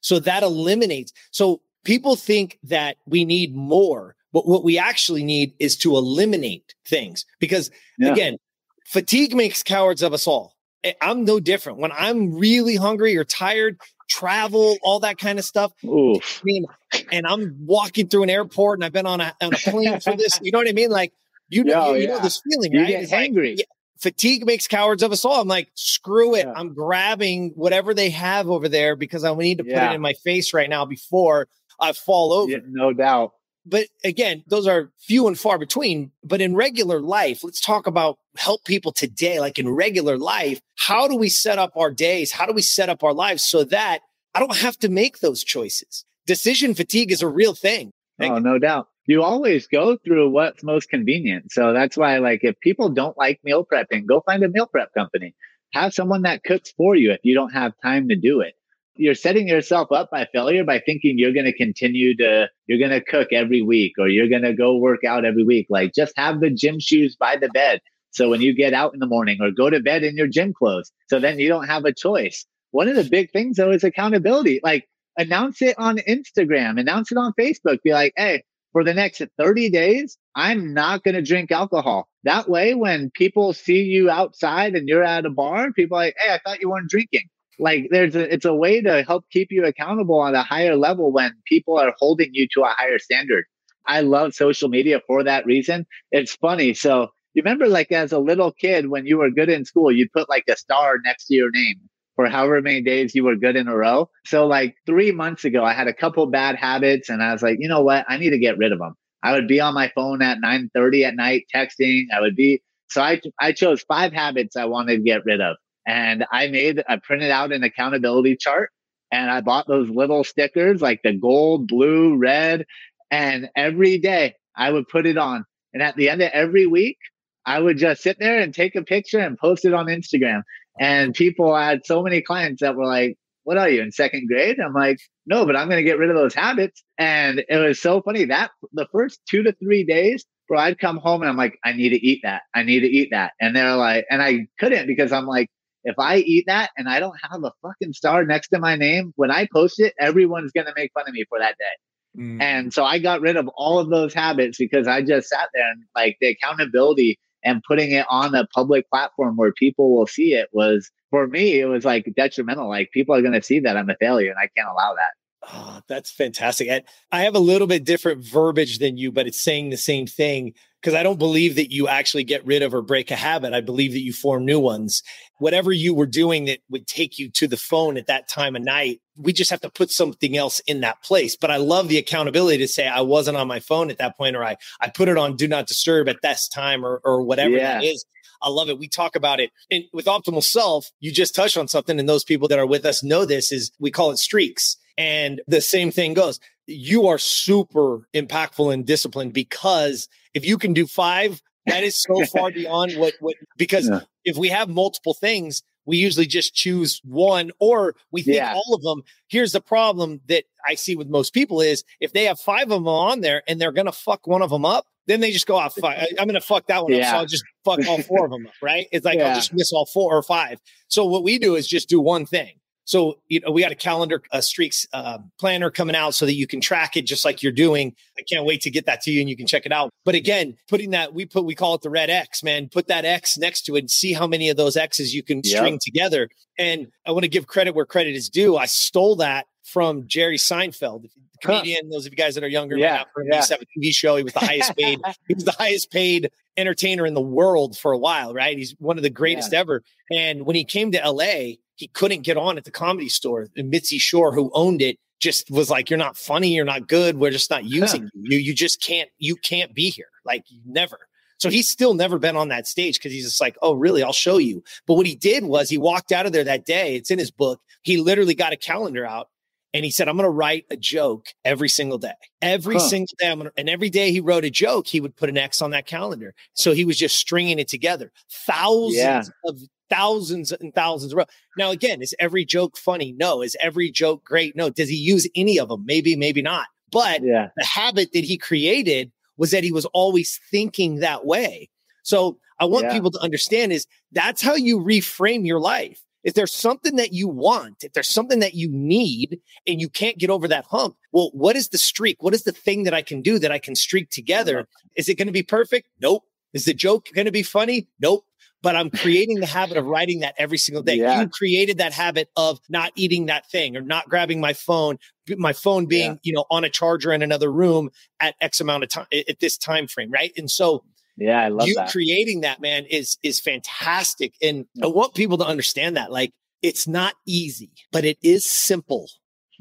So 0.02 0.20
that 0.20 0.44
eliminates. 0.44 1.14
So 1.32 1.62
people 1.86 2.16
think 2.16 2.60
that 2.64 2.98
we 3.08 3.24
need 3.26 3.56
more, 3.56 4.16
but 4.34 4.48
what 4.48 4.64
we 4.64 4.78
actually 4.78 5.24
need 5.24 5.54
is 5.60 5.78
to 5.78 5.96
eliminate 5.96 6.76
things 6.86 7.26
because 7.40 7.72
yeah. 7.98 8.12
again, 8.12 8.38
fatigue 8.86 9.34
makes 9.34 9.64
cowards 9.64 10.04
of 10.04 10.14
us 10.14 10.28
all. 10.28 10.54
I'm 11.02 11.26
no 11.26 11.40
different. 11.40 11.80
When 11.80 11.92
I'm 11.92 12.36
really 12.36 12.76
hungry 12.76 13.18
or 13.18 13.24
tired, 13.24 13.80
travel, 14.08 14.78
all 14.82 15.00
that 15.02 15.18
kind 15.18 15.40
of 15.40 15.46
stuff. 15.46 15.72
Oof. 15.84 16.42
I 16.42 16.44
mean, 16.44 16.66
and 17.12 17.26
I'm 17.28 17.58
walking 17.66 18.08
through 18.08 18.24
an 18.24 18.30
airport 18.30 18.80
and 18.80 18.86
I've 18.86 18.94
been 18.94 19.06
on 19.06 19.22
a, 19.22 19.36
on 19.42 19.54
a 19.54 19.58
plane 19.58 20.00
for 20.00 20.16
this. 20.16 20.40
You 20.42 20.52
know 20.52 20.60
what 20.60 20.70
I 20.70 20.74
mean? 20.74 20.90
Like 20.90 21.14
you, 21.50 21.64
know, 21.64 21.94
you, 21.94 22.04
you 22.04 22.08
know 22.08 22.20
this 22.20 22.42
feeling, 22.50 22.76
right? 22.76 22.90
you? 22.90 23.08
Get 23.08 23.14
angry. 23.14 23.50
Like, 23.52 23.60
yeah, 23.60 23.66
fatigue 24.00 24.46
makes 24.46 24.68
cowards 24.68 25.04
of 25.04 25.12
us 25.12 25.26
all. 25.26 25.42
I'm 25.42 25.48
like, 25.48 25.70
screw 25.76 26.36
it. 26.36 26.46
Yeah. 26.46 26.54
I'm 26.56 26.74
grabbing 26.74 27.54
whatever 27.56 27.94
they 27.94 28.10
have 28.12 28.50
over 28.50 28.70
there 28.70 28.96
because 28.96 29.24
I 29.24 29.34
need 29.34 29.60
to 29.60 29.64
put 29.64 29.74
yeah. 29.74 29.92
it 29.92 29.96
in 29.96 30.02
my 30.02 30.14
face 30.14 30.54
right 30.54 30.70
now 30.70 30.86
before 30.86 31.48
I 31.80 31.94
fall 31.94 32.34
over. 32.34 32.62
no 32.68 32.94
doubt. 32.94 33.34
But 33.66 33.88
again, 34.04 34.44
those 34.48 34.68
are 34.68 34.92
few 35.00 35.28
and 35.28 35.38
far 35.38 35.58
between. 35.58 36.12
But 36.24 36.42
in 36.42 36.56
regular 36.56 37.00
life, 37.00 37.44
let's 37.44 37.60
talk 37.60 37.88
about 37.88 38.18
help 38.38 38.64
people 38.64 38.92
today. 38.92 39.40
Like 39.40 39.58
in 39.58 39.70
regular 39.70 40.18
life, 40.18 40.62
how 40.78 41.08
do 41.08 41.16
we 41.16 41.30
set 41.30 41.58
up 41.58 41.72
our 41.76 41.92
days? 41.92 42.32
How 42.32 42.46
do 42.46 42.54
we 42.54 42.62
set 42.62 42.90
up 42.90 43.04
our 43.04 43.14
lives 43.14 43.44
so 43.44 43.64
that 43.66 44.00
I 44.34 44.40
don't 44.40 44.58
have 44.58 44.78
to 44.80 44.90
make 44.90 45.20
those 45.20 45.44
choices? 45.44 46.06
Decision 46.28 46.74
fatigue 46.76 47.12
is 47.12 47.22
a 47.22 47.28
real 47.28 47.56
thing. 47.56 47.92
Oh, 48.20 48.40
no 48.40 48.60
doubt. 48.60 48.88
You 49.08 49.22
always 49.22 49.68
go 49.68 49.98
through 49.98 50.30
what's 50.30 50.64
most 50.64 50.90
convenient. 50.90 51.52
So 51.52 51.74
that's 51.74 51.96
why, 51.96 52.18
like, 52.18 52.44
if 52.44 52.60
people 52.60 52.90
don't 52.90 53.18
like 53.18 53.40
meal 53.44 53.66
prepping, 53.66 54.06
go 54.06 54.22
find 54.22 54.44
a 54.44 54.50
meal 54.50 54.66
prep 54.66 54.94
company. 54.94 55.36
Have 55.74 55.94
someone 55.94 56.24
that 56.24 56.44
cooks 56.44 56.72
for 56.72 56.96
you 56.96 57.12
if 57.12 57.20
you 57.24 57.36
don't 57.36 57.52
have 57.52 57.74
time 57.84 58.08
to 58.10 58.16
do 58.16 58.40
it 58.40 58.56
you're 58.98 59.16
setting 59.16 59.48
yourself 59.48 59.92
up 59.92 60.10
by 60.10 60.26
failure 60.32 60.64
by 60.64 60.80
thinking 60.80 61.18
you're 61.18 61.34
going 61.34 61.46
to 61.46 61.56
continue 61.56 62.16
to 62.18 62.48
you're 62.68 62.80
going 62.80 62.92
to 62.92 63.04
cook 63.04 63.30
every 63.32 63.62
week 63.62 63.94
or 64.00 64.08
you're 64.08 64.30
going 64.30 64.44
to 64.44 64.54
go 64.54 64.78
work 64.78 65.04
out 65.04 65.26
every 65.26 65.44
week. 65.44 65.68
Like 65.70 65.94
just 65.94 66.14
have 66.18 66.40
the 66.40 66.50
gym 66.50 66.80
shoes 66.80 67.16
by 67.16 67.38
the 67.38 67.50
bed. 67.50 67.82
So 68.12 68.30
when 68.30 68.42
you 68.42 68.56
get 68.56 68.74
out 68.74 68.94
in 68.94 69.00
the 69.00 69.08
morning 69.08 69.40
or 69.42 69.52
go 69.52 69.70
to 69.70 69.82
bed 69.82 70.04
in 70.04 70.16
your 70.16 70.28
gym 70.28 70.54
clothes 70.54 70.92
so 71.10 71.20
then 71.20 71.40
you 71.40 71.50
don't 71.50 71.68
have 71.68 71.86
a 71.86 71.94
choice. 71.94 72.46
One 72.72 72.88
of 72.88 72.96
the 72.96 73.04
big 73.04 73.32
things 73.32 73.58
though 73.58 73.72
is 73.72 73.84
accountability. 73.84 74.62
Like 74.64 74.88
announce 75.18 75.62
it 75.62 75.76
on 75.78 75.98
instagram 75.98 76.80
announce 76.80 77.12
it 77.12 77.18
on 77.18 77.34
facebook. 77.40 77.82
Be 77.84 77.92
like 77.92 78.14
hey 78.16 78.44
for 78.72 78.84
the 78.84 78.94
next 78.94 79.22
30 79.40 79.70
days 79.70 80.18
i'm 80.36 80.74
not 80.74 81.04
going 81.04 81.16
to 81.16 81.22
drink 81.22 81.52
alcohol. 81.52 82.08
That 82.24 82.50
way 82.50 82.74
when 82.76 83.12
people 83.14 83.54
see 83.54 83.84
you 83.84 84.10
outside 84.10 84.76
and 84.76 84.88
you're 84.88 85.04
at 85.04 85.26
a 85.26 85.30
bar 85.30 85.74
people 85.74 85.98
are 85.98 86.02
like 86.06 86.16
hey 86.18 86.34
i 86.34 86.40
thought 86.40 86.62
you 86.62 86.70
weren't 86.70 86.90
drinking 86.90 87.28
like 87.60 87.88
there's 87.90 88.16
a, 88.16 88.34
it's 88.34 88.46
a 88.46 88.54
way 88.54 88.82
to 88.82 89.04
help 89.04 89.26
keep 89.32 89.50
you 89.52 89.66
accountable 89.66 90.20
on 90.20 90.36
a 90.36 90.44
higher 90.44 90.76
level 90.76 91.12
when 91.12 91.34
people 91.48 91.78
are 91.78 91.94
holding 91.98 92.30
you 92.34 92.48
to 92.54 92.62
a 92.62 92.74
higher 92.78 93.00
standard. 93.00 93.46
I 93.88 94.02
love 94.02 94.34
social 94.34 94.70
media 94.70 95.02
for 95.06 95.24
that 95.24 95.46
reason. 95.46 95.86
It's 96.12 96.36
funny. 96.36 96.74
So 96.74 97.10
you 97.34 97.44
remember 97.44 97.68
like 97.68 97.92
as 97.92 98.12
a 98.12 98.20
little 98.20 98.52
kid 98.52 98.90
when 98.90 99.06
you 99.06 99.18
were 99.18 99.30
good 99.30 99.50
in 99.50 99.66
school, 99.66 99.92
you'd 99.92 100.12
put 100.12 100.30
like 100.30 100.46
a 100.50 100.58
star 100.58 100.98
next 101.04 101.28
to 101.28 101.36
your 101.36 101.52
name 101.52 101.76
for 102.16 102.28
however 102.28 102.62
many 102.62 102.82
days 102.82 103.14
you 103.14 103.24
were 103.24 103.36
good 103.36 103.56
in 103.56 103.68
a 103.68 103.76
row. 103.76 104.10
So 104.26 104.48
like 104.48 104.76
three 104.86 105.12
months 105.12 105.44
ago, 105.44 105.64
I 105.64 105.74
had 105.74 105.88
a 105.88 105.94
couple 105.94 106.26
bad 106.28 106.56
habits 106.56 107.10
and 107.10 107.22
I 107.22 107.34
was 107.34 107.44
like, 107.44 107.58
you 107.60 107.68
know 107.68 107.82
what? 107.82 108.06
I 108.08 108.18
need 108.18 108.32
to 108.32 108.40
get 108.40 108.58
rid 108.58 108.72
of 108.72 108.80
them. 108.80 108.96
I 109.22 109.34
would 109.34 109.48
be 109.48 109.60
on 109.60 109.74
my 109.74 109.92
phone 109.94 110.22
at 110.22 110.40
9 110.40 110.70
30 110.74 111.06
at 111.06 111.16
night 111.16 111.46
texting. 111.54 112.06
I 112.16 112.22
would 112.22 112.36
be, 112.36 112.62
so 112.90 113.02
I, 113.02 113.20
I 113.40 113.52
chose 113.52 113.82
five 113.82 114.14
habits 114.14 114.56
I 114.56 114.66
wanted 114.66 114.98
to 114.98 115.04
get 115.04 115.26
rid 115.26 115.42
of. 115.42 115.58
And 115.88 116.26
I 116.32 116.48
made, 116.48 116.84
I 116.88 116.98
printed 116.98 117.32
out 117.32 117.52
an 117.52 117.64
accountability 117.64 118.38
chart 118.38 118.72
and 119.12 119.30
I 119.30 119.42
bought 119.42 119.68
those 119.68 119.90
little 119.90 120.24
stickers 120.24 120.82
like 120.82 121.02
the 121.04 121.14
gold, 121.14 121.68
blue, 121.68 122.18
red. 122.18 122.66
And 123.12 123.50
every 123.56 123.98
day 123.98 124.36
I 124.56 124.72
would 124.72 124.88
put 124.88 125.06
it 125.06 125.18
on. 125.18 125.46
And 125.74 125.84
at 125.84 125.96
the 125.96 126.10
end 126.10 126.22
of 126.22 126.32
every 126.34 126.66
week, 126.66 126.98
I 127.46 127.60
would 127.60 127.78
just 127.78 128.02
sit 128.02 128.18
there 128.20 128.40
and 128.40 128.54
take 128.54 128.76
a 128.76 128.84
picture 128.84 129.20
and 129.20 129.38
post 129.38 129.66
it 129.66 129.74
on 129.74 129.86
Instagram. 129.86 130.42
And 130.80 131.14
people 131.14 131.56
had 131.56 131.86
so 131.86 132.02
many 132.02 132.22
clients 132.22 132.62
that 132.62 132.76
were 132.76 132.86
like, 132.86 133.18
What 133.44 133.58
are 133.58 133.70
you 133.70 133.82
in 133.82 133.92
second 133.92 134.28
grade? 134.28 134.60
I'm 134.60 134.74
like, 134.74 134.98
No, 135.26 135.46
but 135.46 135.56
I'm 135.56 135.70
going 135.70 135.84
to 135.84 135.90
get 135.90 136.00
rid 136.00 136.10
of 136.10 136.16
those 136.16 136.34
habits. 136.34 136.84
And 136.98 137.44
it 137.48 137.58
was 137.58 137.80
so 137.80 138.02
funny 138.02 138.26
that 138.26 138.52
the 138.74 138.88
first 138.92 139.20
two 139.30 139.44
to 139.44 139.54
three 139.54 139.86
days, 139.86 140.26
bro, 140.48 140.60
I'd 140.60 140.80
come 140.80 140.98
home 140.98 141.22
and 141.22 141.30
I'm 141.30 141.38
like, 141.38 141.58
I 141.64 141.74
need 141.74 141.90
to 141.90 142.06
eat 142.06 142.22
that. 142.24 142.42
I 142.54 142.64
need 142.64 142.82
to 142.82 142.88
eat 142.88 143.10
that. 143.12 143.34
And 143.40 143.56
they're 143.56 143.76
like, 143.76 144.06
and 144.10 144.22
I 144.22 144.48
couldn't 144.60 144.88
because 144.88 145.12
I'm 145.12 145.28
like, 145.28 145.50
if 145.86 145.96
I 146.00 146.18
eat 146.18 146.46
that 146.48 146.72
and 146.76 146.90
I 146.90 147.00
don't 147.00 147.16
have 147.30 147.44
a 147.44 147.52
fucking 147.62 147.94
star 147.94 148.26
next 148.26 148.50
to 148.50 148.60
my 148.60 148.76
name, 148.76 149.14
when 149.16 149.32
I 149.32 149.48
post 149.54 149.80
it, 149.80 149.94
everyone's 150.00 150.52
going 150.52 150.66
to 150.66 150.74
make 150.76 150.92
fun 150.94 151.06
of 151.08 151.14
me 151.14 151.26
for 151.30 151.40
that 151.40 151.56
day. 151.58 152.22
Mm. 152.22 152.42
And 152.42 152.74
so 152.74 152.84
I 152.84 152.98
got 152.98 153.22
rid 153.22 153.38
of 153.38 153.48
all 153.56 153.80
of 153.80 153.90
those 153.90 154.14
habits 154.14 154.58
because 154.58 154.88
I 154.88 155.02
just 155.02 155.30
sat 155.30 155.50
there 155.54 155.70
and 155.72 155.84
like 155.96 156.18
the 156.20 156.28
accountability 156.28 157.20
and 157.44 157.62
putting 157.68 157.92
it 157.92 158.06
on 158.10 158.34
a 158.34 158.48
public 158.48 158.90
platform 158.90 159.36
where 159.36 159.54
people 159.54 159.96
will 159.96 160.08
see 160.08 160.34
it 160.34 160.50
was 160.52 160.90
for 161.12 161.28
me, 161.28 161.60
it 161.60 161.66
was 161.66 161.86
like 161.86 162.12
detrimental. 162.16 162.68
Like 162.68 162.90
people 162.92 163.16
are 163.16 163.22
going 163.22 163.34
to 163.34 163.44
see 163.44 163.60
that 163.60 163.78
I'm 163.78 163.90
a 163.90 163.96
failure 164.00 164.32
and 164.32 164.40
I 164.40 164.50
can't 164.58 164.70
allow 164.70 164.96
that. 164.96 165.12
Oh, 165.54 165.80
that's 165.88 166.12
fantastic. 166.12 166.70
I, 166.70 166.84
I 167.12 167.24
have 167.24 167.36
a 167.36 167.40
little 167.40 167.68
bit 167.68 167.84
different 167.84 168.24
verbiage 168.24 168.80
than 168.80 168.98
you, 168.98 169.12
but 169.12 169.28
it's 169.28 169.44
saying 169.44 169.70
the 169.70 169.78
same 169.78 170.08
thing 170.08 170.54
because 170.82 170.96
I 170.96 171.04
don't 171.04 171.20
believe 171.20 171.56
that 171.56 171.72
you 171.72 171.88
actually 171.88 172.24
get 172.24 172.46
rid 172.46 172.62
of 172.62 172.74
or 172.74 172.82
break 172.82 173.12
a 173.12 173.16
habit. 173.16 173.54
I 173.54 173.62
believe 173.62 173.94
that 173.94 174.04
you 174.04 174.14
form 174.14 174.46
new 174.46 174.60
ones. 174.60 175.04
Whatever 175.40 175.72
you 175.72 175.94
were 175.94 176.06
doing 176.06 176.46
that 176.46 176.60
would 176.70 176.88
take 176.88 177.20
you 177.20 177.30
to 177.32 177.48
the 177.48 177.58
phone 177.58 177.98
at 177.98 178.08
that 178.08 178.28
time 178.28 178.56
of 178.56 178.64
night, 178.64 179.02
we 179.18 179.34
just 179.34 179.52
have 179.52 179.62
to 179.62 179.70
put 179.70 179.92
something 179.92 180.38
else 180.38 180.60
in 180.68 180.82
that 180.82 181.02
place. 181.04 181.36
But 181.36 181.52
I 181.52 181.58
love 181.58 181.90
the 181.90 181.98
accountability 181.98 182.60
to 182.60 182.68
say 182.68 182.88
I 182.88 183.02
wasn't 183.02 183.38
on 183.38 183.48
my 183.48 183.60
phone 183.60 183.90
at 183.90 183.98
that 184.00 184.18
point, 184.18 184.36
or 184.36 184.44
I, 184.44 184.58
I 184.80 184.90
put 184.90 185.10
it 185.10 185.18
on 185.18 185.36
do 185.36 185.48
not 185.48 185.68
disturb 185.68 186.10
at 186.10 186.22
this 186.22 186.48
time 186.48 186.86
or, 186.86 187.02
or 187.04 187.22
whatever 187.24 187.56
yeah. 187.56 187.80
that 187.80 187.84
is. 187.84 188.06
I 188.42 188.50
love 188.50 188.70
it. 188.70 188.78
We 188.78 188.88
talk 188.88 189.16
about 189.16 189.40
it. 189.40 189.52
And 189.72 189.86
with 189.92 190.06
optimal 190.06 190.44
self, 190.44 190.92
you 191.00 191.12
just 191.12 191.36
touch 191.36 191.58
on 191.58 191.68
something. 191.68 192.00
And 192.00 192.08
those 192.08 192.24
people 192.24 192.48
that 192.50 192.60
are 192.60 192.68
with 192.68 192.86
us 192.86 193.04
know 193.04 193.26
this 193.26 193.52
is 193.52 193.72
we 193.80 193.92
call 193.92 194.12
it 194.12 194.18
streaks. 194.18 194.78
And 194.98 195.42
the 195.48 195.62
same 195.62 195.92
thing 195.92 196.14
goes. 196.14 196.40
You 196.68 197.08
are 197.08 197.18
super 197.18 198.08
impactful 198.14 198.74
and 198.74 198.86
disciplined 198.86 199.34
because 199.34 200.08
if 200.34 200.46
you 200.46 200.58
can 200.58 200.74
do 200.74 200.88
five, 200.88 201.42
that 201.68 201.84
is 201.84 202.02
so 202.02 202.26
far 202.34 202.52
beyond 202.52 202.94
what, 202.94 203.14
what 203.20 203.36
because 203.58 203.90
yeah. 203.90 204.02
if 204.24 204.38
we 204.38 204.50
have 204.50 204.70
multiple 204.70 205.14
things, 205.14 205.64
we 205.86 205.98
usually 205.98 206.26
just 206.26 206.54
choose 206.54 207.02
one 207.04 207.52
or 207.60 207.96
we 208.12 208.24
think 208.24 208.38
yeah. 208.38 208.54
all 208.56 208.74
of 208.74 208.82
them. 208.82 209.04
Here's 209.28 209.52
the 209.52 209.62
problem 209.62 210.22
that 210.28 210.46
I 210.66 210.76
see 210.76 210.96
with 210.96 211.08
most 211.08 211.34
people 211.34 211.62
is 211.62 211.84
if 212.00 212.14
they 212.14 212.26
have 212.26 212.40
five 212.40 212.64
of 212.64 212.70
them 212.70 212.88
on 212.88 213.22
there 213.22 213.44
and 213.48 213.62
they're 213.62 213.72
going 213.72 213.86
to 213.86 213.92
fuck 213.92 214.26
one 214.26 214.42
of 214.42 214.50
them 214.50 214.66
up, 214.66 214.86
then 215.08 215.20
they 215.20 215.32
just 215.32 215.46
go 215.46 215.56
off. 215.56 215.76
Fuck, 215.76 215.96
I, 215.96 216.08
am 216.18 216.28
going 216.28 216.34
to 216.34 216.42
fuck 216.42 216.68
that 216.68 216.84
one 216.84 216.94
yeah. 216.94 217.02
up. 217.02 217.12
So 217.12 217.18
I'll 217.18 217.26
just 217.28 217.44
fuck 217.64 217.86
all 217.88 218.02
four 218.02 218.26
of 218.26 218.32
them 218.32 218.48
up, 218.48 218.54
right? 218.62 218.88
It's 218.92 219.06
like 219.06 219.20
yeah. 219.20 219.30
I'll 219.30 219.36
just 219.36 219.54
miss 219.54 219.72
all 219.72 219.86
four 219.86 220.16
or 220.16 220.24
five. 220.24 220.60
So 220.88 221.06
what 221.06 221.24
we 221.24 221.38
do 221.38 221.56
is 221.56 221.68
just 221.68 221.88
do 221.88 222.02
one 222.02 222.26
thing. 222.26 222.56
So, 222.86 223.18
you 223.28 223.40
know, 223.42 223.52
we 223.52 223.62
got 223.62 223.72
a 223.72 223.76
calendar, 223.76 224.22
a 224.32 224.42
streaks 224.42 224.88
uh, 224.94 225.18
planner 225.40 225.72
coming 225.72 225.96
out 225.96 226.14
so 226.14 226.26
that 226.26 226.36
you 226.36 226.48
can 226.48 226.62
track 226.62 226.96
it 226.96 227.02
just 227.04 227.26
like 227.26 227.42
you're 227.42 227.52
doing. 227.52 227.96
I 228.18 228.22
can't 228.22 228.46
wait 228.46 228.62
to 228.62 228.70
get 228.70 228.86
that 228.86 229.02
to 229.02 229.12
you 229.12 229.22
and 229.22 229.30
you 229.30 229.36
can 229.36 229.48
check 229.48 229.66
it 229.66 229.72
out. 229.72 229.90
But 230.06 230.16
again, 230.16 230.56
putting 230.70 230.92
that, 230.92 231.14
we 231.14 231.26
put, 231.26 231.46
we 231.46 231.56
call 231.56 231.74
it 231.74 231.82
the 231.82 231.90
red 231.90 232.10
X, 232.12 232.44
man. 232.44 232.70
Put 232.70 232.88
that 232.88 233.04
X 233.04 233.38
next 233.38 233.64
to 233.64 233.76
it 233.76 233.80
and 233.80 233.92
see 233.92 234.14
how 234.14 234.28
many 234.28 234.50
of 234.50 234.58
those 234.58 234.78
X's 234.78 235.14
you 235.14 235.24
can 235.24 235.42
yep. 235.44 235.58
string 235.58 235.80
together. 235.82 236.30
And 236.58 236.88
I 237.06 237.12
want 237.12 237.24
to 237.24 237.30
give 237.30 237.48
credit 237.48 237.74
where 237.74 237.86
credit 237.86 238.16
is 238.16 238.30
due. 238.30 238.56
I 238.56 238.68
stole 238.68 239.16
that 239.18 239.48
from 239.64 240.08
Jerry 240.08 240.38
Seinfeld, 240.38 241.02
the 241.02 241.10
comedian. 241.42 241.80
Huh. 241.86 241.90
Those 241.92 242.06
of 242.06 242.14
you 242.14 242.18
guys 242.18 242.36
that 242.36 242.44
are 242.44 242.48
younger, 242.48 242.78
yeah, 242.78 243.04
yeah. 243.24 243.42
to 243.42 243.54
have 243.54 243.62
a 243.62 243.80
TV 243.80 243.94
show. 243.94 244.16
He 244.16 244.24
was 244.24 244.34
the 244.34 244.40
highest 244.40 244.78
paid. 244.78 245.00
he 245.28 245.34
was 245.34 245.44
the 245.44 245.52
highest 245.52 245.92
paid 245.92 246.30
entertainer 246.56 247.06
in 247.06 247.16
the 247.16 247.22
world 247.22 247.78
for 247.78 247.92
a 247.92 247.98
while, 247.98 248.34
right? 248.34 248.58
He's 248.58 248.76
one 248.80 248.98
of 248.98 249.04
the 249.04 249.10
greatest 249.10 249.52
yeah. 249.52 249.60
ever. 249.60 249.84
And 250.12 250.46
when 250.46 250.56
he 250.56 250.64
came 250.64 250.92
to 250.92 251.02
LA, 251.04 251.56
he 251.76 251.88
couldn't 251.88 252.22
get 252.22 252.38
on 252.38 252.58
at 252.58 252.64
the 252.64 252.72
comedy 252.72 253.10
store. 253.10 253.48
And 253.56 253.70
Mitzi 253.70 253.98
Shore, 253.98 254.34
who 254.34 254.52
owned 254.54 254.82
it, 254.82 254.98
just 255.20 255.50
was 255.50 255.70
like, 255.70 255.90
"You're 255.90 255.98
not 255.98 256.18
funny. 256.18 256.54
You're 256.54 256.66
not 256.66 256.88
good. 256.88 257.18
We're 257.18 257.32
just 257.32 257.50
not 257.50 257.66
using 257.66 258.10
you. 258.14 258.38
You 258.38 258.54
just 258.54 258.82
can't. 258.82 259.10
You 259.18 259.36
can't 259.36 259.74
be 259.74 259.90
here. 259.90 260.10
Like 260.26 260.44
never." 260.66 260.98
So 261.38 261.50
he's 261.50 261.70
still 261.70 261.94
never 261.94 262.18
been 262.18 262.38
on 262.38 262.48
that 262.48 262.66
stage 262.66 262.98
because 262.98 263.12
he's 263.12 263.26
just 263.26 263.42
like, 263.42 263.58
"Oh, 263.62 263.74
really? 263.74 264.04
I'll 264.04 264.14
show 264.14 264.38
you." 264.38 264.64
But 264.88 264.96
what 264.96 265.06
he 265.06 265.16
did 265.16 265.44
was 265.46 265.70
he 265.70 265.78
walked 265.78 266.12
out 266.12 266.26
of 266.26 266.32
there 266.32 266.44
that 266.44 266.66
day. 266.66 266.96
It's 266.96 267.12
in 267.12 267.20
his 267.20 267.32
book. 267.32 267.62
He 267.82 267.98
literally 267.98 268.36
got 268.36 268.54
a 268.54 268.58
calendar 268.58 269.06
out 269.06 269.30
and 269.76 269.84
he 269.84 269.92
said, 269.92 270.08
I'm 270.08 270.16
going 270.16 270.26
to 270.26 270.30
write 270.30 270.66
a 270.72 270.78
joke 270.78 271.28
every 271.44 271.68
single 271.68 271.98
day. 271.98 272.14
Every 272.42 272.76
huh. 272.76 272.88
single 272.88 273.14
day. 273.20 273.30
I'm 273.30 273.40
gonna, 273.40 273.52
and 273.58 273.70
every 273.70 273.90
day 273.90 274.10
he 274.10 274.22
wrote 274.22 274.46
a 274.46 274.50
joke, 274.50 274.88
he 274.88 275.02
would 275.02 275.18
put 275.18 275.28
an 275.28 275.38
X 275.38 275.62
on 275.62 275.72
that 275.72 275.86
calendar. 275.86 276.34
So 276.54 276.72
he 276.72 276.86
was 276.86 276.98
just 276.98 277.18
stringing 277.18 277.60
it 277.60 277.68
together. 277.68 278.14
Thousands 278.32 278.96
yeah. 278.96 279.24
of 279.44 279.60
thousands 279.90 280.52
and 280.52 280.74
thousands 280.74 281.14
of 281.14 281.28
now 281.58 281.72
again 281.72 282.02
is 282.02 282.16
every 282.20 282.46
joke 282.46 282.78
funny? 282.78 283.14
No. 283.18 283.42
Is 283.42 283.56
every 283.60 283.92
joke 283.92 284.24
great? 284.24 284.56
No. 284.56 284.70
Does 284.70 284.90
he 284.90 284.96
use 284.96 285.28
any 285.36 285.60
of 285.60 285.70
them 285.70 285.84
maybe 285.86 286.16
maybe 286.16 286.42
not. 286.42 286.68
But 286.92 287.24
yeah. 287.24 287.50
the 287.58 287.66
habit 287.66 288.12
that 288.14 288.24
he 288.24 288.38
created 288.38 289.12
was 289.38 289.52
that 289.52 289.64
he 289.64 289.72
was 289.72 289.86
always 289.88 290.40
thinking 290.52 291.00
that 291.00 291.26
way. 291.26 291.70
So 292.04 292.38
i 292.58 292.64
want 292.64 292.86
yeah. 292.86 292.94
people 292.94 293.12
to 293.12 293.20
understand 293.20 293.74
is 293.74 293.86
that's 294.14 294.42
how 294.42 294.56
you 294.56 294.80
reframe 294.80 295.46
your 295.46 295.60
life. 295.60 296.02
If 296.24 296.34
there's 296.34 296.54
something 296.54 296.96
that 296.96 297.14
you 297.14 297.28
want 297.28 297.84
if 297.84 297.94
there's 297.94 298.10
something 298.10 298.40
that 298.40 298.54
you 298.54 298.70
need 298.72 299.40
and 299.68 299.82
you 299.82 299.90
can't 299.90 300.18
get 300.18 300.30
over 300.30 300.48
that 300.48 300.66
hump 300.66 300.96
well 301.12 301.32
what 301.34 301.56
is 301.56 301.70
the 301.70 301.78
streak? 301.78 302.24
What 302.24 302.34
is 302.34 302.44
the 302.44 302.52
thing 302.52 302.84
that 302.84 302.94
i 302.94 303.02
can 303.02 303.22
do 303.22 303.40
that 303.40 303.52
i 303.52 303.60
can 303.60 303.76
streak 303.76 304.10
together? 304.10 304.68
Is 304.96 305.10
it 305.10 305.18
going 305.18 305.28
to 305.28 305.34
be 305.34 305.44
perfect? 305.44 305.90
Nope 306.02 306.24
is 306.56 306.66
the 306.66 306.74
joke 306.74 307.08
going 307.14 307.26
to 307.26 307.32
be 307.32 307.44
funny 307.44 307.88
nope 308.00 308.26
but 308.66 308.76
I'm 308.76 308.90
creating 308.90 309.42
the 309.42 309.46
habit 309.46 309.78
of 309.78 309.86
writing 309.86 310.22
that 310.22 310.34
every 310.40 310.58
single 310.58 310.82
day. 310.82 310.96
Yeah. 310.96 311.22
You 311.22 311.30
created 311.30 311.78
that 311.78 311.94
habit 311.94 312.30
of 312.36 312.60
not 312.68 312.92
eating 312.96 313.28
that 313.28 313.48
thing 313.48 313.78
or 313.78 313.82
not 313.82 314.10
grabbing 314.10 314.42
my 314.42 314.54
phone, 314.54 314.98
my 315.38 315.54
phone 315.54 315.86
being, 315.86 316.14
yeah. 316.14 316.18
you 316.24 316.34
know, 316.34 316.46
on 316.50 316.64
a 316.64 316.70
charger 316.70 317.14
in 317.14 317.22
another 317.22 317.52
room 317.52 317.92
at 318.20 318.34
X 318.42 318.60
amount 318.60 318.84
of 318.84 318.90
time 318.90 319.06
at 319.14 319.40
this 319.40 319.56
time 319.56 319.86
frame, 319.86 320.10
right? 320.10 320.32
And 320.36 320.50
so 320.50 320.84
yeah, 321.16 321.44
I 321.44 321.50
love 321.50 321.68
you 321.68 321.76
that. 321.76 321.92
creating 321.92 322.42
that, 322.42 322.60
man, 322.60 322.86
is 322.86 323.20
is 323.22 323.40
fantastic. 323.40 324.34
And 324.42 324.66
I 324.82 324.88
want 324.88 325.14
people 325.14 325.38
to 325.38 325.46
understand 325.46 325.96
that. 325.96 326.12
Like 326.12 326.34
it's 326.64 326.88
not 326.88 327.14
easy, 327.28 327.70
but 327.92 328.04
it 328.04 328.18
is 328.24 328.46
simple. 328.46 329.08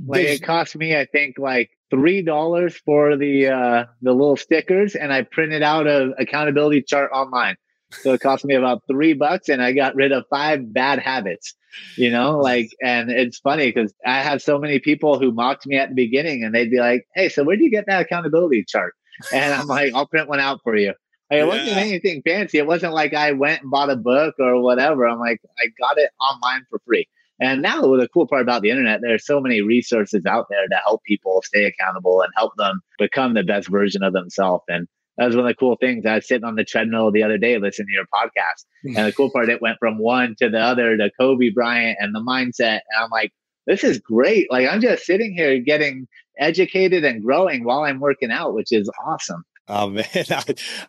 Like 0.02 0.22
it 0.22 0.42
cost 0.42 0.76
me, 0.76 0.96
I 0.96 1.04
think, 1.04 1.38
like 1.38 1.72
three 1.94 2.22
dollars 2.22 2.76
for 2.84 3.16
the 3.16 3.48
uh 3.48 3.84
the 4.02 4.12
little 4.12 4.36
stickers, 4.36 4.94
and 4.94 5.12
I 5.12 5.22
printed 5.22 5.62
out 5.62 5.86
a 5.86 6.12
accountability 6.18 6.82
chart 6.82 7.10
online. 7.12 7.56
So 8.02 8.12
it 8.12 8.20
cost 8.20 8.44
me 8.44 8.54
about 8.54 8.82
three 8.90 9.12
bucks 9.12 9.48
and 9.48 9.62
I 9.62 9.72
got 9.72 9.94
rid 9.94 10.10
of 10.10 10.24
five 10.28 10.72
bad 10.72 10.98
habits, 10.98 11.54
you 11.96 12.10
know, 12.10 12.38
like, 12.40 12.70
and 12.82 13.08
it's 13.10 13.38
funny 13.38 13.70
because 13.70 13.94
I 14.04 14.20
have 14.22 14.42
so 14.42 14.58
many 14.58 14.80
people 14.80 15.20
who 15.20 15.30
mocked 15.30 15.64
me 15.66 15.76
at 15.76 15.90
the 15.90 15.94
beginning 15.94 16.42
and 16.42 16.52
they'd 16.52 16.70
be 16.70 16.80
like, 16.80 17.06
Hey, 17.14 17.28
so 17.28 17.44
where 17.44 17.56
do 17.56 17.62
you 17.62 17.70
get 17.70 17.86
that 17.86 18.02
accountability 18.02 18.64
chart? 18.66 18.94
And 19.32 19.54
I'm 19.54 19.68
like, 19.68 19.94
I'll 19.94 20.08
print 20.08 20.28
one 20.28 20.40
out 20.40 20.60
for 20.64 20.76
you. 20.76 20.92
Like, 21.30 21.40
it 21.40 21.46
wasn't 21.46 21.76
anything 21.76 22.22
fancy. 22.22 22.58
It 22.58 22.66
wasn't 22.66 22.94
like 22.94 23.14
I 23.14 23.32
went 23.32 23.62
and 23.62 23.70
bought 23.70 23.90
a 23.90 23.96
book 23.96 24.34
or 24.38 24.60
whatever. 24.60 25.06
I'm 25.06 25.20
like, 25.20 25.40
I 25.58 25.66
got 25.78 25.98
it 25.98 26.10
online 26.20 26.66
for 26.68 26.80
free. 26.84 27.08
And 27.40 27.62
now 27.62 27.80
the 27.82 28.08
cool 28.12 28.26
part 28.26 28.42
about 28.42 28.62
the 28.62 28.70
internet, 28.70 29.00
there 29.02 29.14
are 29.14 29.18
so 29.18 29.40
many 29.40 29.60
resources 29.60 30.24
out 30.26 30.46
there 30.50 30.66
to 30.68 30.76
help 30.84 31.02
people 31.04 31.42
stay 31.44 31.64
accountable 31.64 32.22
and 32.22 32.32
help 32.36 32.52
them 32.56 32.80
become 32.98 33.34
the 33.34 33.42
best 33.42 33.68
version 33.68 34.02
of 34.02 34.12
themselves. 34.12 34.64
And 34.68 34.86
that 35.16 35.26
was 35.26 35.36
one 35.36 35.44
of 35.44 35.48
the 35.48 35.56
cool 35.56 35.76
things. 35.80 36.06
I 36.06 36.16
was 36.16 36.28
sitting 36.28 36.44
on 36.44 36.56
the 36.56 36.64
treadmill 36.64 37.12
the 37.12 37.22
other 37.22 37.38
day 37.38 37.58
listening 37.58 37.88
to 37.88 37.92
your 37.92 38.06
podcast. 38.06 38.64
And 38.96 39.06
the 39.06 39.12
cool 39.12 39.30
part, 39.30 39.48
it 39.48 39.62
went 39.62 39.78
from 39.78 39.98
one 39.98 40.34
to 40.40 40.48
the 40.48 40.60
other 40.60 40.96
to 40.96 41.10
Kobe 41.18 41.50
Bryant 41.50 41.98
and 42.00 42.14
the 42.14 42.20
mindset. 42.20 42.80
And 42.90 43.04
I'm 43.04 43.10
like, 43.10 43.32
this 43.66 43.84
is 43.84 43.98
great. 43.98 44.50
Like, 44.50 44.68
I'm 44.68 44.80
just 44.80 45.04
sitting 45.04 45.32
here 45.32 45.58
getting 45.60 46.06
educated 46.38 47.04
and 47.04 47.22
growing 47.22 47.64
while 47.64 47.80
I'm 47.80 48.00
working 48.00 48.30
out, 48.30 48.54
which 48.54 48.72
is 48.72 48.90
awesome. 49.06 49.44
Oh, 49.68 49.88
man. 49.90 50.04
I, 50.14 50.44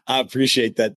I 0.08 0.20
appreciate 0.20 0.76
that. 0.78 0.96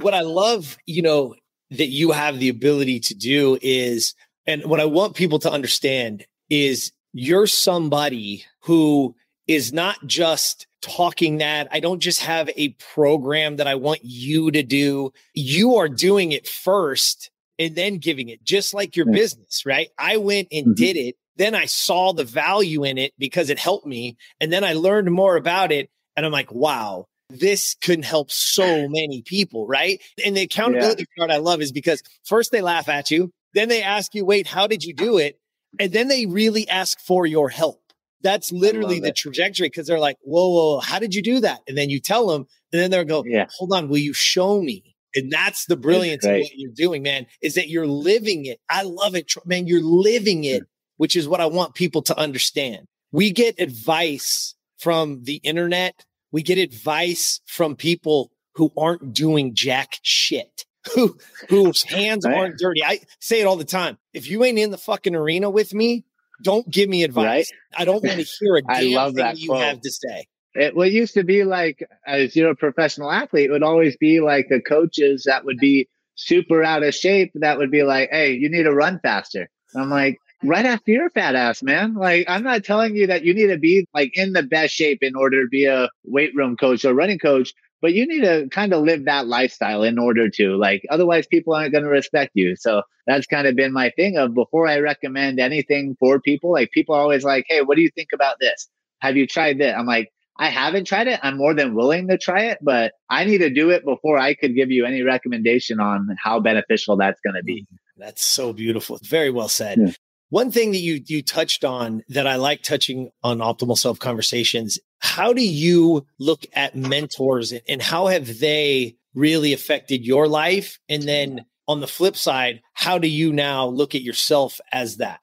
What 0.00 0.14
I 0.14 0.22
love, 0.22 0.76
you 0.86 1.02
know, 1.02 1.34
that 1.70 1.86
you 1.86 2.10
have 2.10 2.40
the 2.40 2.48
ability 2.48 3.00
to 3.00 3.14
do 3.14 3.58
is, 3.62 4.14
and 4.46 4.64
what 4.64 4.80
I 4.80 4.84
want 4.86 5.14
people 5.14 5.38
to 5.40 5.50
understand 5.50 6.26
is 6.48 6.92
you're 7.12 7.46
somebody 7.46 8.44
who 8.62 9.14
is 9.46 9.72
not 9.72 10.06
just 10.06 10.66
talking 10.80 11.38
that. 11.38 11.68
I 11.70 11.80
don't 11.80 12.00
just 12.00 12.20
have 12.20 12.50
a 12.56 12.70
program 12.94 13.56
that 13.56 13.66
I 13.66 13.74
want 13.74 14.00
you 14.02 14.50
to 14.50 14.62
do. 14.62 15.12
You 15.34 15.76
are 15.76 15.88
doing 15.88 16.32
it 16.32 16.46
first 16.46 17.30
and 17.58 17.74
then 17.74 17.98
giving 17.98 18.28
it, 18.28 18.42
just 18.42 18.72
like 18.72 18.96
your 18.96 19.06
business, 19.06 19.64
right? 19.66 19.90
I 19.98 20.16
went 20.16 20.48
and 20.50 20.66
mm-hmm. 20.66 20.74
did 20.74 20.96
it. 20.96 21.16
Then 21.36 21.54
I 21.54 21.66
saw 21.66 22.12
the 22.12 22.24
value 22.24 22.84
in 22.84 22.96
it 22.96 23.12
because 23.18 23.50
it 23.50 23.58
helped 23.58 23.86
me. 23.86 24.16
And 24.40 24.52
then 24.52 24.64
I 24.64 24.74
learned 24.74 25.10
more 25.10 25.36
about 25.36 25.72
it. 25.72 25.90
And 26.16 26.24
I'm 26.24 26.32
like, 26.32 26.52
wow, 26.52 27.06
this 27.28 27.76
can 27.80 28.02
help 28.02 28.30
so 28.30 28.88
many 28.88 29.22
people, 29.22 29.66
right? 29.66 30.00
And 30.24 30.36
the 30.36 30.42
accountability 30.42 31.06
yeah. 31.16 31.20
part 31.20 31.30
I 31.30 31.38
love 31.38 31.60
is 31.60 31.72
because 31.72 32.02
first 32.24 32.52
they 32.52 32.62
laugh 32.62 32.88
at 32.88 33.10
you, 33.10 33.30
then 33.54 33.68
they 33.68 33.82
ask 33.82 34.14
you, 34.14 34.24
wait, 34.24 34.46
how 34.46 34.66
did 34.66 34.84
you 34.84 34.94
do 34.94 35.18
it? 35.18 35.38
And 35.78 35.92
then 35.92 36.08
they 36.08 36.26
really 36.26 36.68
ask 36.68 37.00
for 37.00 37.26
your 37.26 37.48
help. 37.48 37.80
That's 38.22 38.52
literally 38.52 39.00
the 39.00 39.08
it. 39.08 39.16
trajectory 39.16 39.68
because 39.68 39.86
they're 39.86 39.98
like, 39.98 40.18
whoa, 40.22 40.48
whoa, 40.48 40.80
how 40.80 40.98
did 40.98 41.14
you 41.14 41.22
do 41.22 41.40
that? 41.40 41.60
And 41.66 41.76
then 41.76 41.88
you 41.88 42.00
tell 42.00 42.26
them, 42.26 42.46
and 42.72 42.80
then 42.80 42.90
they'll 42.90 43.04
go, 43.04 43.24
yeah. 43.26 43.46
hold 43.56 43.72
on, 43.72 43.88
will 43.88 43.98
you 43.98 44.12
show 44.12 44.60
me? 44.60 44.94
And 45.14 45.32
that's 45.32 45.66
the 45.66 45.76
brilliance 45.76 46.24
of 46.24 46.32
what 46.32 46.50
you're 46.54 46.72
doing, 46.72 47.02
man, 47.02 47.26
is 47.42 47.54
that 47.54 47.68
you're 47.68 47.86
living 47.86 48.46
it. 48.46 48.60
I 48.68 48.82
love 48.82 49.16
it, 49.16 49.32
man. 49.44 49.66
You're 49.66 49.82
living 49.82 50.44
it, 50.44 50.62
which 50.98 51.16
is 51.16 51.26
what 51.26 51.40
I 51.40 51.46
want 51.46 51.74
people 51.74 52.02
to 52.02 52.18
understand. 52.18 52.86
We 53.10 53.32
get 53.32 53.60
advice 53.60 54.54
from 54.78 55.24
the 55.24 55.36
internet. 55.36 56.04
We 56.30 56.42
get 56.42 56.58
advice 56.58 57.40
from 57.46 57.74
people 57.74 58.30
who 58.54 58.70
aren't 58.76 59.12
doing 59.12 59.54
jack 59.54 59.98
shit, 60.02 60.64
who 60.94 61.16
whose 61.48 61.82
hands 61.82 62.24
right. 62.24 62.36
aren't 62.36 62.58
dirty. 62.58 62.82
I 62.84 63.00
say 63.18 63.40
it 63.40 63.44
all 63.44 63.56
the 63.56 63.64
time. 63.64 63.98
If 64.12 64.28
you 64.28 64.44
ain't 64.44 64.58
in 64.58 64.70
the 64.70 64.78
fucking 64.78 65.14
arena 65.14 65.50
with 65.50 65.74
me, 65.74 66.04
don't 66.42 66.68
give 66.70 66.88
me 66.88 67.04
advice. 67.04 67.24
Right? 67.24 67.46
I 67.76 67.84
don't 67.84 68.02
want 68.02 68.18
to 68.20 68.26
hear 68.40 68.56
a 68.56 68.62
damn 68.74 68.92
love 68.92 69.14
thing 69.14 69.36
you 69.36 69.48
quote. 69.48 69.62
have 69.62 69.80
to 69.80 69.90
say. 69.90 70.26
It 70.54 70.74
what 70.74 70.90
used 70.90 71.14
to 71.14 71.22
be 71.22 71.44
like 71.44 71.86
as 72.06 72.34
you're 72.34 72.50
a 72.50 72.56
professional 72.56 73.10
athlete, 73.10 73.50
it 73.50 73.52
would 73.52 73.62
always 73.62 73.96
be 73.96 74.20
like 74.20 74.48
the 74.48 74.60
coaches 74.60 75.24
that 75.26 75.44
would 75.44 75.58
be 75.58 75.88
super 76.16 76.62
out 76.62 76.82
of 76.82 76.94
shape 76.94 77.30
that 77.34 77.58
would 77.58 77.70
be 77.70 77.82
like, 77.82 78.10
Hey, 78.10 78.32
you 78.32 78.48
need 78.48 78.64
to 78.64 78.74
run 78.74 79.00
faster. 79.00 79.48
I'm 79.76 79.90
like, 79.90 80.18
right 80.42 80.66
after 80.66 80.90
your 80.90 81.10
fat 81.10 81.34
ass, 81.34 81.62
man. 81.62 81.94
Like, 81.94 82.24
I'm 82.28 82.42
not 82.42 82.64
telling 82.64 82.96
you 82.96 83.06
that 83.06 83.24
you 83.24 83.34
need 83.34 83.48
to 83.48 83.58
be 83.58 83.86
like 83.94 84.16
in 84.16 84.32
the 84.32 84.42
best 84.42 84.74
shape 84.74 85.02
in 85.02 85.14
order 85.14 85.42
to 85.42 85.48
be 85.48 85.66
a 85.66 85.88
weight 86.04 86.34
room 86.34 86.56
coach 86.56 86.84
or 86.84 86.94
running 86.94 87.18
coach 87.18 87.52
but 87.80 87.94
you 87.94 88.06
need 88.06 88.22
to 88.22 88.48
kind 88.50 88.72
of 88.72 88.84
live 88.84 89.04
that 89.06 89.26
lifestyle 89.26 89.82
in 89.82 89.98
order 89.98 90.28
to 90.28 90.56
like 90.56 90.82
otherwise 90.90 91.26
people 91.26 91.54
aren't 91.54 91.72
going 91.72 91.84
to 91.84 91.90
respect 91.90 92.32
you. 92.34 92.56
So 92.56 92.82
that's 93.06 93.26
kind 93.26 93.46
of 93.46 93.56
been 93.56 93.72
my 93.72 93.90
thing 93.90 94.16
of 94.16 94.34
before 94.34 94.66
i 94.68 94.78
recommend 94.78 95.40
anything 95.40 95.96
for 95.98 96.20
people 96.20 96.52
like 96.52 96.70
people 96.70 96.94
are 96.94 97.00
always 97.00 97.24
like 97.24 97.44
hey 97.48 97.60
what 97.62 97.76
do 97.76 97.82
you 97.82 97.90
think 97.90 98.08
about 98.14 98.36
this? 98.40 98.68
Have 99.00 99.16
you 99.16 99.26
tried 99.26 99.58
this 99.58 99.74
i'm 99.76 99.86
like 99.86 100.10
i 100.38 100.48
haven't 100.48 100.86
tried 100.86 101.08
it. 101.08 101.20
I'm 101.22 101.36
more 101.36 101.54
than 101.54 101.74
willing 101.74 102.08
to 102.08 102.18
try 102.18 102.44
it 102.46 102.58
but 102.62 102.92
i 103.08 103.24
need 103.24 103.38
to 103.38 103.50
do 103.50 103.70
it 103.70 103.84
before 103.84 104.18
i 104.18 104.34
could 104.34 104.54
give 104.54 104.70
you 104.70 104.84
any 104.86 105.02
recommendation 105.02 105.80
on 105.80 106.16
how 106.22 106.40
beneficial 106.40 106.96
that's 106.96 107.20
going 107.20 107.36
to 107.36 107.42
be 107.42 107.62
mm, 107.62 107.76
that's 108.00 108.24
so 108.24 108.54
beautiful. 108.54 108.98
Very 109.02 109.30
well 109.30 109.48
said. 109.48 109.78
Yeah. 109.78 109.92
One 110.30 110.52
thing 110.52 110.70
that 110.70 110.78
you 110.78 111.02
you 111.06 111.22
touched 111.22 111.64
on 111.64 112.04
that 112.08 112.26
I 112.26 112.36
like 112.36 112.62
touching 112.62 113.10
on 113.22 113.38
optimal 113.38 113.76
self 113.76 113.98
conversations, 113.98 114.78
how 115.00 115.32
do 115.32 115.42
you 115.42 116.06
look 116.20 116.46
at 116.52 116.76
mentors 116.76 117.52
and 117.68 117.82
how 117.82 118.06
have 118.06 118.38
they 118.38 118.96
really 119.12 119.52
affected 119.52 120.06
your 120.06 120.28
life? 120.28 120.78
And 120.88 121.02
then 121.02 121.46
on 121.66 121.80
the 121.80 121.88
flip 121.88 122.16
side, 122.16 122.60
how 122.74 122.98
do 122.98 123.08
you 123.08 123.32
now 123.32 123.66
look 123.66 123.96
at 123.96 124.02
yourself 124.02 124.60
as 124.70 124.98
that, 124.98 125.20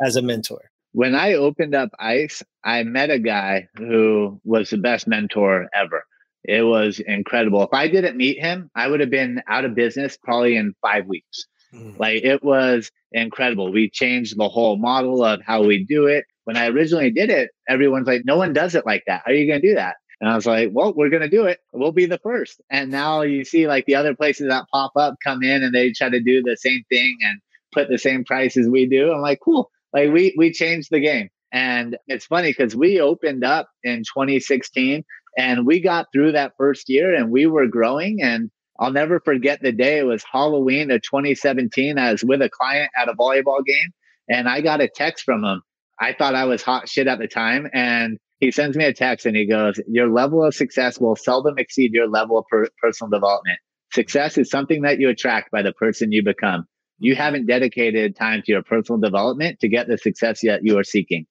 as 0.00 0.16
a 0.16 0.22
mentor? 0.22 0.70
When 0.92 1.14
I 1.14 1.34
opened 1.34 1.74
up 1.74 1.90
ICE, 1.98 2.42
I 2.62 2.82
met 2.82 3.10
a 3.10 3.18
guy 3.18 3.68
who 3.76 4.40
was 4.44 4.70
the 4.70 4.78
best 4.78 5.06
mentor 5.06 5.68
ever. 5.74 6.04
It 6.44 6.62
was 6.62 7.00
incredible. 7.00 7.62
If 7.62 7.72
I 7.72 7.88
didn't 7.88 8.16
meet 8.16 8.40
him, 8.40 8.70
I 8.74 8.88
would 8.88 9.00
have 9.00 9.10
been 9.10 9.42
out 9.46 9.64
of 9.64 9.74
business 9.74 10.18
probably 10.22 10.56
in 10.56 10.74
five 10.82 11.06
weeks. 11.06 11.46
Mm. 11.74 11.98
Like 11.98 12.22
it 12.24 12.42
was 12.42 12.90
incredible. 13.12 13.72
We 13.72 13.90
changed 13.90 14.38
the 14.38 14.48
whole 14.48 14.76
model 14.76 15.24
of 15.24 15.40
how 15.42 15.64
we 15.64 15.84
do 15.84 16.06
it. 16.06 16.24
When 16.44 16.56
I 16.56 16.68
originally 16.68 17.10
did 17.10 17.30
it, 17.30 17.50
everyone's 17.68 18.06
like, 18.06 18.22
no 18.24 18.36
one 18.36 18.52
does 18.52 18.74
it 18.74 18.86
like 18.86 19.04
that. 19.06 19.22
How 19.24 19.32
are 19.32 19.34
you 19.34 19.46
going 19.46 19.60
to 19.60 19.68
do 19.68 19.74
that? 19.74 19.96
And 20.20 20.28
I 20.28 20.34
was 20.34 20.46
like, 20.46 20.70
well, 20.72 20.92
we're 20.94 21.08
going 21.08 21.22
to 21.22 21.28
do 21.28 21.46
it. 21.46 21.60
We'll 21.72 21.92
be 21.92 22.06
the 22.06 22.18
first. 22.18 22.60
And 22.70 22.90
now 22.90 23.22
you 23.22 23.44
see 23.44 23.66
like 23.66 23.86
the 23.86 23.94
other 23.94 24.14
places 24.14 24.48
that 24.48 24.66
pop 24.72 24.92
up 24.96 25.14
come 25.24 25.42
in 25.42 25.62
and 25.62 25.74
they 25.74 25.92
try 25.92 26.10
to 26.10 26.20
do 26.20 26.42
the 26.42 26.56
same 26.56 26.82
thing 26.90 27.16
and 27.22 27.40
put 27.72 27.88
the 27.88 27.98
same 27.98 28.24
price 28.24 28.56
as 28.56 28.68
we 28.68 28.86
do. 28.86 29.12
I'm 29.12 29.22
like, 29.22 29.40
cool. 29.42 29.70
Like 29.94 30.10
we, 30.10 30.34
we 30.36 30.52
changed 30.52 30.88
the 30.90 31.00
game. 31.00 31.30
And 31.52 31.96
it's 32.06 32.26
funny 32.26 32.50
because 32.50 32.76
we 32.76 33.00
opened 33.00 33.44
up 33.44 33.68
in 33.82 34.00
2016 34.00 35.04
and 35.38 35.66
we 35.66 35.80
got 35.80 36.08
through 36.12 36.32
that 36.32 36.52
first 36.56 36.88
year 36.88 37.14
and 37.14 37.30
we 37.30 37.46
were 37.46 37.66
growing. 37.66 38.22
And 38.22 38.50
I'll 38.80 38.92
never 38.92 39.20
forget 39.20 39.60
the 39.60 39.72
day. 39.72 39.98
It 39.98 40.06
was 40.06 40.24
Halloween 40.30 40.90
of 40.90 41.02
2017. 41.02 41.98
I 41.98 42.12
was 42.12 42.24
with 42.24 42.40
a 42.40 42.48
client 42.48 42.90
at 43.00 43.10
a 43.10 43.12
volleyball 43.12 43.64
game 43.64 43.90
and 44.28 44.48
I 44.48 44.62
got 44.62 44.80
a 44.80 44.88
text 44.88 45.24
from 45.24 45.44
him. 45.44 45.60
I 46.00 46.14
thought 46.14 46.34
I 46.34 46.46
was 46.46 46.62
hot 46.62 46.88
shit 46.88 47.06
at 47.06 47.18
the 47.18 47.28
time. 47.28 47.68
And 47.74 48.18
he 48.38 48.50
sends 48.50 48.76
me 48.76 48.86
a 48.86 48.94
text 48.94 49.26
and 49.26 49.36
he 49.36 49.46
goes, 49.46 49.78
Your 49.86 50.08
level 50.08 50.42
of 50.42 50.54
success 50.54 50.98
will 50.98 51.14
seldom 51.14 51.58
exceed 51.58 51.92
your 51.92 52.08
level 52.08 52.38
of 52.38 52.46
per- 52.50 52.70
personal 52.82 53.10
development. 53.10 53.58
Success 53.92 54.38
is 54.38 54.48
something 54.48 54.82
that 54.82 54.98
you 54.98 55.10
attract 55.10 55.50
by 55.50 55.60
the 55.60 55.74
person 55.74 56.10
you 56.10 56.24
become. 56.24 56.64
You 56.98 57.12
mm-hmm. 57.12 57.22
haven't 57.22 57.46
dedicated 57.46 58.16
time 58.16 58.40
to 58.46 58.52
your 58.52 58.62
personal 58.62 58.98
development 58.98 59.60
to 59.60 59.68
get 59.68 59.88
the 59.88 59.98
success 59.98 60.40
that 60.44 60.60
you 60.64 60.78
are 60.78 60.84
seeking. 60.84 61.26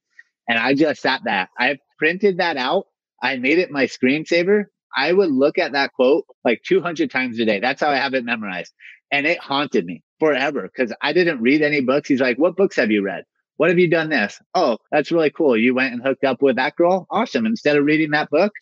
And 0.48 0.60
I 0.60 0.76
just 0.76 1.02
sat 1.02 1.22
that. 1.26 1.50
I 1.58 1.78
printed 1.98 2.38
that 2.38 2.58
out. 2.58 2.86
I 3.24 3.38
made 3.38 3.58
it 3.58 3.72
my 3.72 3.86
screensaver 3.86 4.66
I 4.96 5.14
would 5.14 5.32
look 5.32 5.58
at 5.58 5.74
that 5.74 5.94
quote 5.94 6.26
like 6.44 6.62
200 6.66 7.12
times 7.12 7.40
a 7.40 7.46
day. 7.46 7.60
That's 7.60 7.82
how 7.82 7.90
I 7.90 7.98
have 7.98 8.14
it 8.14 8.26
memorized. 8.26 8.74
And 9.12 9.26
it 9.26 9.40
haunted 9.40 9.86
me 9.86 10.04
forever 10.20 10.64
because 10.64 10.94
I 11.02 11.14
didn't 11.14 11.42
read 11.42 11.62
any 11.62 11.82
books. 11.82 12.10
He's 12.10 12.22
like, 12.22 12.38
What 12.38 12.56
books 12.56 12.76
have 12.76 12.92
you 12.92 13.04
read? 13.04 13.24
What 13.58 13.70
have 13.70 13.80
you 13.80 13.90
done 13.90 14.10
this? 14.10 14.40
Oh, 14.56 14.78
that's 14.92 15.12
really 15.12 15.32
cool. 15.32 15.58
You 15.58 15.76
went 15.76 15.94
and 15.94 16.02
hooked 16.02 16.24
up 16.24 16.42
with 16.42 16.56
that 16.56 16.76
girl? 16.76 17.08
Awesome. 17.12 17.46
Instead 17.46 17.76
of 17.76 17.84
reading 17.84 18.12
that 18.12 18.30
book, 18.30 18.54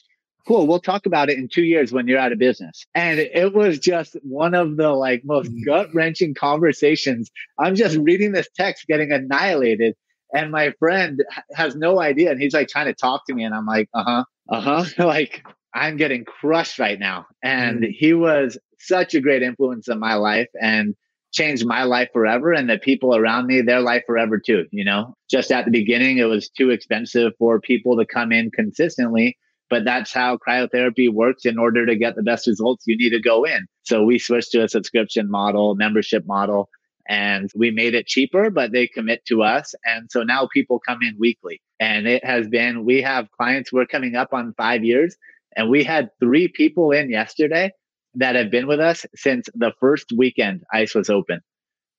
cool. 0.47 0.65
We'll 0.65 0.80
talk 0.80 1.05
about 1.05 1.30
it 1.30 1.38
in 1.38 1.49
two 1.51 1.63
years 1.63 1.91
when 1.91 2.07
you're 2.07 2.17
out 2.17 2.32
of 2.32 2.39
business. 2.39 2.86
And 2.95 3.19
it 3.19 3.53
was 3.53 3.78
just 3.78 4.17
one 4.23 4.55
of 4.55 4.78
the 4.78 4.89
like 4.89 5.23
most 5.25 5.51
mm. 5.51 5.65
gut 5.65 5.89
wrenching 5.93 6.34
conversations. 6.34 7.30
I'm 7.59 7.75
just 7.75 7.97
reading 7.97 8.32
this 8.32 8.47
text, 8.55 8.88
getting 8.88 9.11
annihilated. 9.11 9.95
And 10.34 10.51
my 10.51 10.73
friend 10.80 11.23
has 11.53 11.75
no 11.75 11.99
idea. 11.99 12.32
And 12.32 12.41
he's 12.41 12.53
like 12.53 12.69
trying 12.69 12.88
to 12.88 12.93
talk 12.93 13.25
to 13.28 13.34
me. 13.34 13.43
And 13.43 13.53
I'm 13.53 13.65
like, 13.65 13.89
uh 13.93 14.03
huh, 14.03 14.23
uh 14.49 14.61
huh. 14.61 14.86
like, 15.05 15.45
I'm 15.78 15.97
getting 15.97 16.25
crushed 16.25 16.80
right 16.80 16.99
now. 16.99 17.28
And 17.43 17.84
mm. 17.84 17.91
he 17.91 18.13
was 18.13 18.57
such 18.80 19.13
a 19.13 19.21
great 19.21 19.43
influence 19.43 19.88
in 19.88 19.99
my 19.99 20.15
life 20.15 20.49
and 20.59 20.95
changed 21.32 21.65
my 21.65 21.84
life 21.84 22.09
forever 22.13 22.51
and 22.51 22.69
the 22.69 22.78
people 22.78 23.15
around 23.15 23.47
me, 23.47 23.61
their 23.61 23.82
life 23.82 24.03
forever 24.07 24.39
too. 24.39 24.65
You 24.71 24.86
know, 24.86 25.15
just 25.30 25.51
at 25.51 25.65
the 25.65 25.71
beginning, 25.71 26.17
it 26.17 26.25
was 26.25 26.49
too 26.49 26.71
expensive 26.71 27.34
for 27.38 27.59
people 27.59 27.97
to 27.97 28.05
come 28.05 28.32
in 28.32 28.49
consistently. 28.51 29.38
But 29.69 29.84
that's 29.84 30.13
how 30.13 30.38
cryotherapy 30.38 31.11
works. 31.11 31.45
In 31.45 31.59
order 31.59 31.86
to 31.86 31.95
get 31.95 32.15
the 32.15 32.23
best 32.23 32.47
results, 32.47 32.86
you 32.88 32.97
need 32.97 33.09
to 33.09 33.19
go 33.19 33.43
in. 33.43 33.67
So 33.84 34.03
we 34.03 34.17
switched 34.17 34.51
to 34.53 34.63
a 34.63 34.69
subscription 34.69 35.30
model, 35.30 35.75
membership 35.75 36.25
model, 36.25 36.69
and 37.09 37.51
we 37.53 37.71
made 37.71 37.93
it 37.93 38.07
cheaper, 38.07 38.49
but 38.49 38.71
they 38.71 38.88
commit 38.88 39.25
to 39.25 39.43
us. 39.43 39.75
And 39.86 40.09
so 40.09 40.23
now 40.23 40.47
people 40.53 40.80
come 40.80 40.99
in 41.01 41.15
weekly. 41.19 41.61
And 41.80 42.07
it 42.07 42.23
has 42.23 42.47
been, 42.47 42.86
we 42.86 43.01
have 43.01 43.30
clients, 43.32 43.71
we're 43.71 43.86
coming 43.86 44.15
up 44.15 44.34
on 44.34 44.53
five 44.57 44.84
years 44.86 45.17
and 45.58 45.70
we 45.70 45.84
had 45.84 46.10
three 46.22 46.47
people 46.47 46.91
in 46.91 47.10
yesterday 47.10 47.72
that 48.16 48.36
have 48.36 48.51
been 48.51 48.68
with 48.68 48.80
us 48.80 49.05
since 49.16 49.47
the 49.55 49.74
first 49.80 50.14
weekend 50.16 50.62
ICE 50.72 50.93
was 50.93 51.10
open 51.10 51.41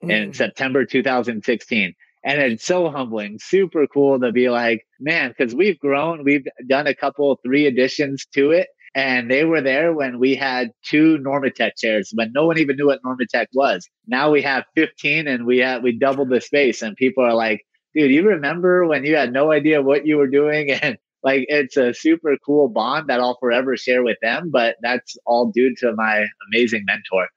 mm. 0.03 0.11
in 0.11 0.33
September 0.33 0.87
2016. 0.87 1.95
And 2.25 2.41
it's 2.41 2.65
so 2.65 2.89
humbling, 2.91 3.39
super 3.41 3.87
cool 3.87 4.19
to 4.21 4.33
be 4.33 4.49
like, 4.49 4.87
man, 5.01 5.35
because 5.37 5.55
we've 5.55 5.79
grown, 5.79 6.25
we've 6.25 6.47
done 6.69 6.87
a 6.87 6.95
couple, 6.95 7.39
three 7.45 7.67
additions 7.67 8.27
to 8.35 8.53
it. 8.53 8.69
And 8.95 9.31
they 9.31 9.45
were 9.45 9.61
there 9.61 9.93
when 9.93 10.19
we 10.19 10.35
had 10.35 10.71
two 10.85 11.19
Normatec 11.19 11.73
chairs, 11.77 12.11
when 12.15 12.33
no 12.33 12.47
one 12.47 12.59
even 12.59 12.77
knew 12.77 12.87
what 12.87 13.01
Normatec 13.05 13.47
was. 13.53 13.89
Now 14.07 14.31
we 14.31 14.43
have 14.43 14.65
15 14.77 15.29
and 15.29 15.47
we 15.47 15.59
had, 15.59 15.83
we 15.83 15.97
doubled 15.97 16.31
the 16.31 16.41
space 16.41 16.83
and 16.83 16.97
people 16.97 17.25
are 17.25 17.35
like, 17.35 17.63
dude, 17.95 18.11
you 18.11 18.27
remember 18.27 18.87
when 18.87 19.05
you 19.05 19.17
had 19.17 19.33
no 19.33 19.53
idea 19.53 19.83
what 19.83 20.07
you 20.07 20.17
were 20.17 20.29
doing 20.29 20.71
and 20.83 20.97
like 21.23 21.47
it's 21.49 21.77
a 21.77 21.95
super 21.95 22.37
cool 22.45 22.69
bond 22.69 23.09
that 23.09 23.21
I'll 23.21 23.39
forever 23.39 23.77
share 23.77 24.03
with 24.03 24.19
them. 24.23 24.51
But 24.53 24.77
that's 24.83 25.17
all 25.27 25.51
due 25.51 25.75
to 25.79 25.93
my 25.95 26.27
amazing 26.49 26.85
mentor. 26.87 27.29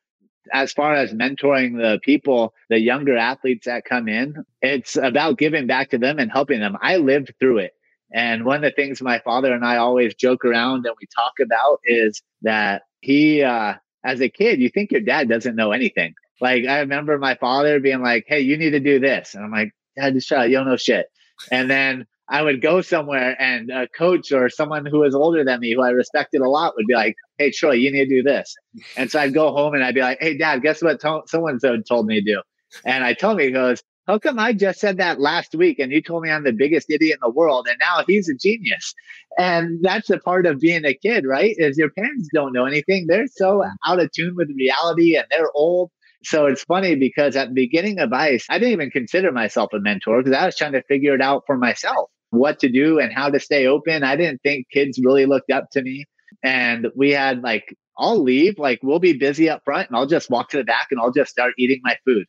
As 0.54 0.72
far 0.74 0.94
as 0.96 1.14
mentoring 1.14 1.78
the 1.78 2.00
people, 2.04 2.54
the 2.70 2.80
younger 2.80 3.16
athletes 3.18 3.66
that 3.66 3.86
come 3.86 4.08
in, 4.08 4.44
it's 4.62 4.96
about 4.96 5.38
giving 5.38 5.68
back 5.68 5.92
to 5.92 5.98
them 5.98 6.20
and 6.20 6.32
helping 6.32 6.60
them. 6.60 6.78
I 6.82 6.98
lived 6.98 7.34
through 7.40 7.60
it. 7.60 7.74
And 8.14 8.44
one 8.44 8.58
of 8.58 8.62
the 8.64 8.72
things 8.72 9.02
my 9.02 9.20
father 9.20 9.54
and 9.54 9.64
I 9.64 9.78
always 9.78 10.16
joke 10.16 10.44
around 10.44 10.86
and 10.86 10.96
we 11.00 11.08
talk 11.16 11.34
about 11.42 11.80
is 11.86 12.22
that 12.42 12.84
he, 13.00 13.42
uh, 13.42 13.76
as 14.04 14.20
a 14.20 14.30
kid, 14.30 14.60
you 14.60 14.70
think 14.70 14.92
your 14.92 15.02
dad 15.02 15.30
doesn't 15.30 15.56
know 15.56 15.72
anything. 15.72 16.14
Like 16.42 16.66
I 16.66 16.80
remember 16.80 17.18
my 17.18 17.36
father 17.36 17.80
being 17.80 18.02
like, 18.02 18.26
Hey, 18.28 18.42
you 18.42 18.58
need 18.58 18.72
to 18.72 18.80
do 18.80 19.00
this. 19.00 19.36
And 19.36 19.46
I'm 19.46 19.52
like, 19.52 19.72
Dad, 19.96 20.14
just 20.14 20.28
shut 20.28 20.40
up. 20.40 20.50
You 20.50 20.58
don't 20.58 20.68
know 20.68 20.78
shit. 20.78 21.06
And 21.52 21.70
then 21.70 22.06
I 22.32 22.42
would 22.42 22.62
go 22.62 22.80
somewhere 22.80 23.36
and 23.42 23.70
a 23.70 23.90
coach 23.90 24.32
or 24.32 24.50
someone 24.50 24.86
who 24.86 25.00
was 25.00 25.14
older 25.14 25.44
than 25.44 25.60
me, 25.60 25.74
who 25.74 25.82
I 25.82 25.90
respected 25.90 26.40
a 26.40 26.50
lot, 26.50 26.74
would 26.78 26.88
be 26.88 26.94
like, 26.94 27.16
"Hey, 27.38 27.52
Troy, 27.52 27.74
you 27.74 27.92
need 27.92 28.06
to 28.06 28.16
do 28.16 28.24
this." 28.24 28.56
And 28.96 29.12
so 29.12 29.20
I'd 29.20 29.34
go 29.34 29.52
home 29.52 29.74
and 29.74 29.84
I'd 29.84 29.96
be 29.96 30.00
like, 30.02 30.20
"Hey, 30.22 30.38
Dad, 30.38 30.62
guess 30.62 30.82
what 30.82 31.02
to- 31.02 31.24
someone 31.28 31.60
told 31.60 32.06
me 32.06 32.22
to 32.22 32.26
do?" 32.36 32.42
And 32.86 33.04
I 33.04 33.14
told 33.14 33.36
me, 33.36 33.46
he 33.48 33.52
goes, 33.52 33.84
"How 34.08 34.18
come 34.18 34.40
I 34.40 34.54
just 34.54 34.80
said 34.80 34.96
that 34.98 35.20
last 35.20 35.54
week 35.56 35.78
and 35.80 35.92
you 35.92 36.02
told 36.02 36.24
me 36.24 36.32
I'm 36.32 36.46
the 36.46 36.54
biggest 36.54 36.90
idiot 36.90 37.20
in 37.22 37.28
the 37.28 37.36
world 37.36 37.68
and 37.70 37.78
now 37.82 38.06
he's 38.08 38.30
a 38.30 38.36
genius?" 38.36 38.96
And 39.38 39.80
that's 39.82 40.08
the 40.08 40.18
part 40.20 40.46
of 40.46 40.62
being 40.62 40.86
a 40.86 40.94
kid, 40.94 41.26
right? 41.26 41.54
Is 41.58 41.78
your 41.78 41.92
parents 41.92 42.30
don't 42.34 42.54
know 42.54 42.66
anything; 42.66 43.08
they're 43.08 43.28
so 43.28 43.64
out 43.86 44.00
of 44.00 44.10
tune 44.14 44.36
with 44.38 44.50
reality 44.58 45.16
and 45.18 45.26
they're 45.30 45.52
old. 45.54 45.92
So 46.24 46.46
it's 46.46 46.64
funny 46.64 46.96
because 46.96 47.36
at 47.36 47.50
the 47.50 47.54
beginning 47.56 48.00
of 48.00 48.14
ICE, 48.14 48.46
I 48.50 48.58
didn't 48.60 48.74
even 48.74 48.92
consider 48.92 49.32
myself 49.34 49.74
a 49.74 49.80
mentor 49.80 50.22
because 50.24 50.38
I 50.38 50.46
was 50.46 50.56
trying 50.56 50.74
to 50.74 50.84
figure 50.84 51.16
it 51.16 51.22
out 51.22 51.44
for 51.46 51.58
myself 51.58 52.10
what 52.32 52.60
to 52.60 52.70
do 52.70 53.00
and 53.00 53.14
how 53.14 53.30
to 53.30 53.40
stay 53.40 53.68
open. 53.68 54.04
I 54.04 54.16
didn't 54.16 54.42
think 54.42 54.68
kids 54.72 55.00
really 55.04 55.26
looked 55.26 55.52
up 55.52 55.66
to 55.74 55.82
me. 55.82 56.06
And 56.44 56.88
we 56.96 57.12
had 57.12 57.44
like, 57.44 57.76
I'll 57.98 58.24
leave, 58.24 58.58
like, 58.58 58.80
we'll 58.82 59.00
be 59.00 59.14
busy 59.14 59.50
up 59.50 59.62
front 59.64 59.90
and 59.90 59.98
I'll 59.98 60.08
just 60.08 60.30
walk 60.30 60.50
to 60.50 60.58
the 60.58 60.64
back 60.64 60.88
and 60.90 61.00
I'll 61.00 61.12
just 61.12 61.30
start 61.30 61.54
eating 61.60 61.82
my 61.84 61.98
food. 62.06 62.26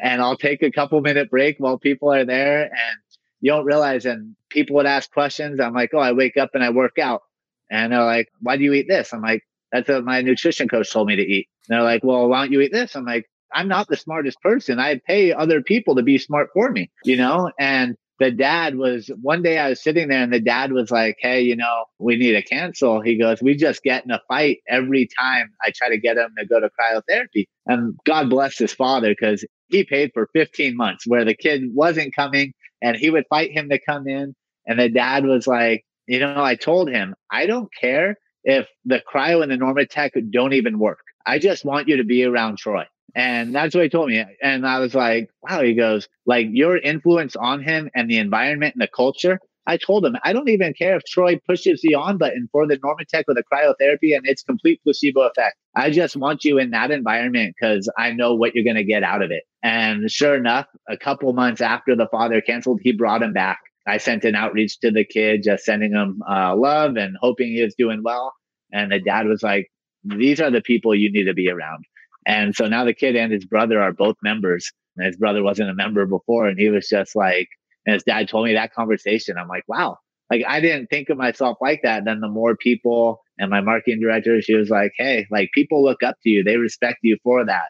And 0.00 0.20
I'll 0.22 0.36
take 0.36 0.62
a 0.62 0.70
couple 0.70 1.00
minute 1.00 1.30
break 1.30 1.56
while 1.58 1.78
people 1.78 2.12
are 2.12 2.24
there. 2.24 2.64
And 2.64 2.98
you 3.40 3.50
don't 3.50 3.64
realize, 3.64 4.04
and 4.04 4.36
people 4.50 4.76
would 4.76 4.86
ask 4.86 5.10
questions. 5.10 5.58
I'm 5.58 5.74
like, 5.74 5.90
oh, 5.94 5.98
I 5.98 6.12
wake 6.12 6.36
up 6.36 6.50
and 6.54 6.62
I 6.62 6.70
work 6.70 6.98
out. 6.98 7.22
And 7.70 7.92
they're 7.92 8.04
like, 8.04 8.28
why 8.40 8.56
do 8.56 8.64
you 8.64 8.74
eat 8.74 8.86
this? 8.88 9.12
I'm 9.12 9.22
like, 9.22 9.42
that's 9.72 9.88
what 9.88 10.04
my 10.04 10.20
nutrition 10.20 10.68
coach 10.68 10.92
told 10.92 11.08
me 11.08 11.16
to 11.16 11.22
eat. 11.22 11.48
And 11.68 11.76
they're 11.76 11.84
like, 11.84 12.04
well, 12.04 12.28
why 12.28 12.42
don't 12.42 12.52
you 12.52 12.60
eat 12.60 12.72
this? 12.72 12.94
I'm 12.94 13.04
like, 13.04 13.24
I'm 13.52 13.68
not 13.68 13.88
the 13.88 13.96
smartest 13.96 14.40
person. 14.42 14.78
I 14.78 15.00
pay 15.06 15.32
other 15.32 15.62
people 15.62 15.96
to 15.96 16.02
be 16.02 16.18
smart 16.18 16.50
for 16.52 16.70
me, 16.70 16.90
you 17.04 17.16
know? 17.16 17.50
And 17.58 17.96
the 18.18 18.30
dad 18.30 18.76
was 18.76 19.10
one 19.20 19.42
day 19.42 19.58
I 19.58 19.70
was 19.70 19.82
sitting 19.82 20.08
there 20.08 20.22
and 20.22 20.32
the 20.32 20.40
dad 20.40 20.72
was 20.72 20.90
like, 20.90 21.16
Hey, 21.20 21.42
you 21.42 21.56
know, 21.56 21.84
we 21.98 22.16
need 22.16 22.32
to 22.32 22.42
cancel. 22.42 23.00
He 23.00 23.18
goes, 23.18 23.42
We 23.42 23.56
just 23.56 23.82
get 23.82 24.04
in 24.04 24.10
a 24.10 24.20
fight 24.28 24.58
every 24.68 25.08
time 25.18 25.50
I 25.62 25.72
try 25.74 25.88
to 25.88 25.98
get 25.98 26.16
him 26.16 26.30
to 26.38 26.46
go 26.46 26.60
to 26.60 26.70
cryotherapy. 26.80 27.46
And 27.66 27.96
God 28.04 28.30
bless 28.30 28.58
his 28.58 28.72
father 28.72 29.10
because 29.10 29.44
he 29.68 29.84
paid 29.84 30.12
for 30.14 30.28
15 30.32 30.76
months 30.76 31.06
where 31.06 31.24
the 31.24 31.34
kid 31.34 31.74
wasn't 31.74 32.14
coming 32.14 32.52
and 32.80 32.96
he 32.96 33.10
would 33.10 33.24
fight 33.28 33.52
him 33.52 33.68
to 33.68 33.78
come 33.78 34.06
in. 34.06 34.34
And 34.66 34.80
the 34.80 34.88
dad 34.88 35.24
was 35.24 35.46
like, 35.46 35.84
You 36.06 36.20
know, 36.20 36.42
I 36.42 36.54
told 36.54 36.88
him, 36.88 37.14
I 37.30 37.46
don't 37.46 37.68
care 37.80 38.16
if 38.44 38.66
the 38.84 39.02
cryo 39.12 39.42
and 39.42 39.50
the 39.50 39.56
Normatec 39.56 40.10
don't 40.30 40.52
even 40.52 40.78
work. 40.78 41.00
I 41.26 41.38
just 41.38 41.64
want 41.64 41.88
you 41.88 41.96
to 41.96 42.04
be 42.04 42.24
around 42.24 42.58
Troy. 42.58 42.84
And 43.14 43.54
that's 43.54 43.74
what 43.74 43.84
he 43.84 43.90
told 43.90 44.08
me. 44.08 44.24
And 44.42 44.66
I 44.66 44.78
was 44.80 44.94
like, 44.94 45.30
wow, 45.42 45.62
he 45.62 45.74
goes, 45.74 46.08
like 46.26 46.48
your 46.50 46.76
influence 46.76 47.36
on 47.36 47.62
him 47.62 47.90
and 47.94 48.10
the 48.10 48.18
environment 48.18 48.74
and 48.74 48.82
the 48.82 48.88
culture. 48.94 49.38
I 49.68 49.78
told 49.78 50.06
him, 50.06 50.16
I 50.22 50.32
don't 50.32 50.48
even 50.48 50.74
care 50.74 50.96
if 50.96 51.04
Troy 51.04 51.40
pushes 51.44 51.80
the 51.82 51.96
on 51.96 52.18
button 52.18 52.48
for 52.52 52.66
the 52.68 52.78
Normatec 52.78 53.24
or 53.26 53.34
the 53.34 53.42
cryotherapy 53.52 54.14
and 54.14 54.24
it's 54.24 54.42
complete 54.42 54.80
placebo 54.84 55.22
effect. 55.22 55.56
I 55.74 55.90
just 55.90 56.16
want 56.16 56.44
you 56.44 56.58
in 56.58 56.70
that 56.70 56.92
environment 56.92 57.54
because 57.58 57.90
I 57.98 58.12
know 58.12 58.34
what 58.34 58.54
you're 58.54 58.64
going 58.64 58.76
to 58.76 58.84
get 58.84 59.02
out 59.02 59.22
of 59.22 59.30
it. 59.32 59.42
And 59.62 60.08
sure 60.08 60.36
enough, 60.36 60.66
a 60.88 60.96
couple 60.96 61.32
months 61.32 61.60
after 61.60 61.96
the 61.96 62.06
father 62.12 62.40
canceled, 62.40 62.80
he 62.82 62.92
brought 62.92 63.22
him 63.22 63.32
back. 63.32 63.58
I 63.88 63.98
sent 63.98 64.24
an 64.24 64.36
outreach 64.36 64.78
to 64.80 64.90
the 64.90 65.04
kid, 65.04 65.42
just 65.44 65.64
sending 65.64 65.92
him 65.92 66.22
uh, 66.28 66.54
love 66.56 66.96
and 66.96 67.16
hoping 67.20 67.48
he 67.52 67.62
was 67.62 67.74
doing 67.76 68.02
well. 68.04 68.32
And 68.72 68.92
the 68.92 69.00
dad 69.00 69.26
was 69.26 69.42
like, 69.42 69.68
these 70.04 70.40
are 70.40 70.50
the 70.50 70.60
people 70.60 70.94
you 70.94 71.10
need 71.10 71.24
to 71.24 71.34
be 71.34 71.48
around. 71.50 71.84
And 72.26 72.54
so 72.54 72.66
now 72.66 72.84
the 72.84 72.92
kid 72.92 73.16
and 73.16 73.32
his 73.32 73.44
brother 73.44 73.80
are 73.80 73.92
both 73.92 74.16
members. 74.22 74.72
And 74.96 75.06
his 75.06 75.16
brother 75.16 75.42
wasn't 75.42 75.70
a 75.70 75.74
member 75.74 76.06
before. 76.06 76.46
And 76.48 76.58
he 76.58 76.68
was 76.68 76.88
just 76.88 77.14
like, 77.14 77.48
and 77.86 77.94
his 77.94 78.02
dad 78.02 78.28
told 78.28 78.46
me 78.46 78.54
that 78.54 78.74
conversation. 78.74 79.36
I'm 79.38 79.48
like, 79.48 79.64
wow, 79.68 79.98
like 80.30 80.42
I 80.46 80.60
didn't 80.60 80.88
think 80.88 81.08
of 81.08 81.16
myself 81.16 81.58
like 81.60 81.80
that. 81.82 82.04
Then 82.04 82.20
the 82.20 82.28
more 82.28 82.56
people 82.56 83.20
and 83.38 83.50
my 83.50 83.60
marketing 83.60 84.00
director, 84.00 84.40
she 84.42 84.54
was 84.54 84.70
like, 84.70 84.92
Hey, 84.96 85.26
like 85.30 85.50
people 85.54 85.84
look 85.84 86.02
up 86.02 86.16
to 86.22 86.30
you. 86.30 86.42
They 86.42 86.56
respect 86.56 86.98
you 87.02 87.16
for 87.22 87.44
that. 87.44 87.68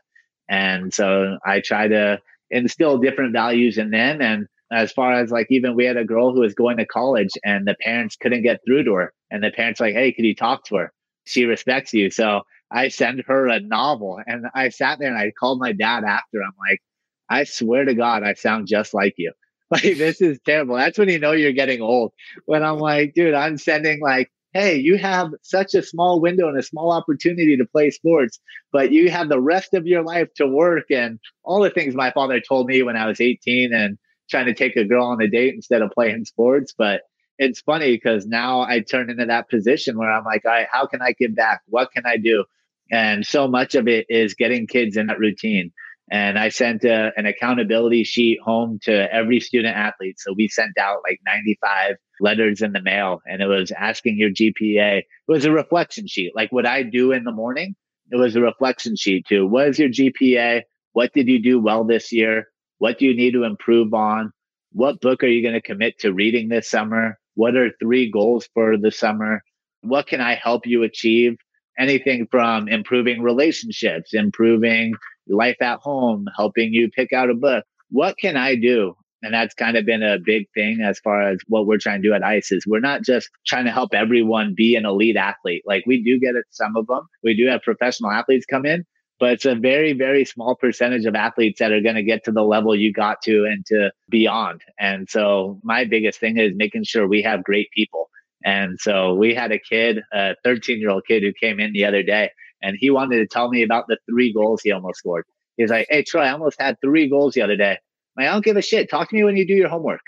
And 0.48 0.94
so 0.94 1.38
I 1.44 1.61
try 1.61 1.88
to 1.88 2.20
instill 2.50 2.98
different 2.98 3.32
values 3.32 3.78
in 3.78 3.90
them. 3.90 4.22
And 4.22 4.46
as 4.72 4.92
far 4.92 5.12
as 5.12 5.30
like 5.30 5.48
even 5.50 5.76
we 5.76 5.84
had 5.84 5.96
a 5.96 6.04
girl 6.04 6.32
who 6.32 6.40
was 6.40 6.54
going 6.54 6.78
to 6.78 6.86
college 6.86 7.30
and 7.44 7.66
the 7.66 7.76
parents 7.82 8.16
couldn't 8.16 8.42
get 8.42 8.61
through 8.66 8.84
to 8.84 8.94
her. 8.94 9.12
And 9.30 9.42
the 9.42 9.50
parents 9.50 9.80
like, 9.80 9.94
Hey, 9.94 10.12
could 10.12 10.24
you 10.24 10.34
talk 10.34 10.64
to 10.66 10.76
her? 10.76 10.92
She 11.24 11.44
respects 11.44 11.92
you. 11.92 12.11
So 12.11 12.42
I 12.70 12.88
sent 12.88 13.26
her 13.26 13.48
a 13.48 13.60
novel 13.60 14.20
and 14.26 14.46
I 14.54 14.70
sat 14.70 14.98
there 14.98 15.08
and 15.08 15.18
I 15.18 15.32
called 15.38 15.60
my 15.60 15.72
dad 15.72 16.04
after. 16.04 16.42
I'm 16.42 16.52
like, 16.58 16.80
I 17.28 17.44
swear 17.44 17.84
to 17.84 17.94
God, 17.94 18.22
I 18.22 18.34
sound 18.34 18.66
just 18.68 18.94
like 18.94 19.14
you. 19.18 19.32
Like, 19.68 19.82
this 19.82 20.20
is 20.20 20.38
terrible. 20.46 20.76
That's 20.76 20.96
when 20.96 21.08
you 21.08 21.18
know 21.18 21.32
you're 21.32 21.50
getting 21.50 21.80
old. 21.82 22.12
When 22.44 22.62
I'm 22.62 22.78
like, 22.78 23.14
dude, 23.14 23.34
I'm 23.34 23.58
sending 23.58 23.98
like, 24.00 24.30
hey, 24.52 24.76
you 24.76 24.96
have 24.96 25.32
such 25.42 25.74
a 25.74 25.82
small 25.82 26.20
window 26.20 26.48
and 26.48 26.56
a 26.56 26.62
small 26.62 26.92
opportunity 26.92 27.56
to 27.56 27.64
play 27.64 27.90
sports, 27.90 28.38
but 28.72 28.92
you 28.92 29.10
have 29.10 29.28
the 29.28 29.40
rest 29.40 29.74
of 29.74 29.84
your 29.84 30.04
life 30.04 30.28
to 30.36 30.46
work 30.46 30.84
and 30.90 31.18
all 31.42 31.60
the 31.60 31.70
things 31.70 31.96
my 31.96 32.12
father 32.12 32.40
told 32.40 32.68
me 32.68 32.82
when 32.84 32.96
I 32.96 33.08
was 33.08 33.20
18 33.20 33.74
and 33.74 33.98
trying 34.30 34.46
to 34.46 34.54
take 34.54 34.76
a 34.76 34.84
girl 34.84 35.06
on 35.06 35.20
a 35.20 35.28
date 35.28 35.54
instead 35.54 35.82
of 35.82 35.90
playing 35.90 36.24
sports. 36.26 36.72
But 36.78 37.02
it's 37.38 37.60
funny 37.60 37.92
because 37.96 38.24
now 38.26 38.60
I 38.60 38.80
turn 38.80 39.10
into 39.10 39.26
that 39.26 39.50
position 39.50 39.98
where 39.98 40.10
I'm 40.10 40.24
like, 40.24 40.44
all 40.44 40.52
right, 40.52 40.68
how 40.70 40.86
can 40.86 41.02
I 41.02 41.12
give 41.12 41.34
back? 41.34 41.62
What 41.66 41.90
can 41.92 42.04
I 42.06 42.16
do? 42.16 42.44
And 42.91 43.26
so 43.26 43.49
much 43.49 43.74
of 43.74 43.89
it 43.89 44.07
is 44.09 44.34
getting 44.34 44.66
kids 44.66 44.97
in 44.97 45.07
that 45.07 45.18
routine. 45.18 45.72
And 46.11 46.39
I 46.39 46.51
sent 46.51 46.84
a, 46.84 47.11
an 47.16 47.26
accountability 47.26 48.05
sheet 48.05 48.39
home 48.41 48.78
to 48.82 49.12
every 49.12 49.41
student 49.41 49.76
athlete. 49.76 50.20
So 50.20 50.32
we 50.37 50.49
sent 50.49 50.78
out 50.78 51.01
like 51.09 51.18
95 51.26 51.97
letters 52.20 52.62
in 52.62 52.72
the 52.72 52.80
mail 52.80 53.20
and 53.26 53.43
it 53.43 53.47
was 53.47 53.72
asking 53.72 54.16
your 54.16 54.30
GPA. 54.30 54.99
It 54.99 55.05
was 55.26 55.45
a 55.45 55.51
reflection 55.51 56.07
sheet. 56.07 56.32
Like 56.37 56.53
what 56.53 56.66
I 56.66 56.84
do 56.84 57.11
in 57.11 57.24
the 57.24 57.32
morning, 57.32 57.74
it 58.11 58.16
was 58.16 58.37
a 58.37 58.41
reflection 58.41 58.95
sheet 58.97 59.26
too. 59.28 59.47
What 59.47 59.68
is 59.68 59.78
your 59.80 59.89
GPA? 59.89 60.62
What 60.93 61.12
did 61.12 61.26
you 61.26 61.43
do 61.43 61.59
well 61.59 61.84
this 61.84 62.12
year? 62.12 62.47
What 62.78 62.99
do 62.99 63.07
you 63.07 63.16
need 63.16 63.32
to 63.32 63.45
improve 63.45 63.93
on? 63.93 64.32
What 64.72 65.01
book 65.01 65.24
are 65.24 65.28
you 65.28 65.43
going 65.43 65.55
to 65.55 65.61
commit 65.61 65.99
to 66.01 66.12
reading 66.12 66.49
this 66.49 66.70
summer? 66.70 67.18
What 67.34 67.57
are 67.57 67.70
three 67.80 68.11
goals 68.11 68.49
for 68.55 68.76
the 68.78 68.93
summer? 68.93 69.43
What 69.80 70.07
can 70.07 70.20
I 70.20 70.34
help 70.34 70.66
you 70.66 70.84
achieve? 70.84 71.37
Anything 71.79 72.27
from 72.31 72.68
improving 72.68 73.22
relationships, 73.22 74.14
improving 74.14 74.95
life 75.29 75.61
at 75.61 75.79
home, 75.81 76.27
helping 76.37 76.72
you 76.72 76.91
pick 76.91 77.12
out 77.12 77.31
a 77.31 77.35
book. 77.35 77.64
What 77.91 78.16
can 78.18 78.37
I 78.37 78.55
do? 78.55 78.95
And 79.22 79.35
that's 79.35 79.55
kind 79.55 79.77
of 79.77 79.87
been 79.87 80.03
a 80.03 80.18
big 80.24 80.47
thing 80.55 80.81
as 80.85 80.99
far 81.01 81.22
as 81.29 81.39
what 81.49 81.66
we're 81.66 81.79
trying 81.79 82.03
to 82.03 82.09
do 82.09 82.14
at 82.14 82.22
ICE 82.22 82.53
is 82.53 82.64
we're 82.66 82.81
not 82.81 83.03
just 83.03 83.29
trying 83.47 83.64
to 83.64 83.70
help 83.70 83.95
everyone 83.95 84.55
be 84.57 84.77
an 84.77 84.85
elite 84.87 85.16
athlete. 85.16 85.62
Like 85.66 85.85
we 85.87 86.03
do 86.03 86.20
get 86.20 86.37
it, 86.37 86.45
some 86.51 86.77
of 86.77 86.87
them. 86.87 87.01
We 87.24 87.35
do 87.35 87.49
have 87.49 87.62
professional 87.62 88.11
athletes 88.11 88.47
come 88.49 88.66
in, 88.66 88.85
but 89.18 89.33
it's 89.33 89.47
a 89.47 89.55
very, 89.55 89.95
very 89.95 90.24
small 90.24 90.55
percentage 90.55 91.07
of 91.07 91.14
athletes 91.14 91.59
that 91.59 91.72
are 91.72 91.81
going 91.81 91.95
to 91.95 92.03
get 92.03 92.24
to 92.24 92.33
the 92.33 92.43
level 92.43 92.77
you 92.77 92.93
got 92.93 93.22
to 93.22 93.47
and 93.47 93.64
to 93.66 93.91
beyond. 94.11 94.61
And 94.79 95.09
so 95.09 95.61
my 95.64 95.85
biggest 95.85 96.20
thing 96.20 96.37
is 96.37 96.53
making 96.55 96.85
sure 96.85 97.09
we 97.09 97.22
have 97.22 97.43
great 97.43 97.70
people. 97.74 98.11
And 98.45 98.78
so 98.78 99.14
we 99.14 99.34
had 99.34 99.53
a 99.53 99.59
kid, 99.59 100.03
a 100.12 100.34
13 100.45 100.80
year 100.80 100.91
old 100.91 101.05
kid 101.07 101.22
who 101.22 101.32
came 101.32 101.59
in 101.59 101.72
the 101.72 101.84
other 101.84 102.03
day 102.03 102.30
and 102.62 102.76
he 102.78 102.91
wanted 102.91 103.16
to 103.18 103.26
tell 103.26 103.49
me 103.49 103.62
about 103.62 103.87
the 103.89 103.99
three 104.09 104.32
goals 104.32 104.61
he 104.62 104.72
almost 104.72 104.99
scored. 104.99 105.24
He's 105.57 105.70
like, 105.70 105.87
"Hey 105.91 106.03
Troy, 106.03 106.22
I 106.22 106.32
almost 106.32 106.61
had 106.61 106.76
three 106.80 107.09
goals 107.09 107.34
the 107.34 107.43
other 107.43 107.57
day." 107.57 107.72
I'm 107.72 108.24
like, 108.24 108.28
I 108.28 108.32
don't 108.32 108.45
give 108.45 108.57
a 108.57 108.62
shit. 108.62 108.91
Talk 108.91 109.09
to 109.11 109.14
me 109.14 109.24
when 109.24 109.37
you 109.37 109.47
do 109.47 109.55
your 109.55 109.68
homework. 109.68 110.01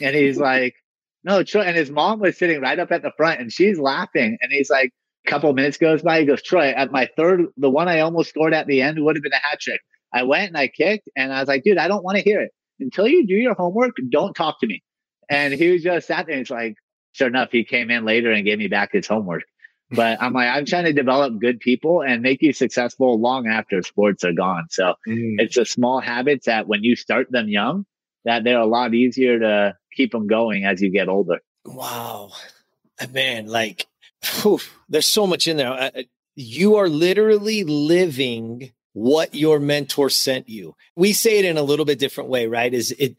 And 0.00 0.14
he's 0.14 0.38
like, 0.50 0.74
"No, 1.24 1.42
Troy." 1.42 1.62
And 1.62 1.76
his 1.76 1.90
mom 1.90 2.20
was 2.20 2.38
sitting 2.38 2.60
right 2.60 2.78
up 2.78 2.92
at 2.92 3.02
the 3.02 3.12
front, 3.16 3.40
and 3.40 3.52
she's 3.52 3.78
laughing. 3.78 4.38
And 4.40 4.52
he's 4.52 4.70
like, 4.70 4.92
a 5.26 5.30
couple 5.30 5.52
minutes 5.54 5.78
goes 5.78 6.02
by. 6.02 6.20
He 6.20 6.26
goes, 6.26 6.42
"Troy, 6.42 6.68
at 6.68 6.92
my 6.92 7.08
third, 7.16 7.46
the 7.56 7.70
one 7.70 7.88
I 7.88 8.00
almost 8.00 8.30
scored 8.30 8.54
at 8.54 8.66
the 8.66 8.82
end 8.82 9.02
would 9.02 9.16
have 9.16 9.22
been 9.22 9.32
a 9.32 9.36
hat 9.36 9.60
trick. 9.60 9.80
I 10.12 10.22
went 10.22 10.48
and 10.48 10.56
I 10.56 10.68
kicked, 10.68 11.08
and 11.16 11.32
I 11.32 11.40
was 11.40 11.48
like, 11.48 11.64
dude, 11.64 11.78
I 11.78 11.88
don't 11.88 12.04
want 12.04 12.18
to 12.18 12.22
hear 12.22 12.40
it 12.40 12.52
until 12.78 13.08
you 13.08 13.26
do 13.26 13.34
your 13.34 13.54
homework. 13.54 13.92
Don't 14.10 14.34
talk 14.34 14.60
to 14.60 14.66
me." 14.66 14.82
And 15.30 15.54
he 15.54 15.70
was 15.70 15.82
just 15.82 16.06
sat 16.06 16.26
there. 16.26 16.36
And 16.36 16.46
he's 16.46 16.50
like, 16.50 16.76
sure 17.14 17.28
enough, 17.28 17.50
he 17.50 17.64
came 17.64 17.90
in 17.90 18.04
later 18.04 18.30
and 18.30 18.44
gave 18.44 18.58
me 18.58 18.68
back 18.68 18.92
his 18.92 19.06
homework. 19.06 19.44
But 19.90 20.20
I'm 20.20 20.32
like, 20.32 20.48
I'm 20.48 20.66
trying 20.66 20.84
to 20.84 20.92
develop 20.92 21.38
good 21.38 21.60
people 21.60 22.02
and 22.02 22.22
make 22.22 22.42
you 22.42 22.52
successful 22.52 23.20
long 23.20 23.46
after 23.46 23.80
sports 23.82 24.24
are 24.24 24.32
gone. 24.32 24.66
So 24.70 24.94
mm. 25.08 25.36
it's 25.38 25.56
the 25.56 25.64
small 25.64 26.00
habits 26.00 26.46
that 26.46 26.66
when 26.66 26.82
you 26.82 26.96
start 26.96 27.30
them 27.30 27.48
young, 27.48 27.86
that 28.24 28.44
they're 28.44 28.58
a 28.58 28.66
lot 28.66 28.94
easier 28.94 29.38
to 29.38 29.76
keep 29.94 30.12
them 30.12 30.26
going 30.26 30.64
as 30.64 30.82
you 30.82 30.90
get 30.90 31.08
older. 31.08 31.38
Wow, 31.64 32.32
uh, 33.00 33.06
man, 33.12 33.46
like 33.46 33.86
whew, 34.42 34.60
there's 34.88 35.06
so 35.06 35.26
much 35.26 35.46
in 35.46 35.56
there. 35.56 35.72
Uh, 35.72 35.90
uh, 35.94 36.02
you 36.34 36.76
are 36.76 36.88
literally 36.88 37.64
living 37.64 38.72
what 38.92 39.34
your 39.34 39.58
mentor 39.60 40.10
sent 40.10 40.48
you. 40.48 40.74
We 40.96 41.12
say 41.12 41.38
it 41.38 41.44
in 41.44 41.58
a 41.58 41.62
little 41.62 41.84
bit 41.84 41.98
different 41.98 42.30
way, 42.30 42.46
right? 42.46 42.72
Is 42.72 42.92
it 42.92 43.16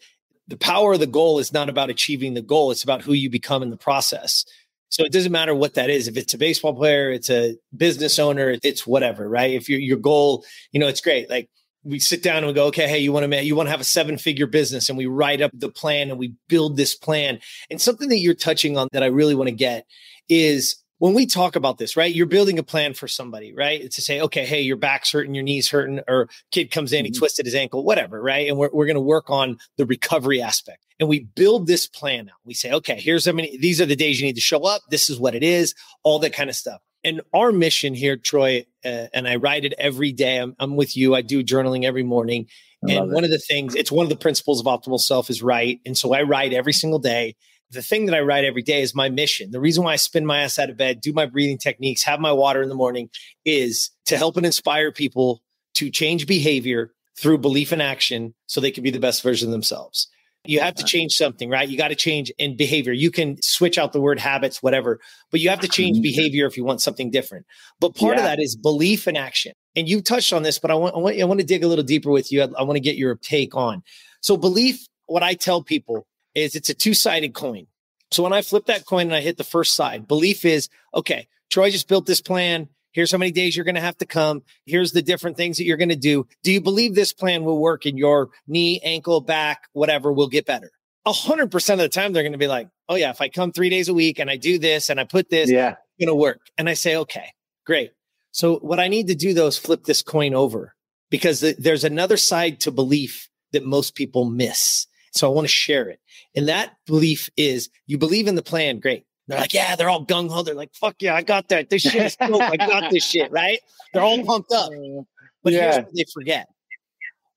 the 0.48 0.58
power 0.58 0.93
of 0.93 1.00
the 1.00 1.08
goal 1.08 1.39
is 1.39 1.54
not 1.54 1.70
about 1.70 1.89
achieving 1.89 2.34
the 2.34 2.41
goal, 2.41 2.72
it's 2.72 2.84
about 2.84 3.02
who 3.02 3.14
you 3.14 3.30
become 3.30 3.64
in 3.64 3.70
the 3.70 3.78
process. 3.78 4.46
So 4.89 5.04
it 5.04 5.12
doesn't 5.12 5.32
matter 5.32 5.56
what 5.56 5.74
that 5.74 5.89
is. 5.89 6.08
If 6.08 6.16
it's 6.16 6.34
a 6.34 6.38
baseball 6.38 6.74
player, 6.74 7.10
it's 7.10 7.30
a 7.30 7.58
business 7.76 8.20
owner, 8.20 8.56
it's 8.64 8.86
whatever, 8.86 9.28
right? 9.28 9.52
If 9.52 9.68
your 9.68 9.80
your 9.80 9.98
goal, 9.98 10.46
you 10.72 10.80
know, 10.80 10.88
it's 10.88 11.02
great. 11.02 11.30
Like 11.30 11.50
we 11.84 12.00
sit 12.00 12.24
down 12.24 12.38
and 12.38 12.48
we 12.48 12.54
go, 12.54 12.68
okay, 12.68 12.88
hey, 12.88 13.00
you 13.00 13.12
want 13.12 13.32
to 13.32 13.43
you 13.43 13.56
want 13.56 13.68
to 13.68 13.72
have 13.72 13.82
a 13.82 13.86
seven 13.86 14.18
figure 14.18 14.48
business, 14.48 14.89
and 14.89 14.98
we 14.98 15.06
write 15.06 15.41
up 15.41 15.52
the 15.54 15.70
plan 15.70 16.10
and 16.10 16.20
we 16.20 16.34
build 16.48 16.78
this 16.78 16.96
plan. 16.96 17.39
And 17.70 17.82
something 17.82 18.10
that 18.10 18.20
you're 18.20 18.34
touching 18.36 18.78
on 18.78 18.88
that 18.91 19.04
I 19.04 19.08
really 19.08 19.36
want 19.36 19.50
to 19.50 19.56
get 19.56 19.86
is 20.30 20.78
when 21.00 21.14
we 21.14 21.26
talk 21.26 21.56
about 21.56 21.78
this, 21.78 21.98
right? 21.98 22.14
You're 22.14 22.26
building 22.26 22.60
a 22.60 22.64
plan 22.64 22.93
for 22.93 23.08
somebody, 23.08 23.54
right? 23.54 23.89
To 23.89 24.02
say, 24.02 24.22
okay, 24.22 24.46
hey, 24.46 24.62
your 24.62 24.78
back's 24.78 25.12
hurting, 25.12 25.36
your 25.36 25.43
knees 25.43 25.70
hurting, 25.70 26.02
or 26.08 26.30
kid 26.52 26.72
comes 26.72 26.93
in, 26.93 27.06
mm-hmm. 27.06 27.14
he 27.14 27.20
twisted 27.20 27.46
his 27.46 27.56
ankle, 27.56 27.84
whatever, 27.84 28.22
right? 28.22 28.48
And 28.48 28.58
we're, 28.58 28.70
we're 28.72 28.86
going 28.86 28.96
to 28.96 29.02
work 29.02 29.30
on 29.30 29.58
the 29.78 29.86
recovery 29.86 30.41
aspect 30.41 30.86
and 31.00 31.10
we 31.10 31.22
build 31.36 31.68
this 31.68 31.88
plan 31.88 32.30
out. 32.30 32.36
We 32.46 32.54
say, 32.54 32.72
okay, 32.72 33.00
here's 33.00 33.26
how 33.26 33.34
many, 33.34 33.58
these 33.58 33.82
are 33.82 33.86
the 33.86 33.96
days 33.96 34.20
you 34.20 34.26
need 34.26 34.36
to 34.36 34.41
show 34.41 34.64
up. 34.64 34.82
This 34.89 35.10
is 35.10 35.20
what 35.20 35.36
it 35.36 35.43
is, 35.43 35.76
all 36.04 36.20
that 36.20 36.34
kind 36.34 36.50
of 36.50 36.56
stuff. 36.56 36.82
And 37.04 37.22
our 37.34 37.52
mission 37.52 37.93
here, 37.93 38.18
Troy, 38.18 38.66
uh, 38.84 39.08
and 39.14 39.28
I 39.28 39.36
write 39.36 39.64
it 39.64 39.74
every 39.78 40.12
day. 40.12 40.38
I'm, 40.38 40.56
I'm, 40.58 40.76
with 40.76 40.98
you. 40.98 41.14
I 41.14 41.22
do 41.22 41.43
journaling 41.43 41.84
every 41.84 42.02
morning. 42.02 42.48
And 42.88 43.12
one 43.12 43.24
of 43.24 43.32
the 43.32 43.39
things, 43.39 43.74
it's 43.74 43.91
one 43.91 44.06
of 44.06 44.10
the 44.10 44.16
principles 44.16 44.60
of 44.60 44.68
optimal 44.68 45.00
self 45.00 45.30
is 45.30 45.41
write. 45.41 45.82
And 45.86 45.98
so 45.98 46.14
I 46.14 46.22
write 46.22 46.54
every 46.54 46.74
single 46.74 47.00
day. 47.00 47.36
The 47.76 47.82
thing 47.82 48.05
that 48.05 48.15
I 48.15 48.21
write 48.21 48.45
every 48.45 48.61
day 48.61 48.82
is 48.82 48.95
my 48.95 49.09
mission. 49.09 49.51
The 49.51 49.59
reason 49.59 49.84
why 49.84 49.93
I 49.93 49.97
spin 49.97 50.26
my 50.26 50.41
ass 50.41 50.57
out 50.57 50.69
of 50.69 50.78
bed, 50.78 51.01
do 51.01 51.11
my 51.11 51.26
breathing 51.26 51.57
techniques, 51.57 52.03
have 52.03 52.21
my 52.21 52.32
water 52.32 52.61
in 52.61 52.69
the 52.69 52.76
morning 52.76 53.09
is 53.43 53.91
to 54.05 54.17
help 54.17 54.38
and 54.38 54.45
inspire 54.45 54.91
people 54.91 55.41
to 55.76 55.89
change 55.89 56.26
behavior 56.26 56.91
through 57.19 57.38
belief 57.39 57.73
and 57.73 57.82
action 57.82 58.34
so 58.47 58.61
they 58.61 58.71
can 58.71 58.84
be 58.84 58.91
the 58.91 58.99
best 58.99 59.21
version 59.21 59.49
of 59.49 59.51
themselves. 59.51 60.07
You 60.45 60.59
have 60.59 60.76
to 60.76 60.84
change 60.84 61.13
something, 61.13 61.49
right? 61.49 61.67
You 61.67 61.78
got 61.78 61.88
to 61.88 61.95
change 61.95 62.32
in 62.38 62.55
behavior. 62.55 62.93
You 62.93 63.11
can 63.11 63.41
switch 63.41 63.78
out 63.78 63.93
the 63.93 63.99
word 63.99 64.19
habits, 64.19 64.61
whatever, 64.61 64.99
but 65.32 65.39
you 65.39 65.49
have 65.49 65.59
to 65.61 65.67
change 65.67 65.97
mm-hmm. 65.97 66.03
behavior 66.03 66.45
if 66.45 66.55
you 66.55 66.63
want 66.63 66.82
something 66.82 67.09
different. 67.09 67.45
But 67.80 67.95
part 67.95 68.15
yeah. 68.15 68.19
of 68.19 68.23
that 68.26 68.39
is 68.39 68.55
belief 68.55 69.07
and 69.07 69.17
action. 69.17 69.53
And 69.76 69.89
you 69.89 70.01
touched 70.01 70.32
on 70.34 70.43
this, 70.43 70.59
but 70.59 70.71
I 70.71 70.76
want, 70.76 70.95
I 70.95 70.99
want, 70.99 71.19
I 71.19 71.23
want 71.26 71.39
to 71.39 71.45
dig 71.45 71.63
a 71.63 71.67
little 71.67 71.84
deeper 71.84 72.11
with 72.11 72.32
you. 72.32 72.43
I, 72.43 72.47
I 72.59 72.63
want 72.63 72.76
to 72.76 72.80
get 72.82 72.95
your 72.95 73.15
take 73.15 73.55
on. 73.55 73.84
So 74.21 74.38
belief, 74.38 74.86
what 75.07 75.23
I 75.23 75.34
tell 75.34 75.63
people 75.63 76.05
is 76.36 76.55
it's 76.55 76.69
a 76.69 76.73
two-sided 76.73 77.33
coin. 77.33 77.67
So 78.11 78.23
when 78.23 78.33
I 78.33 78.41
flip 78.41 78.67
that 78.67 78.86
coin 78.86 79.07
and 79.07 79.15
I 79.15 79.21
hit 79.21 79.38
the 79.38 79.43
first 79.43 79.75
side, 79.75 80.07
belief 80.07 80.45
is, 80.45 80.69
okay, 80.93 81.27
Troy 81.49 81.71
just 81.71 81.88
built 81.88 82.05
this 82.05 82.21
plan. 82.21 82.69
Here's 82.91 83.11
how 83.11 83.17
many 83.17 83.31
days 83.31 83.55
you're 83.55 83.65
going 83.65 83.75
to 83.75 83.81
have 83.81 83.97
to 83.97 84.05
come. 84.05 84.43
Here's 84.65 84.91
the 84.91 85.01
different 85.01 85.36
things 85.36 85.57
that 85.57 85.65
you're 85.65 85.77
going 85.77 85.89
to 85.89 85.95
do. 85.95 86.27
Do 86.43 86.51
you 86.51 86.61
believe 86.61 86.95
this 86.95 87.11
plan 87.13 87.43
will 87.43 87.59
work 87.59 87.86
in 87.86 87.97
your 87.97 88.29
knee, 88.47 88.79
ankle, 88.83 89.19
back, 89.19 89.63
whatever 89.73 90.13
will 90.13 90.29
get 90.29 90.45
better? 90.45 90.71
A 91.05 91.11
hundred 91.11 91.51
percent 91.51 91.81
of 91.81 91.86
the 91.86 91.89
time, 91.89 92.13
they're 92.13 92.23
going 92.23 92.31
to 92.31 92.38
be 92.38 92.47
like, 92.47 92.69
Oh 92.88 92.95
yeah, 92.95 93.09
if 93.09 93.21
I 93.21 93.29
come 93.29 93.51
three 93.51 93.69
days 93.69 93.89
a 93.89 93.93
week 93.93 94.19
and 94.19 94.29
I 94.29 94.38
do 94.38 94.59
this 94.59 94.89
and 94.89 94.99
I 94.99 95.05
put 95.05 95.29
this, 95.29 95.49
yeah, 95.49 95.71
it's 95.71 96.05
going 96.05 96.07
to 96.07 96.15
work. 96.15 96.39
And 96.57 96.69
I 96.69 96.73
say, 96.73 96.95
okay, 96.97 97.31
great. 97.65 97.91
So 98.31 98.57
what 98.57 98.79
I 98.79 98.88
need 98.88 99.07
to 99.07 99.15
do 99.15 99.33
though 99.33 99.47
is 99.47 99.57
flip 99.57 99.86
this 99.86 100.01
coin 100.01 100.33
over 100.33 100.75
because 101.09 101.39
th- 101.39 101.57
there's 101.57 101.83
another 101.83 102.17
side 102.17 102.59
to 102.61 102.71
belief 102.71 103.29
that 103.53 103.65
most 103.65 103.95
people 103.95 104.25
miss. 104.25 104.88
So 105.13 105.29
I 105.29 105.33
want 105.33 105.45
to 105.45 105.53
share 105.53 105.89
it. 105.89 105.99
And 106.36 106.47
that 106.49 106.75
belief 106.86 107.29
is 107.38 107.69
you 107.88 107.97
believe 107.97 108.27
in 108.27 108.36
the 108.36 108.43
plan. 108.43 108.79
Great. 108.79 109.05
They're 109.27 109.39
like, 109.39 109.53
yeah, 109.53 109.75
they're 109.75 109.89
all 109.89 110.05
gung 110.05 110.29
ho. 110.29 110.43
They're 110.43 110.53
like, 110.53 110.73
fuck 110.73 110.95
yeah, 110.99 111.15
I 111.15 111.23
got 111.23 111.47
that. 111.49 111.69
This 111.69 111.81
shit 111.81 111.95
is 111.95 112.15
dope. 112.15 112.41
I 112.41 112.57
got 112.57 112.91
this 112.91 113.05
shit, 113.09 113.31
right? 113.31 113.59
They're 113.93 114.03
all 114.03 114.23
pumped 114.23 114.51
up. 114.51 114.69
Uh, 114.69 115.01
but 115.43 115.53
yeah. 115.53 115.61
here's 115.61 115.77
what 115.77 115.95
they 115.95 116.05
forget. 116.13 116.47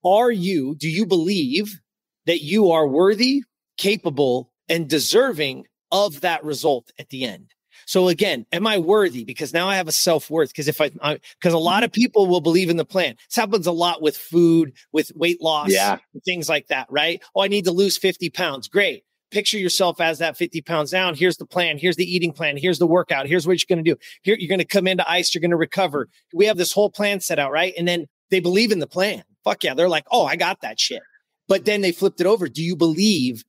Are 0.05 0.31
you, 0.31 0.75
do 0.75 0.89
you 0.89 1.07
believe 1.07 1.81
that 2.27 2.43
you 2.43 2.71
are 2.73 2.87
worthy, 2.87 3.43
capable, 3.79 4.53
and 4.69 4.89
deserving 4.89 5.67
of 5.91 6.21
that 6.21 6.45
result 6.45 6.91
at 6.99 7.09
the 7.09 7.25
end? 7.25 7.55
So 7.89 8.09
again, 8.09 8.45
am 8.53 8.67
I 8.67 8.77
worthy? 8.77 9.25
Because 9.25 9.55
now 9.55 9.67
I 9.67 9.77
have 9.77 9.89
a 9.89 9.93
self 9.93 10.29
worth. 10.29 10.51
Because 10.51 10.69
if 10.69 10.79
I, 10.79 10.91
because 10.91 11.55
a 11.55 11.59
lot 11.59 11.85
of 11.85 11.91
people 11.91 12.27
will 12.27 12.43
believe 12.43 12.69
in 12.69 12.77
the 12.77 12.85
plan. 12.85 13.17
This 13.31 13.37
happens 13.37 13.67
a 13.67 13.73
lot 13.73 14.03
with 14.03 14.15
food, 14.15 14.75
with 14.93 15.11
weight 15.15 15.41
loss, 15.41 15.71
yeah. 15.73 15.97
things 16.23 16.51
like 16.51 16.67
that, 16.69 16.87
right? 16.91 17.23
Oh, 17.35 17.41
I 17.41 17.49
need 17.49 17.65
to 17.65 17.73
lose 17.73 17.97
50 17.97 18.29
pounds. 18.29 18.69
Great. 18.69 19.05
picture 19.31 19.57
yourself 19.57 20.03
as 20.03 20.19
that 20.19 20.37
50 20.37 20.61
pounds 20.61 20.91
down. 20.91 21.15
Here's 21.15 21.39
the 21.39 21.47
plan. 21.47 21.79
Here's 21.79 21.97
the 21.97 22.05
eating 22.05 22.31
plan. 22.31 22.59
Here's 22.59 22.79
the 22.79 22.87
workout. 22.87 23.27
Here's 23.27 23.47
what 23.47 23.59
you're 23.59 23.75
going 23.75 23.83
to 23.83 23.95
do. 23.95 23.99
Here, 24.21 24.37
you're 24.39 24.51
going 24.51 24.59
to 24.59 24.67
come 24.67 24.87
into 24.87 25.11
ice. 25.11 25.35
You're 25.35 25.41
going 25.41 25.51
to 25.53 25.57
recover. 25.57 26.11
We 26.35 26.45
have 26.45 26.59
this 26.59 26.75
whole 26.75 26.91
plan 26.91 27.21
set 27.21 27.39
out, 27.39 27.53
right? 27.53 27.73
And 27.79 27.89
then 27.89 28.05
they 28.31 28.41
believe 28.41 28.71
in 28.71 28.81
the 28.81 28.87
plan. 28.87 29.23
Fuck 29.45 29.65
yeah. 29.65 29.73
They're 29.73 29.89
like, 29.89 30.05
oh, 30.11 30.27
I 30.27 30.37
got 30.37 30.61
that 30.61 30.79
shit. 30.79 31.01
But 31.49 31.65
then 31.65 31.81
they 31.81 31.93
flipped 31.93 32.21
it 32.21 32.27
over. 32.27 32.49
Do 32.49 32.63
you 32.63 32.77
believe 32.77 33.45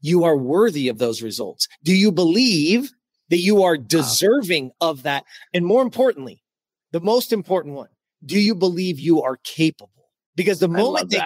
you 0.00 0.24
are 0.24 0.36
worthy 0.36 0.88
of 0.88 0.98
those 0.98 1.22
results? 1.22 1.68
Do 1.84 1.94
you 1.94 2.10
believe 2.10 2.90
that 3.30 3.38
you 3.38 3.62
are 3.62 3.76
deserving 3.76 4.66
wow. 4.66 4.90
of 4.90 5.02
that? 5.04 5.24
And 5.52 5.64
more 5.64 5.82
importantly, 5.82 6.42
the 6.92 7.00
most 7.00 7.32
important 7.32 7.74
one, 7.74 7.88
do 8.24 8.38
you 8.38 8.54
believe 8.54 8.98
you 8.98 9.22
are 9.22 9.36
capable? 9.44 9.90
Because 10.36 10.58
the 10.58 10.68
moment 10.68 11.10
they 11.10 11.20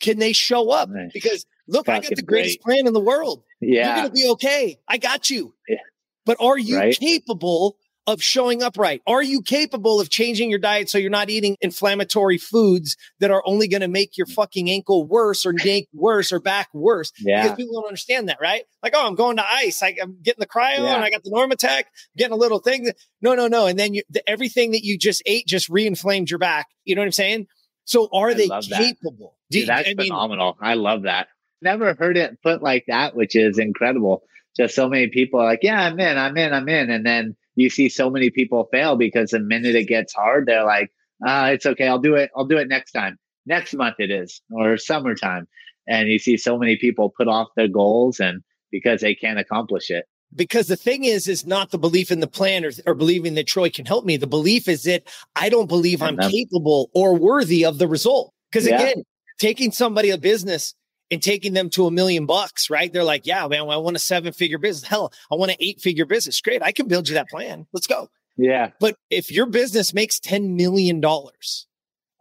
can 0.00 0.18
they 0.18 0.32
show 0.32 0.70
up? 0.70 0.88
Nice. 0.88 1.10
Because 1.12 1.46
look, 1.66 1.86
Fucking 1.86 2.06
I 2.06 2.08
got 2.08 2.16
the 2.16 2.22
greatest 2.22 2.60
great. 2.62 2.76
plan 2.76 2.86
in 2.86 2.92
the 2.92 3.00
world. 3.00 3.42
Yeah. 3.60 3.86
You're 3.86 3.96
gonna 3.96 4.10
be 4.10 4.28
okay. 4.30 4.78
I 4.88 4.98
got 4.98 5.30
you. 5.30 5.54
Yeah. 5.68 5.76
But 6.24 6.36
are 6.40 6.58
you 6.58 6.76
right? 6.76 6.98
capable 6.98 7.78
of 8.06 8.22
showing 8.22 8.62
up 8.62 8.78
right? 8.78 9.02
Are 9.06 9.22
you 9.22 9.42
capable 9.42 10.00
of 10.00 10.10
changing 10.10 10.50
your 10.50 10.58
diet 10.58 10.88
so 10.88 10.98
you're 10.98 11.10
not 11.10 11.28
eating 11.28 11.56
inflammatory 11.60 12.38
foods 12.38 12.96
that 13.20 13.30
are 13.30 13.42
only 13.44 13.68
going 13.68 13.80
to 13.80 13.88
make 13.88 14.16
your 14.16 14.26
fucking 14.26 14.70
ankle 14.70 15.06
worse 15.06 15.44
or 15.44 15.52
neck 15.52 15.84
worse 15.92 16.32
or 16.32 16.40
back 16.40 16.68
worse? 16.72 17.12
Yeah. 17.18 17.42
Because 17.42 17.56
people 17.56 17.74
don't 17.74 17.88
understand 17.88 18.28
that, 18.28 18.38
right? 18.40 18.64
Like, 18.82 18.92
oh, 18.94 19.06
I'm 19.06 19.16
going 19.16 19.36
to 19.36 19.44
ice. 19.44 19.82
I, 19.82 19.96
am 20.00 20.18
getting 20.22 20.40
the 20.40 20.46
cryo 20.46 20.78
yeah. 20.78 20.94
and 20.94 21.04
I 21.04 21.10
got 21.10 21.24
the 21.24 21.30
Normatec, 21.30 21.84
getting 22.16 22.32
a 22.32 22.36
little 22.36 22.60
thing. 22.60 22.90
No, 23.20 23.34
no, 23.34 23.48
no. 23.48 23.66
And 23.66 23.78
then 23.78 23.94
you, 23.94 24.02
the, 24.08 24.28
everything 24.28 24.70
that 24.72 24.84
you 24.84 24.96
just 24.98 25.22
ate 25.26 25.46
just 25.46 25.68
re-inflamed 25.68 26.30
your 26.30 26.38
back. 26.38 26.66
You 26.84 26.94
know 26.94 27.00
what 27.00 27.06
I'm 27.06 27.12
saying? 27.12 27.46
So 27.84 28.08
are 28.12 28.30
I 28.30 28.34
they 28.34 28.48
capable? 28.48 29.36
That. 29.50 29.58
Dude, 29.58 29.68
that's 29.68 29.88
I 29.88 29.94
mean, 29.94 30.08
phenomenal. 30.08 30.56
I 30.60 30.74
love 30.74 31.02
that. 31.02 31.28
Never 31.62 31.94
heard 31.94 32.16
it 32.16 32.40
put 32.42 32.62
like 32.62 32.84
that, 32.88 33.16
which 33.16 33.34
is 33.34 33.58
incredible. 33.58 34.22
Just 34.56 34.74
so 34.74 34.88
many 34.88 35.08
people 35.08 35.40
are 35.40 35.44
like, 35.44 35.60
yeah, 35.62 35.80
I'm 35.80 35.98
in, 35.98 36.18
I'm 36.18 36.36
in, 36.36 36.52
I'm 36.52 36.68
in. 36.68 36.90
And 36.90 37.04
then 37.04 37.36
you 37.56 37.70
see 37.70 37.88
so 37.88 38.10
many 38.10 38.30
people 38.30 38.68
fail 38.70 38.96
because 38.96 39.30
the 39.30 39.40
minute 39.40 39.74
it 39.74 39.88
gets 39.88 40.12
hard, 40.12 40.46
they're 40.46 40.64
like, 40.64 40.92
uh, 41.26 41.50
it's 41.52 41.66
okay. 41.66 41.88
I'll 41.88 41.98
do 41.98 42.14
it. 42.14 42.30
I'll 42.36 42.44
do 42.44 42.58
it 42.58 42.68
next 42.68 42.92
time. 42.92 43.18
Next 43.46 43.74
month 43.74 43.96
it 43.98 44.10
is, 44.10 44.42
or 44.50 44.76
summertime. 44.76 45.48
And 45.88 46.08
you 46.08 46.18
see 46.18 46.36
so 46.36 46.58
many 46.58 46.76
people 46.76 47.12
put 47.16 47.28
off 47.28 47.48
their 47.56 47.68
goals 47.68 48.20
and 48.20 48.42
because 48.70 49.00
they 49.00 49.14
can't 49.14 49.38
accomplish 49.38 49.90
it. 49.90 50.04
Because 50.34 50.66
the 50.66 50.76
thing 50.76 51.04
is, 51.04 51.28
is 51.28 51.46
not 51.46 51.70
the 51.70 51.78
belief 51.78 52.10
in 52.10 52.20
the 52.20 52.26
plan 52.26 52.64
or, 52.64 52.72
or 52.84 52.94
believing 52.94 53.34
that 53.34 53.46
Troy 53.46 53.70
can 53.70 53.86
help 53.86 54.04
me. 54.04 54.16
The 54.16 54.26
belief 54.26 54.68
is 54.68 54.82
that 54.82 55.04
I 55.36 55.48
don't 55.48 55.68
believe 55.68 56.02
I'm 56.02 56.18
capable 56.18 56.90
or 56.94 57.14
worthy 57.14 57.64
of 57.64 57.78
the 57.78 57.86
result. 57.86 58.34
Because 58.50 58.66
yeah. 58.66 58.80
again, 58.80 59.04
taking 59.38 59.70
somebody 59.70 60.10
a 60.10 60.18
business 60.18 60.74
and 61.10 61.22
taking 61.22 61.52
them 61.52 61.70
to 61.70 61.86
a 61.86 61.90
million 61.90 62.26
bucks, 62.26 62.68
right? 62.70 62.92
They're 62.92 63.04
like, 63.04 63.26
yeah, 63.26 63.46
man, 63.46 63.62
I 63.62 63.76
want 63.76 63.96
a 63.96 64.00
seven 64.00 64.32
figure 64.32 64.58
business. 64.58 64.88
Hell, 64.88 65.12
I 65.30 65.36
want 65.36 65.52
an 65.52 65.56
eight 65.60 65.80
figure 65.80 66.06
business. 66.06 66.40
Great. 66.40 66.62
I 66.62 66.72
can 66.72 66.88
build 66.88 67.08
you 67.08 67.14
that 67.14 67.28
plan. 67.28 67.66
Let's 67.72 67.86
go. 67.86 68.08
Yeah. 68.36 68.70
But 68.80 68.96
if 69.10 69.30
your 69.30 69.46
business 69.46 69.94
makes 69.94 70.18
$10 70.20 70.56
million, 70.56 71.02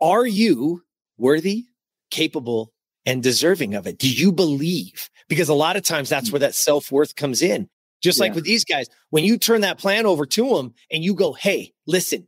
are 0.01 0.25
you 0.25 0.83
worthy, 1.17 1.65
capable, 2.11 2.71
and 3.05 3.21
deserving 3.21 3.75
of 3.75 3.87
it? 3.87 3.97
Do 3.97 4.09
you 4.09 4.31
believe? 4.31 5.09
Because 5.27 5.49
a 5.49 5.53
lot 5.53 5.75
of 5.75 5.83
times 5.83 6.09
that's 6.09 6.31
where 6.31 6.39
that 6.39 6.55
self 6.55 6.91
worth 6.91 7.15
comes 7.15 7.41
in. 7.41 7.69
Just 8.01 8.19
like 8.19 8.35
with 8.35 8.43
these 8.43 8.65
guys, 8.65 8.87
when 9.09 9.23
you 9.23 9.35
turn 9.35 9.61
that 9.61 9.79
plan 9.79 10.05
over 10.05 10.27
to 10.27 10.49
them 10.49 10.75
and 10.91 11.03
you 11.03 11.15
go, 11.15 11.33
Hey, 11.33 11.73
listen, 11.87 12.27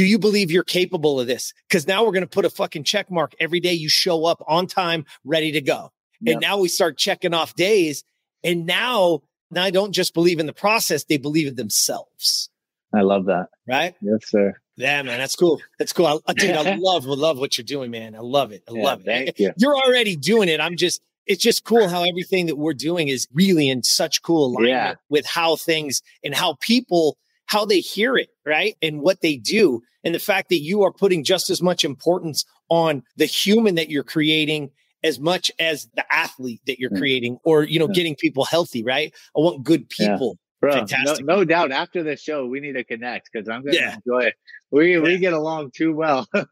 do 0.00 0.06
you 0.06 0.18
believe 0.18 0.50
you're 0.50 0.64
capable 0.64 1.20
of 1.20 1.26
this? 1.26 1.52
Because 1.68 1.86
now 1.86 2.06
we're 2.06 2.12
going 2.12 2.22
to 2.22 2.26
put 2.26 2.46
a 2.46 2.50
fucking 2.50 2.84
check 2.84 3.10
mark 3.10 3.34
every 3.38 3.60
day 3.60 3.74
you 3.74 3.90
show 3.90 4.24
up 4.24 4.42
on 4.48 4.66
time, 4.66 5.04
ready 5.24 5.52
to 5.52 5.60
go. 5.60 5.92
Yep. 6.22 6.32
And 6.32 6.40
now 6.40 6.56
we 6.56 6.68
start 6.68 6.96
checking 6.96 7.34
off 7.34 7.54
days. 7.54 8.02
And 8.42 8.64
now, 8.64 9.20
now 9.50 9.62
I 9.62 9.70
don't 9.70 9.92
just 9.92 10.14
believe 10.14 10.40
in 10.40 10.46
the 10.46 10.54
process, 10.54 11.04
they 11.04 11.18
believe 11.18 11.48
in 11.48 11.56
themselves. 11.56 12.48
I 12.94 13.02
love 13.02 13.26
that. 13.26 13.48
Right? 13.68 13.94
Yes, 14.00 14.20
sir. 14.24 14.54
Yeah, 14.76 15.02
man, 15.02 15.18
that's 15.18 15.36
cool. 15.36 15.60
That's 15.78 15.92
cool. 15.92 16.22
I, 16.26 16.32
dude, 16.32 16.52
I 16.52 16.76
love, 16.80 17.04
love 17.04 17.38
what 17.38 17.58
you're 17.58 17.66
doing, 17.66 17.90
man. 17.90 18.14
I 18.14 18.20
love 18.20 18.52
it. 18.52 18.62
I 18.70 18.72
yeah, 18.72 18.82
love 18.82 19.00
it. 19.00 19.04
Thank 19.04 19.32
you. 19.38 19.52
You're 19.58 19.76
already 19.76 20.16
doing 20.16 20.48
it. 20.48 20.60
I'm 20.60 20.78
just, 20.78 21.02
it's 21.26 21.42
just 21.42 21.64
cool 21.64 21.90
how 21.90 22.04
everything 22.04 22.46
that 22.46 22.56
we're 22.56 22.72
doing 22.72 23.08
is 23.08 23.28
really 23.34 23.68
in 23.68 23.82
such 23.82 24.22
cool 24.22 24.46
alignment 24.46 24.70
yeah. 24.70 24.94
with 25.10 25.26
how 25.26 25.56
things 25.56 26.00
and 26.24 26.34
how 26.34 26.56
people 26.58 27.18
how 27.50 27.64
they 27.64 27.80
hear 27.80 28.16
it 28.16 28.28
right 28.46 28.76
and 28.80 29.02
what 29.02 29.20
they 29.20 29.36
do 29.36 29.82
and 30.04 30.14
the 30.14 30.20
fact 30.20 30.48
that 30.48 30.60
you 30.60 30.82
are 30.82 30.92
putting 30.92 31.24
just 31.24 31.50
as 31.50 31.60
much 31.60 31.84
importance 31.84 32.44
on 32.68 33.02
the 33.16 33.26
human 33.26 33.74
that 33.74 33.90
you're 33.90 34.04
creating 34.04 34.70
as 35.02 35.18
much 35.18 35.50
as 35.58 35.88
the 35.94 36.04
athlete 36.14 36.60
that 36.66 36.78
you're 36.78 36.90
hmm. 36.90 36.98
creating 36.98 37.38
or 37.44 37.64
you 37.64 37.78
know 37.78 37.88
yeah. 37.88 37.94
getting 37.94 38.14
people 38.14 38.44
healthy 38.44 38.82
right 38.84 39.12
i 39.36 39.40
want 39.40 39.64
good 39.64 39.88
people 39.88 40.30
yeah. 40.38 40.46
Bro, 40.60 40.74
Fantastic. 40.74 41.24
No, 41.24 41.36
no, 41.36 41.44
doubt. 41.46 41.72
After 41.72 42.02
the 42.02 42.16
show, 42.16 42.44
we 42.44 42.60
need 42.60 42.74
to 42.74 42.84
connect 42.84 43.30
because 43.32 43.48
I'm 43.48 43.62
going 43.62 43.76
to 43.76 43.94
enjoy 43.94 44.26
it. 44.26 44.34
We 44.70 44.98
we 44.98 45.16
get 45.16 45.32
along 45.32 45.70
too 45.70 45.94
well. 45.94 46.28
All 46.34 46.44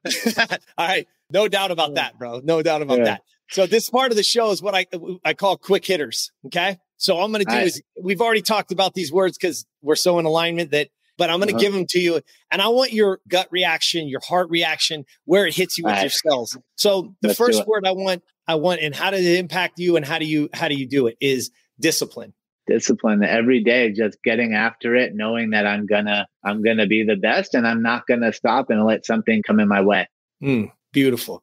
right, 0.78 1.06
no 1.30 1.46
doubt 1.46 1.72
about 1.72 1.96
that, 1.96 2.18
bro. 2.18 2.40
No 2.42 2.62
doubt 2.62 2.80
about 2.80 3.04
that. 3.04 3.20
So 3.50 3.66
this 3.66 3.90
part 3.90 4.10
of 4.10 4.16
the 4.16 4.22
show 4.22 4.50
is 4.50 4.62
what 4.62 4.74
I 4.74 4.86
I 5.26 5.34
call 5.34 5.58
quick 5.58 5.84
hitters. 5.84 6.32
Okay. 6.46 6.78
So 6.98 7.16
all 7.16 7.24
I'm 7.24 7.32
going 7.32 7.44
to 7.44 7.50
do 7.50 7.56
right. 7.56 7.66
is 7.66 7.82
we've 8.00 8.20
already 8.20 8.42
talked 8.42 8.72
about 8.72 8.92
these 8.92 9.10
words 9.10 9.38
because 9.38 9.64
we're 9.82 9.96
so 9.96 10.18
in 10.18 10.26
alignment 10.26 10.72
that, 10.72 10.88
but 11.16 11.30
I'm 11.30 11.38
going 11.38 11.48
to 11.48 11.54
uh-huh. 11.54 11.62
give 11.62 11.72
them 11.72 11.86
to 11.90 11.98
you, 11.98 12.20
and 12.50 12.60
I 12.60 12.68
want 12.68 12.92
your 12.92 13.20
gut 13.28 13.48
reaction, 13.50 14.08
your 14.08 14.20
heart 14.20 14.50
reaction, 14.50 15.04
where 15.24 15.46
it 15.46 15.54
hits 15.54 15.78
you 15.78 15.84
with 15.84 15.94
right. 15.94 16.02
your 16.02 16.10
cells. 16.10 16.58
So 16.76 17.14
the 17.22 17.28
Let's 17.28 17.38
first 17.38 17.66
word 17.66 17.86
I 17.86 17.92
want, 17.92 18.22
I 18.46 18.56
want, 18.56 18.80
and 18.82 18.94
how 18.94 19.10
does 19.10 19.24
it 19.24 19.38
impact 19.38 19.78
you, 19.78 19.96
and 19.96 20.04
how 20.04 20.18
do 20.18 20.26
you 20.26 20.48
how 20.52 20.68
do 20.68 20.74
you 20.74 20.88
do 20.88 21.06
it? 21.06 21.16
Is 21.20 21.50
discipline. 21.80 22.34
Discipline 22.66 23.24
every 23.24 23.64
day, 23.64 23.92
just 23.92 24.18
getting 24.22 24.54
after 24.54 24.94
it, 24.94 25.14
knowing 25.14 25.50
that 25.50 25.66
I'm 25.66 25.86
gonna 25.86 26.26
I'm 26.44 26.62
gonna 26.62 26.86
be 26.86 27.04
the 27.04 27.16
best, 27.16 27.54
and 27.54 27.66
I'm 27.66 27.82
not 27.82 28.06
gonna 28.06 28.32
stop 28.32 28.70
and 28.70 28.84
let 28.84 29.06
something 29.06 29.42
come 29.42 29.60
in 29.60 29.68
my 29.68 29.80
way. 29.80 30.08
Mm, 30.42 30.72
beautiful. 30.92 31.42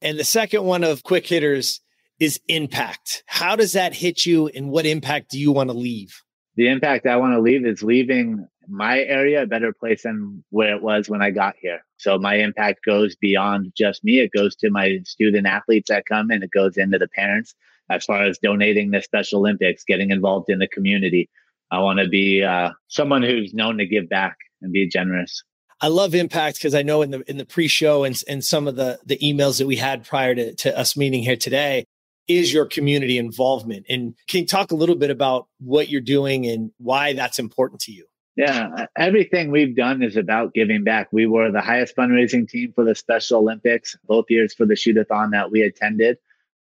And 0.00 0.18
the 0.18 0.24
second 0.24 0.64
one 0.64 0.84
of 0.84 1.02
quick 1.02 1.26
hitters 1.26 1.80
is 2.22 2.40
impact. 2.46 3.24
How 3.26 3.56
does 3.56 3.72
that 3.72 3.92
hit 3.92 4.24
you 4.24 4.46
and 4.46 4.70
what 4.70 4.86
impact 4.86 5.30
do 5.30 5.40
you 5.40 5.50
want 5.50 5.70
to 5.70 5.76
leave? 5.76 6.22
The 6.54 6.68
impact 6.68 7.04
I 7.04 7.16
want 7.16 7.34
to 7.34 7.40
leave 7.40 7.66
is 7.66 7.82
leaving 7.82 8.46
my 8.68 9.00
area 9.00 9.42
a 9.42 9.46
better 9.46 9.72
place 9.72 10.04
than 10.04 10.44
where 10.50 10.76
it 10.76 10.82
was 10.82 11.08
when 11.08 11.20
I 11.20 11.30
got 11.30 11.56
here. 11.60 11.84
So 11.96 12.18
my 12.18 12.36
impact 12.36 12.84
goes 12.86 13.16
beyond 13.16 13.72
just 13.76 14.04
me. 14.04 14.20
It 14.20 14.30
goes 14.30 14.54
to 14.56 14.70
my 14.70 15.00
student 15.04 15.48
athletes 15.48 15.88
that 15.88 16.06
come 16.06 16.30
and 16.30 16.44
it 16.44 16.52
goes 16.52 16.76
into 16.76 16.96
the 16.96 17.08
parents 17.08 17.56
as 17.90 18.04
far 18.04 18.24
as 18.24 18.38
donating 18.38 18.92
the 18.92 19.02
Special 19.02 19.40
Olympics, 19.40 19.82
getting 19.82 20.12
involved 20.12 20.48
in 20.48 20.60
the 20.60 20.68
community. 20.68 21.28
I 21.72 21.80
want 21.80 21.98
to 21.98 22.08
be 22.08 22.44
uh, 22.44 22.70
someone 22.86 23.24
who's 23.24 23.52
known 23.52 23.78
to 23.78 23.86
give 23.86 24.08
back 24.08 24.36
and 24.60 24.72
be 24.72 24.88
generous. 24.88 25.42
I 25.80 25.88
love 25.88 26.14
impact 26.14 26.58
because 26.58 26.76
I 26.76 26.82
know 26.82 27.02
in 27.02 27.10
the 27.10 27.28
in 27.28 27.38
the 27.38 27.44
pre-show 27.44 28.04
and 28.04 28.16
and 28.28 28.44
some 28.44 28.68
of 28.68 28.76
the 28.76 29.00
the 29.04 29.18
emails 29.18 29.58
that 29.58 29.66
we 29.66 29.74
had 29.74 30.04
prior 30.04 30.32
to, 30.36 30.54
to 30.54 30.78
us 30.78 30.96
meeting 30.96 31.24
here 31.24 31.34
today 31.34 31.84
is 32.28 32.52
your 32.52 32.66
community 32.66 33.18
involvement. 33.18 33.86
And 33.88 34.14
can 34.28 34.40
you 34.40 34.46
talk 34.46 34.70
a 34.72 34.76
little 34.76 34.94
bit 34.94 35.10
about 35.10 35.48
what 35.58 35.88
you're 35.88 36.00
doing 36.00 36.46
and 36.46 36.70
why 36.78 37.12
that's 37.12 37.38
important 37.38 37.80
to 37.82 37.92
you? 37.92 38.06
Yeah, 38.34 38.86
everything 38.96 39.50
we've 39.50 39.76
done 39.76 40.02
is 40.02 40.16
about 40.16 40.54
giving 40.54 40.84
back. 40.84 41.08
We 41.12 41.26
were 41.26 41.50
the 41.50 41.60
highest 41.60 41.94
fundraising 41.94 42.48
team 42.48 42.72
for 42.74 42.84
the 42.84 42.94
Special 42.94 43.40
Olympics, 43.40 43.96
both 44.06 44.24
years 44.30 44.54
for 44.54 44.64
the 44.64 44.74
shootathon 44.74 45.32
that 45.32 45.50
we 45.50 45.60
attended. 45.62 46.16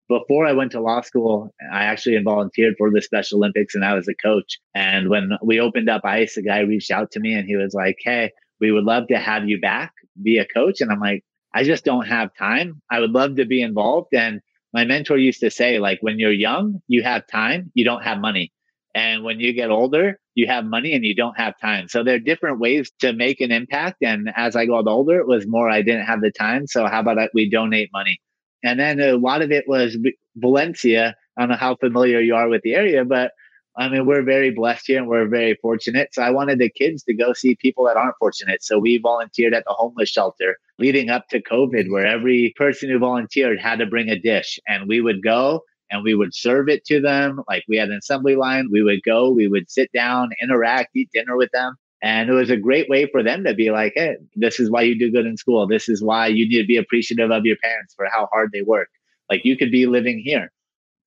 Before 0.10 0.46
I 0.46 0.52
went 0.52 0.74
to 0.74 0.82
law 0.82 1.00
school, 1.00 1.54
I 1.72 1.86
actually 1.86 2.22
volunteered 2.22 2.76
for 2.78 2.92
the 2.92 3.02
Special 3.02 3.38
Olympics 3.38 3.74
and 3.74 3.86
I 3.86 3.94
was 3.94 4.10
a 4.10 4.14
coach. 4.14 4.60
And 4.76 5.10
when 5.10 5.32
we 5.42 5.62
opened 5.62 5.90
up 5.90 6.04
ICE, 6.04 6.36
a 6.36 6.42
guy 6.42 6.60
reached 6.60 6.92
out 6.92 7.12
to 7.12 7.22
me 7.22 7.34
and 7.34 7.48
he 7.48 7.56
was 7.56 7.74
like, 7.74 7.96
Hey, 8.02 8.34
we 8.60 8.72
would 8.72 8.84
love 8.84 9.08
to 9.08 9.18
have 9.18 9.48
you 9.48 9.62
back, 9.62 9.94
be 10.22 10.40
a 10.40 10.46
coach. 10.46 10.82
And 10.82 10.92
I'm 10.92 11.00
like, 11.00 11.24
I 11.54 11.64
just 11.64 11.86
don't 11.86 12.08
have 12.08 12.36
time. 12.38 12.82
I 12.92 13.00
would 13.00 13.12
love 13.12 13.38
to 13.38 13.46
be 13.46 13.62
involved. 13.62 14.14
And 14.14 14.42
my 14.74 14.86
mentor 14.86 15.18
used 15.18 15.40
to 15.42 15.52
say, 15.52 15.80
like, 15.80 16.00
when 16.02 16.20
you're 16.20 16.32
young, 16.32 16.82
you 16.88 17.04
have 17.04 17.28
time, 17.28 17.72
you 17.74 17.84
don't 17.84 18.04
have 18.04 18.20
money. 18.20 18.52
And 18.94 19.24
when 19.24 19.40
you 19.40 19.54
get 19.54 19.70
older, 19.70 20.20
you 20.36 20.48
have 20.48 20.66
money 20.66 20.94
and 20.94 21.04
you 21.06 21.16
don't 21.16 21.38
have 21.38 21.54
time. 21.60 21.88
So 21.88 22.04
there 22.04 22.16
are 22.16 22.20
different 22.20 22.60
ways 22.60 22.92
to 23.00 23.14
make 23.14 23.42
an 23.42 23.52
impact. 23.52 23.98
And 24.02 24.30
as 24.36 24.56
I 24.56 24.66
got 24.66 24.88
older, 24.88 25.20
it 25.20 25.28
was 25.28 25.48
more 25.48 25.70
I 25.70 25.82
didn't 25.82 26.06
have 26.06 26.22
the 26.22 26.32
time. 26.32 26.68
So 26.68 26.88
how 26.88 27.02
about 27.02 27.18
we 27.34 27.50
donate 27.50 27.90
money? 27.94 28.20
And 28.64 28.80
then 28.80 29.00
a 29.00 29.14
lot 29.14 29.42
of 29.42 29.52
it 29.52 29.66
was 29.68 29.98
Valencia. 30.36 31.16
I 31.38 31.42
don't 31.42 31.50
know 31.50 31.56
how 31.56 31.76
familiar 31.76 32.20
you 32.20 32.36
are 32.36 32.50
with 32.50 32.62
the 32.64 32.76
area, 32.76 33.06
but 33.06 33.32
I 33.78 33.88
mean, 33.88 34.06
we're 34.06 34.24
very 34.24 34.52
blessed 34.52 34.88
here 34.88 34.98
and 34.98 35.08
we're 35.08 35.28
very 35.28 35.58
fortunate. 35.62 36.10
So 36.14 36.22
I 36.22 36.30
wanted 36.30 36.60
the 36.60 36.70
kids 36.70 37.04
to 37.04 37.14
go 37.14 37.32
see 37.32 37.56
people 37.56 37.86
that 37.86 37.96
aren't 37.96 38.18
fortunate. 38.20 38.64
So 38.64 38.78
we 38.78 38.98
volunteered 38.98 39.54
at 39.54 39.64
the 39.66 39.74
homeless 39.74 40.10
shelter 40.10 40.58
leading 40.78 41.10
up 41.10 41.28
to 41.30 41.42
COVID, 41.42 41.90
where 41.90 42.06
every 42.06 42.54
person 42.58 42.90
who 42.90 43.00
volunteered 43.00 43.60
had 43.60 43.80
to 43.80 43.86
bring 43.86 44.10
a 44.10 44.20
dish. 44.20 44.60
And 44.68 44.90
we 44.90 45.00
would 45.00 45.24
go 45.24 45.62
and 45.90 46.04
we 46.04 46.16
would 46.16 46.36
serve 46.36 46.68
it 46.68 46.84
to 46.86 47.00
them. 47.00 47.42
Like 47.48 47.64
we 47.70 47.78
had 47.78 47.90
an 47.90 47.98
assembly 47.98 48.36
line. 48.36 48.68
We 48.72 48.84
would 48.84 49.04
go, 49.04 49.30
we 49.30 49.48
would 49.48 49.72
sit 49.72 49.90
down, 49.94 50.32
interact, 50.42 50.96
eat 50.96 51.10
dinner 51.14 51.38
with 51.38 51.52
them. 51.52 51.76
And 52.04 52.30
it 52.30 52.34
was 52.34 52.50
a 52.50 52.58
great 52.58 52.90
way 52.90 53.08
for 53.12 53.22
them 53.24 53.44
to 53.44 53.54
be 53.54 53.70
like, 53.70 53.94
hey, 53.96 54.16
this 54.36 54.60
is 54.60 54.72
why 54.72 54.82
you 54.82 54.98
do 54.98 55.12
good 55.12 55.28
in 55.28 55.38
school. 55.38 55.68
This 55.68 55.88
is 55.88 56.04
why 56.04 56.28
you 56.28 56.50
need 56.50 56.62
to 56.62 56.68
be 56.68 56.78
appreciative 56.78 57.32
of 57.32 57.46
your 57.46 57.58
parents 57.64 57.94
for 57.96 58.08
how 58.12 58.28
hard 58.32 58.50
they 58.52 58.64
work. 58.64 58.90
Like 59.30 59.46
you 59.46 59.56
could 59.56 59.72
be 59.72 59.86
living 59.86 60.20
here. 60.20 60.52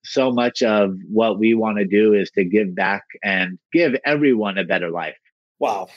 So 0.04 0.30
much 0.30 0.62
of 0.62 0.96
what 1.10 1.38
we 1.38 1.54
want 1.54 1.78
to 1.78 1.86
do 1.86 2.12
is 2.12 2.30
to 2.32 2.44
give 2.44 2.74
back 2.74 3.04
and 3.22 3.58
give 3.72 3.94
everyone 4.04 4.58
a 4.58 4.64
better 4.64 4.90
life. 4.90 5.16
Wow. 5.58 5.88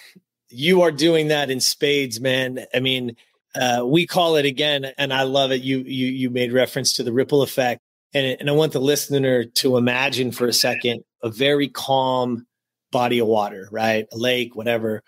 You 0.50 0.82
are 0.82 0.92
doing 0.92 1.28
that 1.28 1.50
in 1.50 1.60
spades, 1.60 2.22
man. 2.22 2.66
I 2.74 2.80
mean, 2.80 3.16
uh, 3.54 3.84
we 3.86 4.06
call 4.06 4.36
it 4.36 4.46
again, 4.46 4.86
and 4.98 5.14
I 5.14 5.24
love 5.24 5.52
it. 5.52 5.62
You 5.62 5.80
you 5.80 6.08
you 6.08 6.30
made 6.30 6.54
reference 6.54 6.94
to 6.94 7.04
the 7.04 7.12
ripple 7.12 7.42
effect, 7.42 7.82
and 8.14 8.38
and 8.40 8.50
I 8.50 8.54
want 8.54 8.74
the 8.74 8.80
listener 8.80 9.46
to 9.46 9.78
imagine 9.78 10.32
for 10.32 10.48
a 10.48 10.54
second 10.54 11.04
a 11.24 11.30
very 11.30 11.68
calm 11.68 12.46
body 12.92 13.20
of 13.20 13.28
water, 13.28 13.68
right? 13.72 14.06
A 14.14 14.18
lake, 14.18 14.56
whatever, 14.56 15.04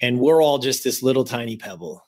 and 0.00 0.18
we're 0.18 0.42
all 0.42 0.58
just 0.58 0.82
this 0.82 1.02
little 1.02 1.24
tiny 1.24 1.56
pebble. 1.56 2.02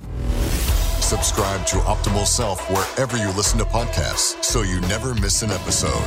Subscribe 1.01 1.67
to 1.67 1.77
Optimal 1.77 2.27
Self 2.27 2.71
wherever 2.71 3.17
you 3.17 3.33
listen 3.33 3.59
to 3.59 3.65
podcasts 3.65 4.43
so 4.45 4.63
you 4.63 4.81
never 4.83 5.15
miss 5.15 5.43
an 5.43 5.51
episode. 5.51 6.05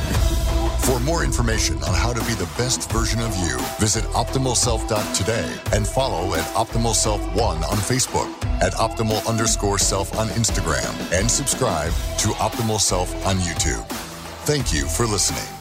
For 0.84 1.00
more 1.00 1.24
information 1.24 1.76
on 1.82 1.94
how 1.94 2.12
to 2.12 2.20
be 2.26 2.34
the 2.34 2.50
best 2.58 2.90
version 2.90 3.20
of 3.20 3.34
you, 3.38 3.58
visit 3.78 4.04
optimalself.today 4.12 5.58
and 5.72 5.86
follow 5.86 6.34
at 6.34 6.44
Optimal 6.54 6.94
Self 6.94 7.20
One 7.34 7.58
on 7.64 7.76
Facebook, 7.76 8.30
at 8.62 8.72
Optimal 8.74 9.26
underscore 9.26 9.78
self 9.78 10.16
on 10.18 10.28
Instagram, 10.28 10.94
and 11.12 11.30
subscribe 11.30 11.92
to 12.18 12.28
Optimal 12.38 12.80
Self 12.80 13.14
on 13.26 13.36
YouTube. 13.36 13.84
Thank 14.46 14.72
you 14.74 14.86
for 14.86 15.06
listening. 15.06 15.53